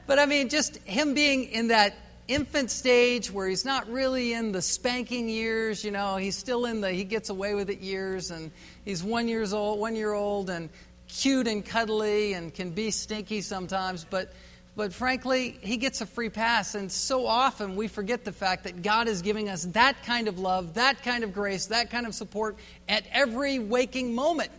But 0.07 0.19
I 0.19 0.25
mean, 0.25 0.49
just 0.49 0.77
him 0.77 1.13
being 1.13 1.45
in 1.45 1.67
that 1.67 1.95
infant 2.27 2.71
stage 2.71 3.31
where 3.31 3.47
he's 3.47 3.65
not 3.65 3.89
really 3.89 4.33
in 4.33 4.51
the 4.51 4.61
spanking 4.61 5.29
years, 5.29 5.83
you 5.83 5.91
know, 5.91 6.15
he's 6.17 6.35
still 6.35 6.65
in 6.65 6.81
the 6.81 6.91
he 6.91 7.03
gets 7.03 7.29
away 7.29 7.53
with 7.53 7.69
it 7.69 7.79
years 7.79 8.31
and 8.31 8.51
he's 8.85 9.03
one 9.03 9.27
years 9.27 9.53
old, 9.53 9.79
one 9.79 9.95
year 9.95 10.13
old 10.13 10.49
and 10.49 10.69
cute 11.15 11.47
and 11.47 11.65
cuddly 11.65 12.33
and 12.33 12.53
can 12.53 12.71
be 12.71 12.91
stinky 12.91 13.41
sometimes, 13.41 14.05
but 14.09 14.33
but 14.75 14.91
frankly, 14.91 15.55
he 15.61 15.77
gets 15.77 16.01
a 16.01 16.05
free 16.07 16.29
pass. 16.29 16.73
And 16.73 16.91
so 16.91 17.27
often 17.27 17.75
we 17.75 17.87
forget 17.87 18.25
the 18.25 18.31
fact 18.31 18.63
that 18.63 18.81
God 18.81 19.07
is 19.07 19.21
giving 19.21 19.47
us 19.47 19.65
that 19.73 20.01
kind 20.03 20.27
of 20.27 20.39
love, 20.39 20.73
that 20.73 21.03
kind 21.03 21.23
of 21.23 21.31
grace, 21.31 21.67
that 21.67 21.91
kind 21.91 22.07
of 22.07 22.15
support 22.15 22.57
at 22.89 23.05
every 23.11 23.59
waking 23.59 24.15
moment. 24.15 24.49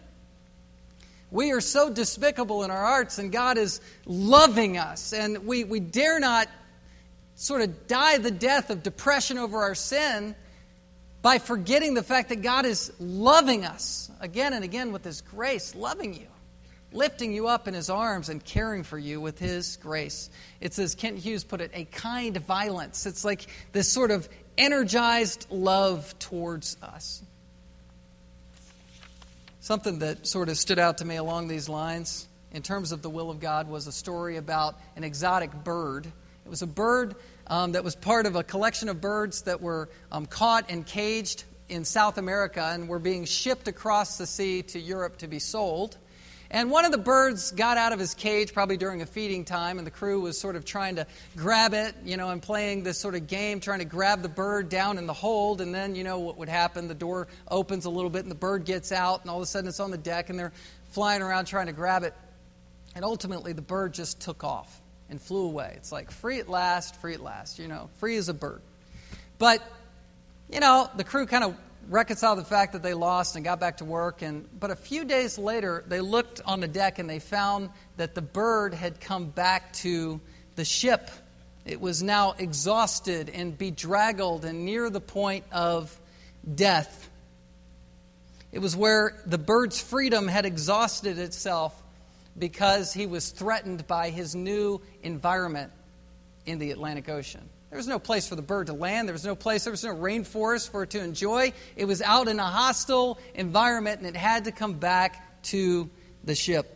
We 1.33 1.51
are 1.51 1.61
so 1.61 1.91
despicable 1.91 2.63
in 2.63 2.71
our 2.71 2.85
hearts, 2.85 3.19
and 3.19 3.33
God 3.33 3.59
is 3.59 3.81
loving 4.07 4.79
us. 4.79 5.13
And 5.13 5.47
we, 5.47 5.65
we 5.65 5.81
dare 5.81 6.21
not 6.21 6.47
sort 7.35 7.63
of 7.63 7.89
die 7.89 8.19
the 8.19 8.31
death 8.31 8.71
of 8.71 8.85
depression 8.85 9.37
over 9.37 9.63
our 9.63 9.75
sin 9.75 10.37
by 11.23 11.39
forgetting 11.39 11.95
the 11.95 12.05
fact 12.05 12.29
that 12.29 12.43
God 12.43 12.67
is 12.67 12.93
loving 13.01 13.65
us 13.65 14.13
again 14.21 14.53
and 14.53 14.63
again 14.63 14.93
with 14.93 15.03
His 15.03 15.23
grace, 15.23 15.75
loving 15.75 16.15
you, 16.15 16.29
lifting 16.95 17.33
you 17.33 17.49
up 17.49 17.69
in 17.69 17.75
His 17.75 17.91
arms, 17.91 18.31
and 18.31 18.43
caring 18.43 18.85
for 18.85 18.99
you 18.99 19.21
with 19.21 19.39
His 19.39 19.77
grace. 19.77 20.31
It's 20.61 20.79
as 20.79 20.95
Kent 20.95 21.19
Hughes 21.19 21.45
put 21.45 21.61
it, 21.61 21.71
a 21.75 21.85
kind 21.85 22.37
violence. 22.39 23.05
It's 23.05 23.25
like 23.25 23.47
this 23.73 23.93
sort 23.93 24.11
of 24.11 24.29
energized 24.57 25.47
love 25.51 26.19
towards 26.19 26.79
us. 26.83 27.23
Something 29.61 29.99
that 29.99 30.27
sort 30.27 30.49
of 30.49 30.57
stood 30.57 30.79
out 30.79 30.99
to 30.99 31.05
me 31.05 31.17
along 31.17 31.49
these 31.49 31.69
lines 31.69 32.29
in 32.53 32.63
terms 32.63 32.93
of 32.93 33.03
the 33.03 33.11
will 33.11 33.31
of 33.31 33.41
God 33.41 33.69
was 33.69 33.87
a 33.87 33.93
story 33.93 34.37
about 34.37 34.79
an 34.95 35.05
exotic 35.05 35.53
bird. 35.65 36.07
It 36.07 36.49
was 36.49 36.63
a 36.63 36.67
bird 36.67 37.17
um, 37.47 37.73
that 37.73 37.83
was 37.83 37.97
part 37.97 38.27
of 38.27 38.37
a 38.37 38.45
collection 38.45 38.89
of 38.89 39.01
birds 39.01 39.43
that 39.43 39.61
were 39.61 39.89
um, 40.13 40.27
caught 40.27 40.67
and 40.71 40.87
caged 40.87 41.45
in 41.69 41.85
South 41.85 42.19
America 42.19 42.71
and 42.73 42.89
were 42.89 42.99
being 42.99 43.25
shipped 43.25 43.67
across 43.67 44.19
the 44.19 44.27
sea 44.27 44.63
to 44.63 44.79
Europe 44.79 45.19
to 45.19 45.27
be 45.27 45.39
sold. 45.39 45.97
And 46.51 46.71
one 46.71 46.85
of 46.85 46.93
the 46.93 46.99
birds 46.99 47.51
got 47.51 47.79
out 47.79 47.93
of 47.93 47.99
his 47.99 48.15
cage 48.15 48.53
probably 48.53 48.77
during 48.77 49.03
a 49.03 49.07
feeding 49.07 49.45
time, 49.45 49.79
and 49.79 49.87
the 49.87 49.91
crew 49.91 50.21
was 50.21 50.39
sort 50.39 50.57
of 50.57 50.65
trying 50.65 50.97
to 50.97 51.07
grab 51.37 51.75
it, 51.75 51.95
you 52.05 52.17
know, 52.17 52.31
and 52.31 52.41
playing 52.41 52.85
this 52.85 52.99
sort 52.99 53.15
of 53.15 53.27
game, 53.27 53.61
trying 53.61 53.81
to 53.81 53.85
grab 53.85 54.23
the 54.23 54.29
bird 54.29 54.69
down 54.69 54.99
in 54.99 55.07
the 55.07 55.13
hold. 55.13 55.61
And 55.61 55.75
then, 55.75 55.95
you 55.95 56.05
know, 56.05 56.21
what 56.21 56.39
would 56.39 56.49
happen? 56.49 56.87
The 56.87 56.95
door 56.95 57.27
opens 57.49 57.87
a 57.87 57.91
little 57.91 58.11
bit, 58.11 58.23
and 58.23 58.31
the 58.31 58.37
bird 58.37 58.65
gets 58.65 58.93
out, 58.93 59.23
and 59.23 59.31
all 59.31 59.39
of 59.39 59.43
a 59.43 59.47
sudden 59.47 59.69
it's 59.69 59.81
on 59.81 59.91
the 59.91 59.99
deck, 59.99 60.31
and 60.31 60.39
they're 60.39 60.53
flying 60.91 61.23
around 61.23 61.47
trying 61.47 61.67
to 61.67 61.73
grab 61.73 62.05
it. 62.05 62.15
And 62.95 63.05
ultimately, 63.05 63.53
the 63.53 63.63
bird 63.63 63.93
just 63.93 64.21
took 64.21 64.45
off 64.45 64.81
and 65.11 65.21
flew 65.21 65.47
away. 65.47 65.75
It's 65.77 65.91
like 65.91 66.11
free 66.11 66.39
at 66.39 66.49
last, 66.49 66.97
free 67.01 67.15
at 67.15 67.21
last, 67.21 67.59
you 67.59 67.67
know, 67.67 67.91
free 67.99 68.17
as 68.17 68.29
a 68.29 68.35
bird. 68.35 68.61
But, 69.39 69.61
you 70.53 70.61
know, 70.61 70.89
the 70.97 71.05
crew 71.05 71.27
kind 71.27 71.43
of 71.43 71.57
reconciled 71.89 72.39
the 72.39 72.45
fact 72.45 72.73
that 72.73 72.83
they 72.83 72.95
lost 72.95 73.37
and 73.37 73.45
got 73.45 73.61
back 73.61 73.79
to 73.79 73.85
work. 73.85 74.23
And, 74.23 74.49
but 74.59 74.71
a 74.71 74.77
few 74.77 75.05
days 75.05 75.39
later, 75.39 75.85
they 75.87 76.01
looked 76.01 76.41
on 76.45 76.61
the 76.61 76.69
deck 76.69 76.99
and 76.99 77.09
they 77.09 77.19
found 77.19 77.71
that 77.97 78.15
the 78.15 78.23
bird 78.23 78.75
had 78.75 79.01
come 79.01 79.27
back 79.27 79.73
to 79.75 80.21
the 80.57 80.65
ship 80.65 81.11
It 81.65 81.81
was 81.81 82.03
now 82.03 82.35
exhausted 82.39 83.31
and 83.31 83.57
bedraggled 83.57 84.45
and 84.45 84.65
near 84.65 84.91
the 84.91 85.01
point 85.01 85.45
of 85.51 85.99
death. 86.55 87.09
It 88.53 88.59
was 88.59 88.77
where 88.77 89.23
the 89.27 89.39
bird's 89.39 89.81
freedom 89.81 90.29
had 90.29 90.45
exhausted 90.45 91.19
itself 91.19 91.81
because 92.39 92.93
he 92.93 93.07
was 93.07 93.31
threatened 93.31 93.87
by 93.87 94.11
his 94.11 94.35
new 94.35 94.81
environment 95.03 95.73
in 96.45 96.59
the 96.59 96.71
Atlantic 96.71 97.09
Ocean. 97.09 97.49
There 97.75 97.81
was 97.81 97.89
no 97.89 97.99
place 97.99 98.29
for 98.29 98.37
the 98.37 98.43
bird 98.43 98.69
to 98.69 98.73
land. 98.73 99.09
There 99.09 99.13
was 99.15 99.25
no 99.25 99.35
place, 99.35 99.65
there 99.65 99.73
was 99.73 99.83
no 99.83 99.93
rainforest 99.93 100.71
for 100.71 100.85
it 100.85 100.91
to 100.91 101.03
enjoy. 101.03 101.53
It 101.75 101.87
was 101.87 102.03
out 102.03 102.29
in 102.29 102.39
a 102.39 102.45
hostile 102.45 103.19
environment 103.35 103.99
and 103.99 104.07
it 104.07 104.15
had 104.15 104.45
to 104.45 104.53
come 104.53 104.75
back 104.75 105.43
to 105.47 105.91
the 106.23 106.37
ship. 106.37 106.73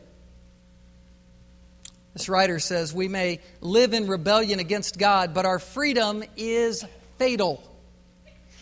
This 2.15 2.29
writer 2.29 2.59
says, 2.59 2.93
We 2.93 3.07
may 3.07 3.39
live 3.61 3.95
in 3.95 4.09
rebellion 4.09 4.59
against 4.59 4.99
God, 4.99 5.35
but 5.35 5.47
our 5.47 5.61
freedom 5.61 6.25
is 6.37 6.85
fatal. 7.17 7.63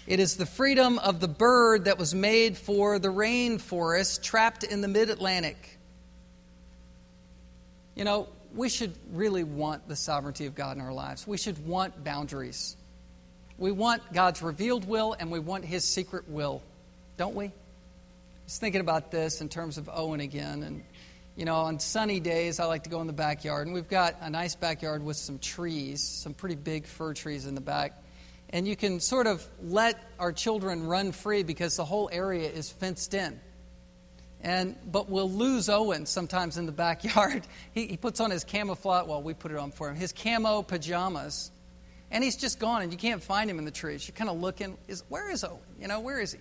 It 0.07 0.21
is 0.21 0.37
the 0.37 0.45
freedom 0.45 0.99
of 0.99 1.21
the 1.21 1.29
bird 1.29 1.87
that 1.87 1.97
was 1.97 2.15
made 2.15 2.59
for 2.59 2.99
the 2.99 3.09
rainforest 3.09 4.23
trapped 4.23 4.63
in 4.63 4.83
the 4.83 4.89
mid 4.89 5.09
Atlantic. 5.09 5.79
You 7.95 8.05
know, 8.05 8.29
we 8.57 8.69
should 8.69 8.95
really 9.13 9.45
want 9.45 9.87
the 9.87 9.97
sovereignty 9.97 10.47
of 10.47 10.55
God 10.55 10.77
in 10.77 10.83
our 10.83 10.93
lives. 10.93 11.27
We 11.27 11.37
should 11.37 11.65
want 11.67 12.03
boundaries. 12.03 12.77
We 13.59 13.71
want 13.71 14.13
God's 14.13 14.43
revealed 14.43 14.87
will 14.87 15.15
and 15.19 15.31
we 15.31 15.39
want 15.39 15.65
His 15.65 15.85
secret 15.85 16.29
will, 16.29 16.63
don't 17.17 17.35
we? 17.35 17.53
Just 18.47 18.61
thinking 18.61 18.81
about 18.81 19.11
this 19.11 19.41
in 19.41 19.49
terms 19.49 19.77
of 19.77 19.91
Owen 19.93 20.21
again. 20.21 20.63
And, 20.63 20.83
you 21.37 21.45
know, 21.45 21.57
on 21.57 21.79
sunny 21.79 22.21
days, 22.21 22.59
I 22.59 22.65
like 22.65 22.85
to 22.85 22.91
go 22.91 23.01
in 23.01 23.07
the 23.07 23.13
backyard. 23.13 23.67
And 23.67 23.75
we've 23.75 23.89
got 23.89 24.17
a 24.21 24.31
nice 24.31 24.55
backyard 24.55 25.03
with 25.05 25.17
some 25.17 25.39
trees, 25.39 26.03
some 26.03 26.33
pretty 26.33 26.55
big 26.55 26.87
fir 26.87 27.13
trees 27.13 27.47
in 27.47 27.55
the 27.55 27.61
back. 27.61 28.03
And 28.51 28.67
you 28.67 28.77
can 28.77 29.01
sort 29.01 29.27
of 29.27 29.47
let 29.63 30.01
our 30.19 30.33
children 30.33 30.87
run 30.87 31.13
free 31.13 31.43
because 31.43 31.77
the 31.77 31.85
whole 31.85 32.09
area 32.13 32.49
is 32.49 32.71
fenced 32.71 33.13
in. 33.15 33.41
And, 34.43 34.77
but 34.91 35.09
we'll 35.09 35.31
lose 35.31 35.69
Owen 35.69 36.07
sometimes 36.07 36.57
in 36.59 36.67
the 36.67 36.73
backyard. 36.73 37.47
He, 37.73 37.87
he 37.89 37.97
puts 37.97 38.21
on 38.21 38.31
his 38.31 38.45
camouflage, 38.45 39.07
well, 39.07 39.23
we 39.23 39.35
put 39.35 39.51
it 39.51 39.59
on 39.59 39.71
for 39.71 39.91
him, 39.91 39.97
his 39.97 40.13
camo 40.13 40.63
pajamas, 40.63 41.51
and 42.11 42.25
he's 42.25 42.37
just 42.37 42.59
gone, 42.59 42.83
and 42.83 42.93
you 42.93 42.97
can't 42.97 43.23
find 43.23 43.51
him 43.51 43.59
in 43.59 43.65
the 43.65 43.71
trees. 43.71 44.07
You're 44.09 44.17
kind 44.17 44.31
of 44.31 44.41
looking, 44.41 44.79
is, 44.89 45.03
where 45.09 45.31
is 45.31 45.45
Owen? 45.45 45.59
You 45.81 45.89
know, 45.89 46.01
where 46.01 46.21
is 46.21 46.33
he? 46.33 46.39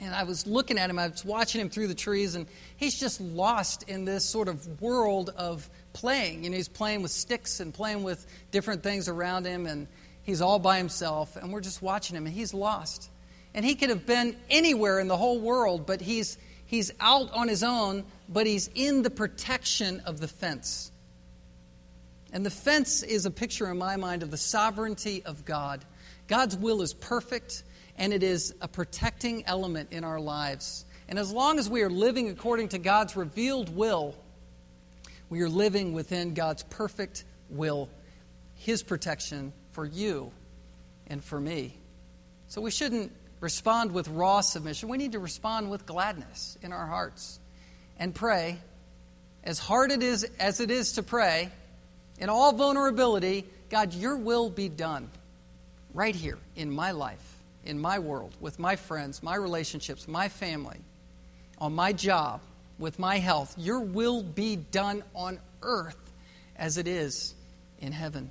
And 0.00 0.14
I 0.14 0.22
was 0.22 0.46
looking 0.46 0.78
at 0.78 0.88
him, 0.88 0.98
I 0.98 1.08
was 1.08 1.24
watching 1.24 1.60
him 1.60 1.68
through 1.68 1.88
the 1.88 1.94
trees, 1.94 2.34
and 2.34 2.46
he's 2.78 2.98
just 2.98 3.20
lost 3.20 3.82
in 3.88 4.06
this 4.06 4.24
sort 4.24 4.48
of 4.48 4.80
world 4.80 5.30
of 5.36 5.68
playing. 5.92 6.44
You 6.44 6.50
know, 6.50 6.56
he's 6.56 6.68
playing 6.68 7.02
with 7.02 7.10
sticks 7.10 7.60
and 7.60 7.74
playing 7.74 8.02
with 8.02 8.26
different 8.50 8.82
things 8.82 9.08
around 9.08 9.44
him, 9.44 9.66
and 9.66 9.88
he's 10.22 10.40
all 10.40 10.58
by 10.58 10.78
himself, 10.78 11.36
and 11.36 11.52
we're 11.52 11.60
just 11.60 11.82
watching 11.82 12.16
him, 12.16 12.24
and 12.24 12.34
he's 12.34 12.54
lost. 12.54 13.10
And 13.52 13.64
he 13.64 13.74
could 13.74 13.90
have 13.90 14.06
been 14.06 14.36
anywhere 14.48 15.00
in 15.00 15.08
the 15.08 15.16
whole 15.16 15.38
world, 15.38 15.84
but 15.84 16.00
he's 16.00 16.38
He's 16.70 16.92
out 17.00 17.32
on 17.32 17.48
his 17.48 17.64
own, 17.64 18.04
but 18.28 18.46
he's 18.46 18.70
in 18.76 19.02
the 19.02 19.10
protection 19.10 20.02
of 20.06 20.20
the 20.20 20.28
fence. 20.28 20.92
And 22.32 22.46
the 22.46 22.50
fence 22.50 23.02
is 23.02 23.26
a 23.26 23.30
picture 23.32 23.68
in 23.68 23.76
my 23.76 23.96
mind 23.96 24.22
of 24.22 24.30
the 24.30 24.36
sovereignty 24.36 25.24
of 25.24 25.44
God. 25.44 25.84
God's 26.28 26.56
will 26.56 26.80
is 26.80 26.94
perfect, 26.94 27.64
and 27.98 28.12
it 28.12 28.22
is 28.22 28.54
a 28.60 28.68
protecting 28.68 29.44
element 29.46 29.88
in 29.90 30.04
our 30.04 30.20
lives. 30.20 30.84
And 31.08 31.18
as 31.18 31.32
long 31.32 31.58
as 31.58 31.68
we 31.68 31.82
are 31.82 31.90
living 31.90 32.28
according 32.28 32.68
to 32.68 32.78
God's 32.78 33.16
revealed 33.16 33.74
will, 33.74 34.14
we 35.28 35.40
are 35.40 35.48
living 35.48 35.92
within 35.92 36.34
God's 36.34 36.62
perfect 36.62 37.24
will, 37.48 37.88
His 38.54 38.84
protection 38.84 39.52
for 39.72 39.86
you 39.86 40.30
and 41.08 41.24
for 41.24 41.40
me. 41.40 41.74
So 42.46 42.60
we 42.60 42.70
shouldn't 42.70 43.10
respond 43.40 43.92
with 43.92 44.08
raw 44.08 44.40
submission. 44.40 44.88
We 44.88 44.98
need 44.98 45.12
to 45.12 45.18
respond 45.18 45.70
with 45.70 45.86
gladness 45.86 46.58
in 46.62 46.72
our 46.72 46.86
hearts 46.86 47.38
and 47.98 48.14
pray. 48.14 48.58
As 49.42 49.58
hard 49.58 49.90
it 49.90 50.02
is 50.02 50.24
as 50.38 50.60
it 50.60 50.70
is 50.70 50.92
to 50.92 51.02
pray, 51.02 51.50
in 52.18 52.28
all 52.28 52.52
vulnerability, 52.52 53.46
God, 53.70 53.94
your 53.94 54.16
will 54.16 54.50
be 54.50 54.68
done 54.68 55.10
right 55.94 56.14
here 56.14 56.38
in 56.56 56.70
my 56.70 56.90
life, 56.90 57.38
in 57.64 57.80
my 57.80 57.98
world, 57.98 58.36
with 58.40 58.58
my 58.58 58.76
friends, 58.76 59.22
my 59.22 59.34
relationships, 59.34 60.06
my 60.06 60.28
family, 60.28 60.78
on 61.58 61.74
my 61.74 61.92
job, 61.92 62.40
with 62.78 62.98
my 62.98 63.18
health. 63.18 63.54
Your 63.56 63.80
will 63.80 64.22
be 64.22 64.56
done 64.56 65.02
on 65.14 65.38
earth 65.62 65.96
as 66.56 66.76
it 66.76 66.86
is 66.86 67.34
in 67.78 67.92
heaven. 67.92 68.30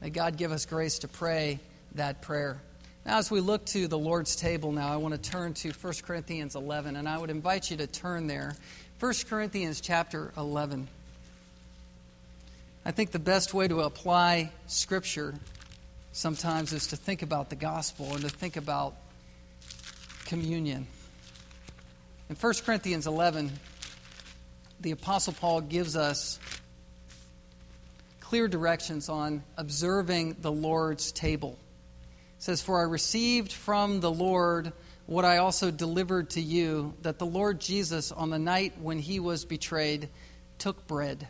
May 0.00 0.10
God 0.10 0.36
give 0.36 0.52
us 0.52 0.64
grace 0.64 1.00
to 1.00 1.08
pray 1.08 1.60
that 1.94 2.22
prayer. 2.22 2.60
Now, 3.08 3.16
as 3.16 3.30
we 3.30 3.40
look 3.40 3.64
to 3.66 3.88
the 3.88 3.96
Lord's 3.96 4.36
table 4.36 4.70
now, 4.70 4.92
I 4.92 4.98
want 4.98 5.14
to 5.14 5.30
turn 5.30 5.54
to 5.54 5.70
1 5.70 5.92
Corinthians 6.02 6.54
11, 6.54 6.94
and 6.94 7.08
I 7.08 7.16
would 7.16 7.30
invite 7.30 7.70
you 7.70 7.78
to 7.78 7.86
turn 7.86 8.26
there. 8.26 8.54
1 9.00 9.14
Corinthians 9.30 9.80
chapter 9.80 10.30
11. 10.36 10.86
I 12.84 12.90
think 12.90 13.10
the 13.10 13.18
best 13.18 13.54
way 13.54 13.66
to 13.66 13.80
apply 13.80 14.52
Scripture 14.66 15.34
sometimes 16.12 16.74
is 16.74 16.88
to 16.88 16.96
think 16.96 17.22
about 17.22 17.48
the 17.48 17.56
gospel 17.56 18.12
and 18.12 18.20
to 18.20 18.28
think 18.28 18.58
about 18.58 18.94
communion. 20.26 20.86
In 22.28 22.36
1 22.36 22.54
Corinthians 22.66 23.06
11, 23.06 23.52
the 24.80 24.90
Apostle 24.90 25.32
Paul 25.32 25.62
gives 25.62 25.96
us 25.96 26.38
clear 28.20 28.48
directions 28.48 29.08
on 29.08 29.44
observing 29.56 30.36
the 30.42 30.52
Lord's 30.52 31.10
table 31.10 31.58
says, 32.38 32.62
For 32.62 32.80
I 32.80 32.84
received 32.84 33.52
from 33.52 34.00
the 34.00 34.10
Lord 34.10 34.72
what 35.06 35.24
I 35.24 35.38
also 35.38 35.70
delivered 35.70 36.30
to 36.30 36.40
you, 36.40 36.94
that 37.02 37.18
the 37.18 37.26
Lord 37.26 37.60
Jesus, 37.60 38.12
on 38.12 38.30
the 38.30 38.38
night 38.38 38.74
when 38.80 38.98
he 38.98 39.20
was 39.20 39.44
betrayed, 39.44 40.08
took 40.58 40.86
bread. 40.86 41.26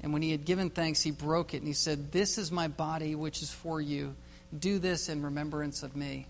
And 0.00 0.12
when 0.12 0.22
he 0.22 0.30
had 0.30 0.44
given 0.44 0.70
thanks, 0.70 1.02
he 1.02 1.10
broke 1.10 1.52
it, 1.52 1.58
and 1.58 1.66
he 1.66 1.74
said, 1.74 2.10
This 2.10 2.38
is 2.38 2.50
my 2.50 2.68
body, 2.68 3.14
which 3.14 3.42
is 3.42 3.50
for 3.50 3.80
you. 3.80 4.14
Do 4.58 4.78
this 4.78 5.08
in 5.08 5.22
remembrance 5.22 5.82
of 5.82 5.94
me. 5.94 6.26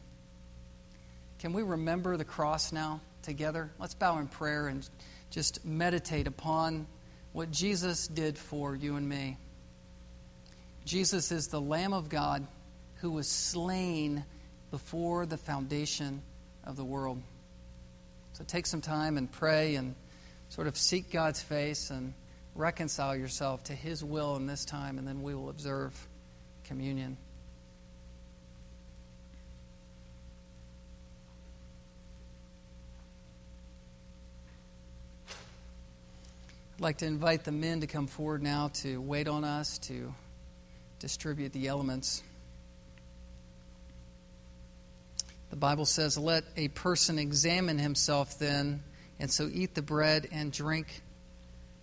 Can 1.39 1.53
we 1.53 1.63
remember 1.63 2.17
the 2.17 2.25
cross 2.25 2.73
now 2.73 3.01
together? 3.23 3.71
Let's 3.79 3.95
bow 3.95 4.19
in 4.19 4.27
prayer 4.27 4.67
and 4.69 4.87
just 5.31 5.65
meditate 5.65 6.27
upon 6.27 6.87
what 7.33 7.51
Jesus 7.51 8.09
did 8.09 8.37
for 8.37 8.75
you 8.75 8.97
and 8.97 9.09
me. 9.09 9.39
Jesus 10.85 11.31
is 11.31 11.47
the 11.47 11.61
Lamb 11.61 11.93
of 11.93 12.09
God 12.09 12.47
who 13.01 13.11
was 13.11 13.29
slain 13.29 14.25
before 14.71 15.27
the 15.27 15.39
foundation 15.39 16.23
of 16.65 16.77
the 16.77 16.85
world. 16.85 17.23
So 18.35 18.45
take 18.45 18.67
some 18.67 18.81
time 18.81 19.17
and 19.17 19.31
pray 19.31 19.75
and 19.75 19.95
sort 20.51 20.67
of 20.67 20.77
seek 20.77 21.11
God's 21.11 21.43
face 21.43 21.91
and 21.91 22.13
reconcile 22.55 23.17
yourself 23.17 23.65
to 23.65 23.75
His 23.75 24.05
will 24.05 24.37
in 24.37 24.47
this 24.47 24.65
time, 24.65 24.99
and 24.99 25.07
then 25.07 25.23
we 25.23 25.35
will 25.35 25.49
observe 25.49 26.09
communion. 26.65 27.17
I'd 36.75 36.83
like 36.83 36.99
to 36.99 37.07
invite 37.07 37.45
the 37.45 37.53
men 37.53 37.81
to 37.81 37.87
come 37.87 38.07
forward 38.07 38.43
now 38.43 38.69
to 38.75 39.01
wait 39.01 39.29
on 39.29 39.45
us 39.45 39.79
to 39.79 40.15
distribute 40.99 41.53
the 41.53 41.69
elements. 41.69 42.23
The 45.51 45.57
Bible 45.57 45.85
says, 45.85 46.17
Let 46.17 46.45
a 46.57 46.69
person 46.69 47.19
examine 47.19 47.79
himself 47.79 48.39
then, 48.39 48.83
and 49.19 49.31
so 49.31 49.49
eat 49.53 49.75
the 49.75 49.83
bread 49.83 50.29
and 50.33 50.53
drink 50.53 51.03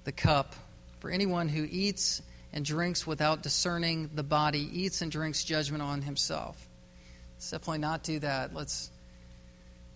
the 0.05 0.11
cup. 0.11 0.55
For 0.99 1.11
anyone 1.11 1.49
who 1.49 1.67
eats 1.69 2.21
and 2.53 2.65
drinks 2.65 3.05
without 3.05 3.43
discerning 3.43 4.09
the 4.15 4.23
body 4.23 4.67
eats 4.81 5.01
and 5.01 5.11
drinks 5.11 5.43
judgment 5.43 5.83
on 5.83 6.01
himself. 6.01 6.67
Let's 7.35 7.51
definitely 7.51 7.79
not 7.79 8.03
do 8.03 8.19
that. 8.19 8.53
Let's 8.53 8.89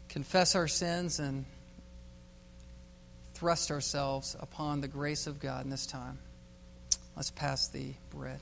confess 0.09 0.55
our 0.55 0.67
sins 0.67 1.19
and 1.19 1.45
thrust 3.34 3.72
ourselves 3.72 4.36
upon 4.39 4.82
the 4.82 4.88
grace 4.88 5.26
of 5.26 5.39
God 5.39 5.63
in 5.63 5.72
this 5.72 5.88
time. 5.88 6.19
Let's 7.15 7.32
pass 7.32 7.69
the 7.69 7.93
bread. 8.11 8.39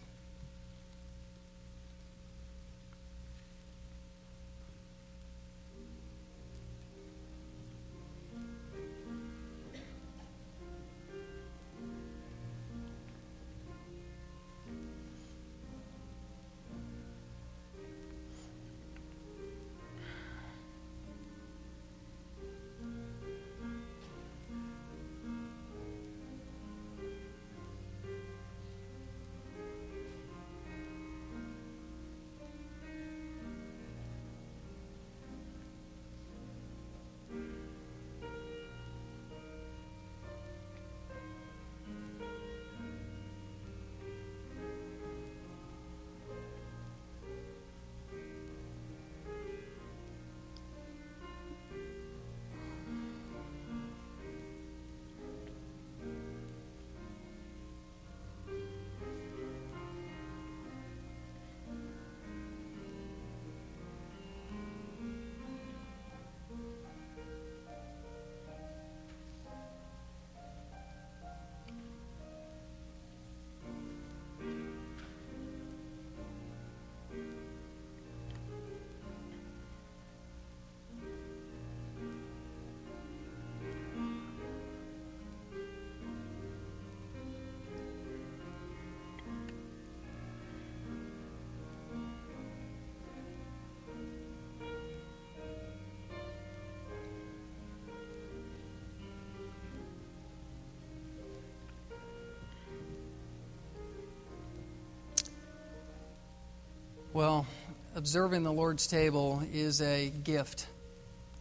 Observing 108.00 108.44
the 108.44 108.54
Lord's 108.54 108.88
table 108.88 109.44
is 109.52 109.82
a 109.82 110.10
gift. 110.10 110.68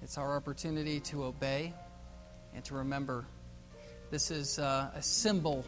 It's 0.03 0.19
our 0.19 0.37
opportunity 0.37 0.99
to 0.99 1.23
obey 1.23 1.73
and 2.53 2.65
to 2.65 2.75
remember. 2.75 3.25
This 4.11 4.33
is 4.33 4.59
uh, 4.59 4.91
a 4.93 5.01
symbol 5.01 5.65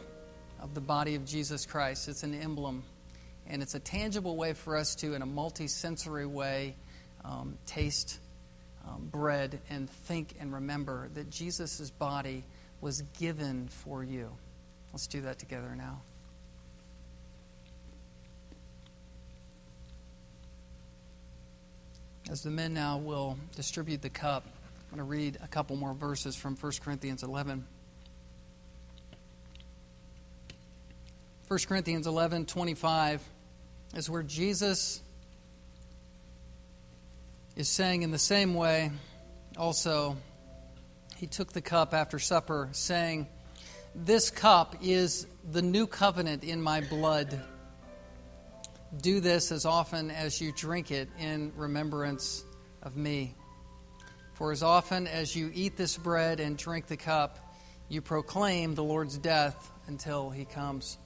of 0.61 0.73
the 0.73 0.81
body 0.81 1.15
of 1.15 1.23
Jesus 1.23 1.65
Christ, 1.65 2.09
it's 2.09 2.23
an 2.23 2.33
emblem. 2.33 2.83
And 3.47 3.61
it's 3.61 3.73
a 3.73 3.79
tangible 3.79 4.35
way 4.35 4.51
for 4.51 4.75
us 4.75 4.93
to, 4.95 5.13
in 5.13 5.21
a 5.21 5.25
multi-sensory 5.25 6.25
way, 6.25 6.75
um, 7.23 7.57
taste 7.65 8.19
um, 8.85 9.07
bread 9.09 9.61
and 9.69 9.89
think 9.89 10.35
and 10.41 10.53
remember 10.53 11.07
that 11.13 11.29
Jesus' 11.29 11.89
body 11.89 12.43
was 12.81 13.01
given 13.17 13.69
for 13.69 14.03
you. 14.03 14.29
Let's 14.91 15.07
do 15.07 15.21
that 15.21 15.39
together 15.39 15.73
now. 15.73 16.01
As 22.31 22.43
the 22.43 22.49
men 22.49 22.73
now 22.73 22.97
will 22.97 23.37
distribute 23.57 24.01
the 24.01 24.09
cup, 24.09 24.45
I'm 24.45 24.97
going 24.97 24.99
to 24.99 25.03
read 25.03 25.37
a 25.43 25.49
couple 25.49 25.75
more 25.75 25.93
verses 25.93 26.33
from 26.33 26.55
1 26.55 26.71
Corinthians 26.81 27.23
11. 27.23 27.65
1 31.49 31.59
Corinthians 31.67 32.07
11 32.07 32.45
25 32.45 33.21
is 33.95 34.09
where 34.09 34.23
Jesus 34.23 35.01
is 37.57 37.67
saying, 37.67 38.03
in 38.03 38.11
the 38.11 38.17
same 38.17 38.53
way, 38.53 38.91
also, 39.57 40.15
he 41.17 41.27
took 41.27 41.51
the 41.51 41.61
cup 41.61 41.93
after 41.93 42.17
supper, 42.17 42.69
saying, 42.71 43.27
This 43.93 44.29
cup 44.29 44.77
is 44.81 45.27
the 45.51 45.61
new 45.61 45.85
covenant 45.85 46.45
in 46.45 46.61
my 46.61 46.79
blood. 46.79 47.41
Do 48.99 49.21
this 49.21 49.53
as 49.53 49.65
often 49.65 50.11
as 50.11 50.41
you 50.41 50.51
drink 50.51 50.91
it 50.91 51.07
in 51.17 51.53
remembrance 51.55 52.43
of 52.83 52.97
me. 52.97 53.35
For 54.33 54.51
as 54.51 54.63
often 54.63 55.07
as 55.07 55.33
you 55.33 55.49
eat 55.53 55.77
this 55.77 55.97
bread 55.97 56.41
and 56.41 56.57
drink 56.57 56.87
the 56.87 56.97
cup, 56.97 57.53
you 57.87 58.01
proclaim 58.01 58.75
the 58.75 58.83
Lord's 58.83 59.17
death 59.17 59.71
until 59.87 60.29
he 60.29 60.43
comes. 60.43 60.97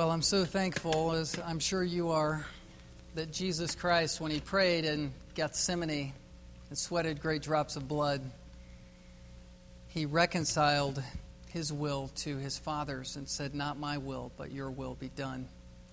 Well, 0.00 0.12
I'm 0.12 0.22
so 0.22 0.46
thankful, 0.46 1.12
as 1.12 1.38
I'm 1.44 1.58
sure 1.58 1.84
you 1.84 2.08
are, 2.08 2.46
that 3.16 3.30
Jesus 3.30 3.74
Christ, 3.74 4.18
when 4.18 4.32
he 4.32 4.40
prayed 4.40 4.86
in 4.86 5.12
Gethsemane 5.34 6.14
and 6.70 6.78
sweated 6.78 7.20
great 7.20 7.42
drops 7.42 7.76
of 7.76 7.86
blood, 7.86 8.22
he 9.88 10.06
reconciled 10.06 11.02
his 11.50 11.70
will 11.70 12.10
to 12.16 12.38
his 12.38 12.58
Father's 12.58 13.16
and 13.16 13.28
said, 13.28 13.54
Not 13.54 13.78
my 13.78 13.98
will, 13.98 14.32
but 14.38 14.50
your 14.50 14.70
will 14.70 14.94
be 14.94 15.10
done. 15.10 15.46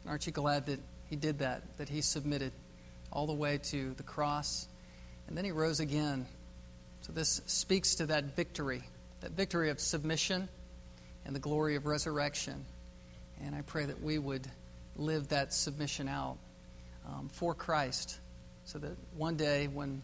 Aren't 0.07 0.25
you 0.25 0.31
glad 0.31 0.67
that 0.67 0.79
he 1.09 1.17
did 1.17 1.39
that, 1.39 1.63
that 1.75 1.89
he 1.89 1.99
submitted 1.99 2.53
all 3.11 3.27
the 3.27 3.33
way 3.33 3.57
to 3.57 3.93
the 3.95 4.03
cross? 4.03 4.69
And 5.27 5.37
then 5.37 5.43
he 5.43 5.51
rose 5.51 5.81
again. 5.81 6.27
So 7.01 7.11
this 7.11 7.41
speaks 7.45 7.95
to 7.95 8.05
that 8.05 8.37
victory, 8.37 8.83
that 9.19 9.31
victory 9.31 9.69
of 9.69 9.81
submission 9.81 10.47
and 11.25 11.35
the 11.35 11.41
glory 11.41 11.75
of 11.75 11.85
resurrection. 11.85 12.63
And 13.43 13.55
I 13.55 13.61
pray 13.61 13.85
that 13.85 14.01
we 14.01 14.17
would 14.17 14.47
live 14.95 15.29
that 15.29 15.53
submission 15.53 16.07
out 16.07 16.37
um, 17.07 17.29
for 17.31 17.53
Christ 17.53 18.19
so 18.65 18.79
that 18.79 18.97
one 19.15 19.37
day 19.37 19.67
when 19.67 20.01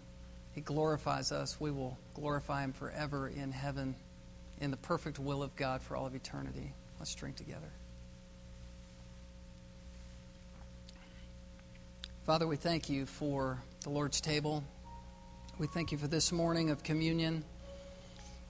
He 0.53 0.61
glorifies 0.61 1.31
us, 1.31 1.59
we 1.59 1.71
will 1.71 1.97
glorify 2.13 2.63
Him 2.63 2.73
forever 2.73 3.27
in 3.27 3.51
heaven 3.51 3.95
in 4.61 4.71
the 4.71 4.77
perfect 4.77 5.19
will 5.19 5.43
of 5.43 5.55
God 5.55 5.81
for 5.81 5.95
all 5.97 6.05
of 6.05 6.15
eternity. 6.15 6.73
Let's 6.99 7.13
drink 7.15 7.35
together. 7.35 7.71
Father, 12.25 12.47
we 12.47 12.55
thank 12.55 12.89
you 12.89 13.05
for 13.05 13.61
the 13.81 13.89
Lord's 13.89 14.21
table. 14.21 14.63
We 15.59 15.67
thank 15.67 15.91
you 15.91 15.97
for 15.97 16.07
this 16.07 16.31
morning 16.31 16.69
of 16.69 16.81
communion 16.81 17.43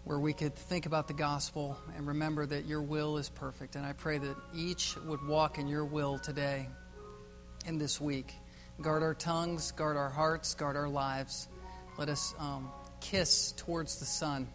where 0.03 0.19
we 0.19 0.33
could 0.33 0.55
think 0.55 0.85
about 0.85 1.07
the 1.07 1.13
gospel 1.13 1.77
and 1.95 2.07
remember 2.07 2.45
that 2.45 2.65
your 2.65 2.81
will 2.81 3.17
is 3.17 3.29
perfect. 3.29 3.75
And 3.75 3.85
I 3.85 3.93
pray 3.93 4.17
that 4.17 4.35
each 4.53 4.97
would 5.05 5.25
walk 5.25 5.57
in 5.57 5.67
your 5.67 5.85
will 5.85 6.19
today 6.19 6.67
in 7.65 7.77
this 7.77 8.01
week. 8.01 8.33
Guard 8.81 9.01
our 9.03 9.13
tongues, 9.13 9.71
guard 9.71 9.95
our 9.95 10.09
hearts, 10.09 10.55
guard 10.55 10.75
our 10.75 10.89
lives. 10.89 11.47
Let 11.97 12.09
us 12.09 12.33
um, 12.37 12.69
kiss 12.99 13.53
towards 13.53 13.99
the 13.99 14.05
Son 14.05 14.47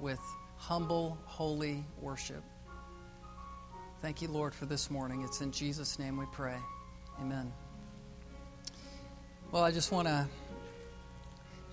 with 0.00 0.20
humble, 0.56 1.18
holy 1.24 1.84
worship. 2.00 2.42
Thank 4.00 4.22
you, 4.22 4.28
Lord, 4.28 4.54
for 4.54 4.64
this 4.64 4.90
morning. 4.90 5.22
It's 5.22 5.40
in 5.40 5.50
Jesus' 5.50 5.98
name 5.98 6.16
we 6.16 6.26
pray. 6.32 6.56
Amen. 7.20 7.52
Well, 9.50 9.64
I 9.64 9.72
just 9.72 9.90
want 9.90 10.06
to 10.06 10.28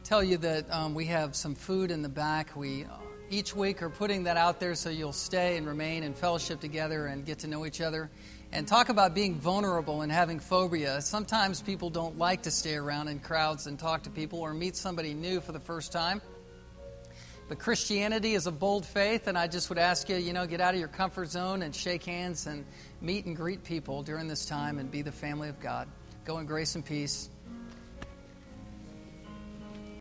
tell 0.03 0.23
you 0.23 0.37
that 0.37 0.71
um, 0.71 0.95
we 0.95 1.05
have 1.05 1.35
some 1.35 1.55
food 1.55 1.91
in 1.91 2.01
the 2.01 2.09
back. 2.09 2.55
We 2.55 2.85
each 3.29 3.55
week 3.55 3.81
are 3.81 3.89
putting 3.89 4.23
that 4.23 4.37
out 4.37 4.59
there 4.59 4.75
so 4.75 4.89
you'll 4.89 5.13
stay 5.13 5.57
and 5.57 5.67
remain 5.67 6.03
in 6.03 6.13
fellowship 6.13 6.59
together 6.59 7.07
and 7.07 7.25
get 7.25 7.39
to 7.39 7.47
know 7.47 7.65
each 7.65 7.81
other. 7.81 8.09
And 8.51 8.67
talk 8.67 8.89
about 8.89 9.13
being 9.13 9.35
vulnerable 9.35 10.01
and 10.01 10.11
having 10.11 10.39
phobia. 10.39 11.01
Sometimes 11.01 11.61
people 11.61 11.89
don't 11.89 12.17
like 12.17 12.43
to 12.43 12.51
stay 12.51 12.75
around 12.75 13.09
in 13.09 13.19
crowds 13.19 13.67
and 13.67 13.77
talk 13.77 14.03
to 14.03 14.09
people 14.09 14.39
or 14.39 14.53
meet 14.53 14.75
somebody 14.75 15.13
new 15.13 15.41
for 15.41 15.51
the 15.51 15.59
first 15.59 15.91
time. 15.91 16.21
But 17.47 17.59
Christianity 17.59 18.33
is 18.33 18.47
a 18.47 18.51
bold 18.51 18.85
faith, 18.85 19.27
and 19.27 19.37
I 19.37 19.47
just 19.47 19.69
would 19.69 19.77
ask 19.77 20.09
you, 20.09 20.15
you 20.15 20.33
know, 20.33 20.47
get 20.47 20.61
out 20.61 20.73
of 20.73 20.79
your 20.79 20.89
comfort 20.89 21.29
zone 21.29 21.61
and 21.61 21.75
shake 21.75 22.03
hands 22.03 22.47
and 22.47 22.65
meet 23.01 23.25
and 23.25 23.35
greet 23.35 23.63
people 23.63 24.01
during 24.01 24.27
this 24.27 24.45
time 24.45 24.79
and 24.79 24.89
be 24.89 25.01
the 25.01 25.11
family 25.11 25.49
of 25.49 25.59
God. 25.59 25.87
Go 26.23 26.39
in 26.39 26.45
grace 26.45 26.73
and 26.75 26.83
peace. 26.83 27.29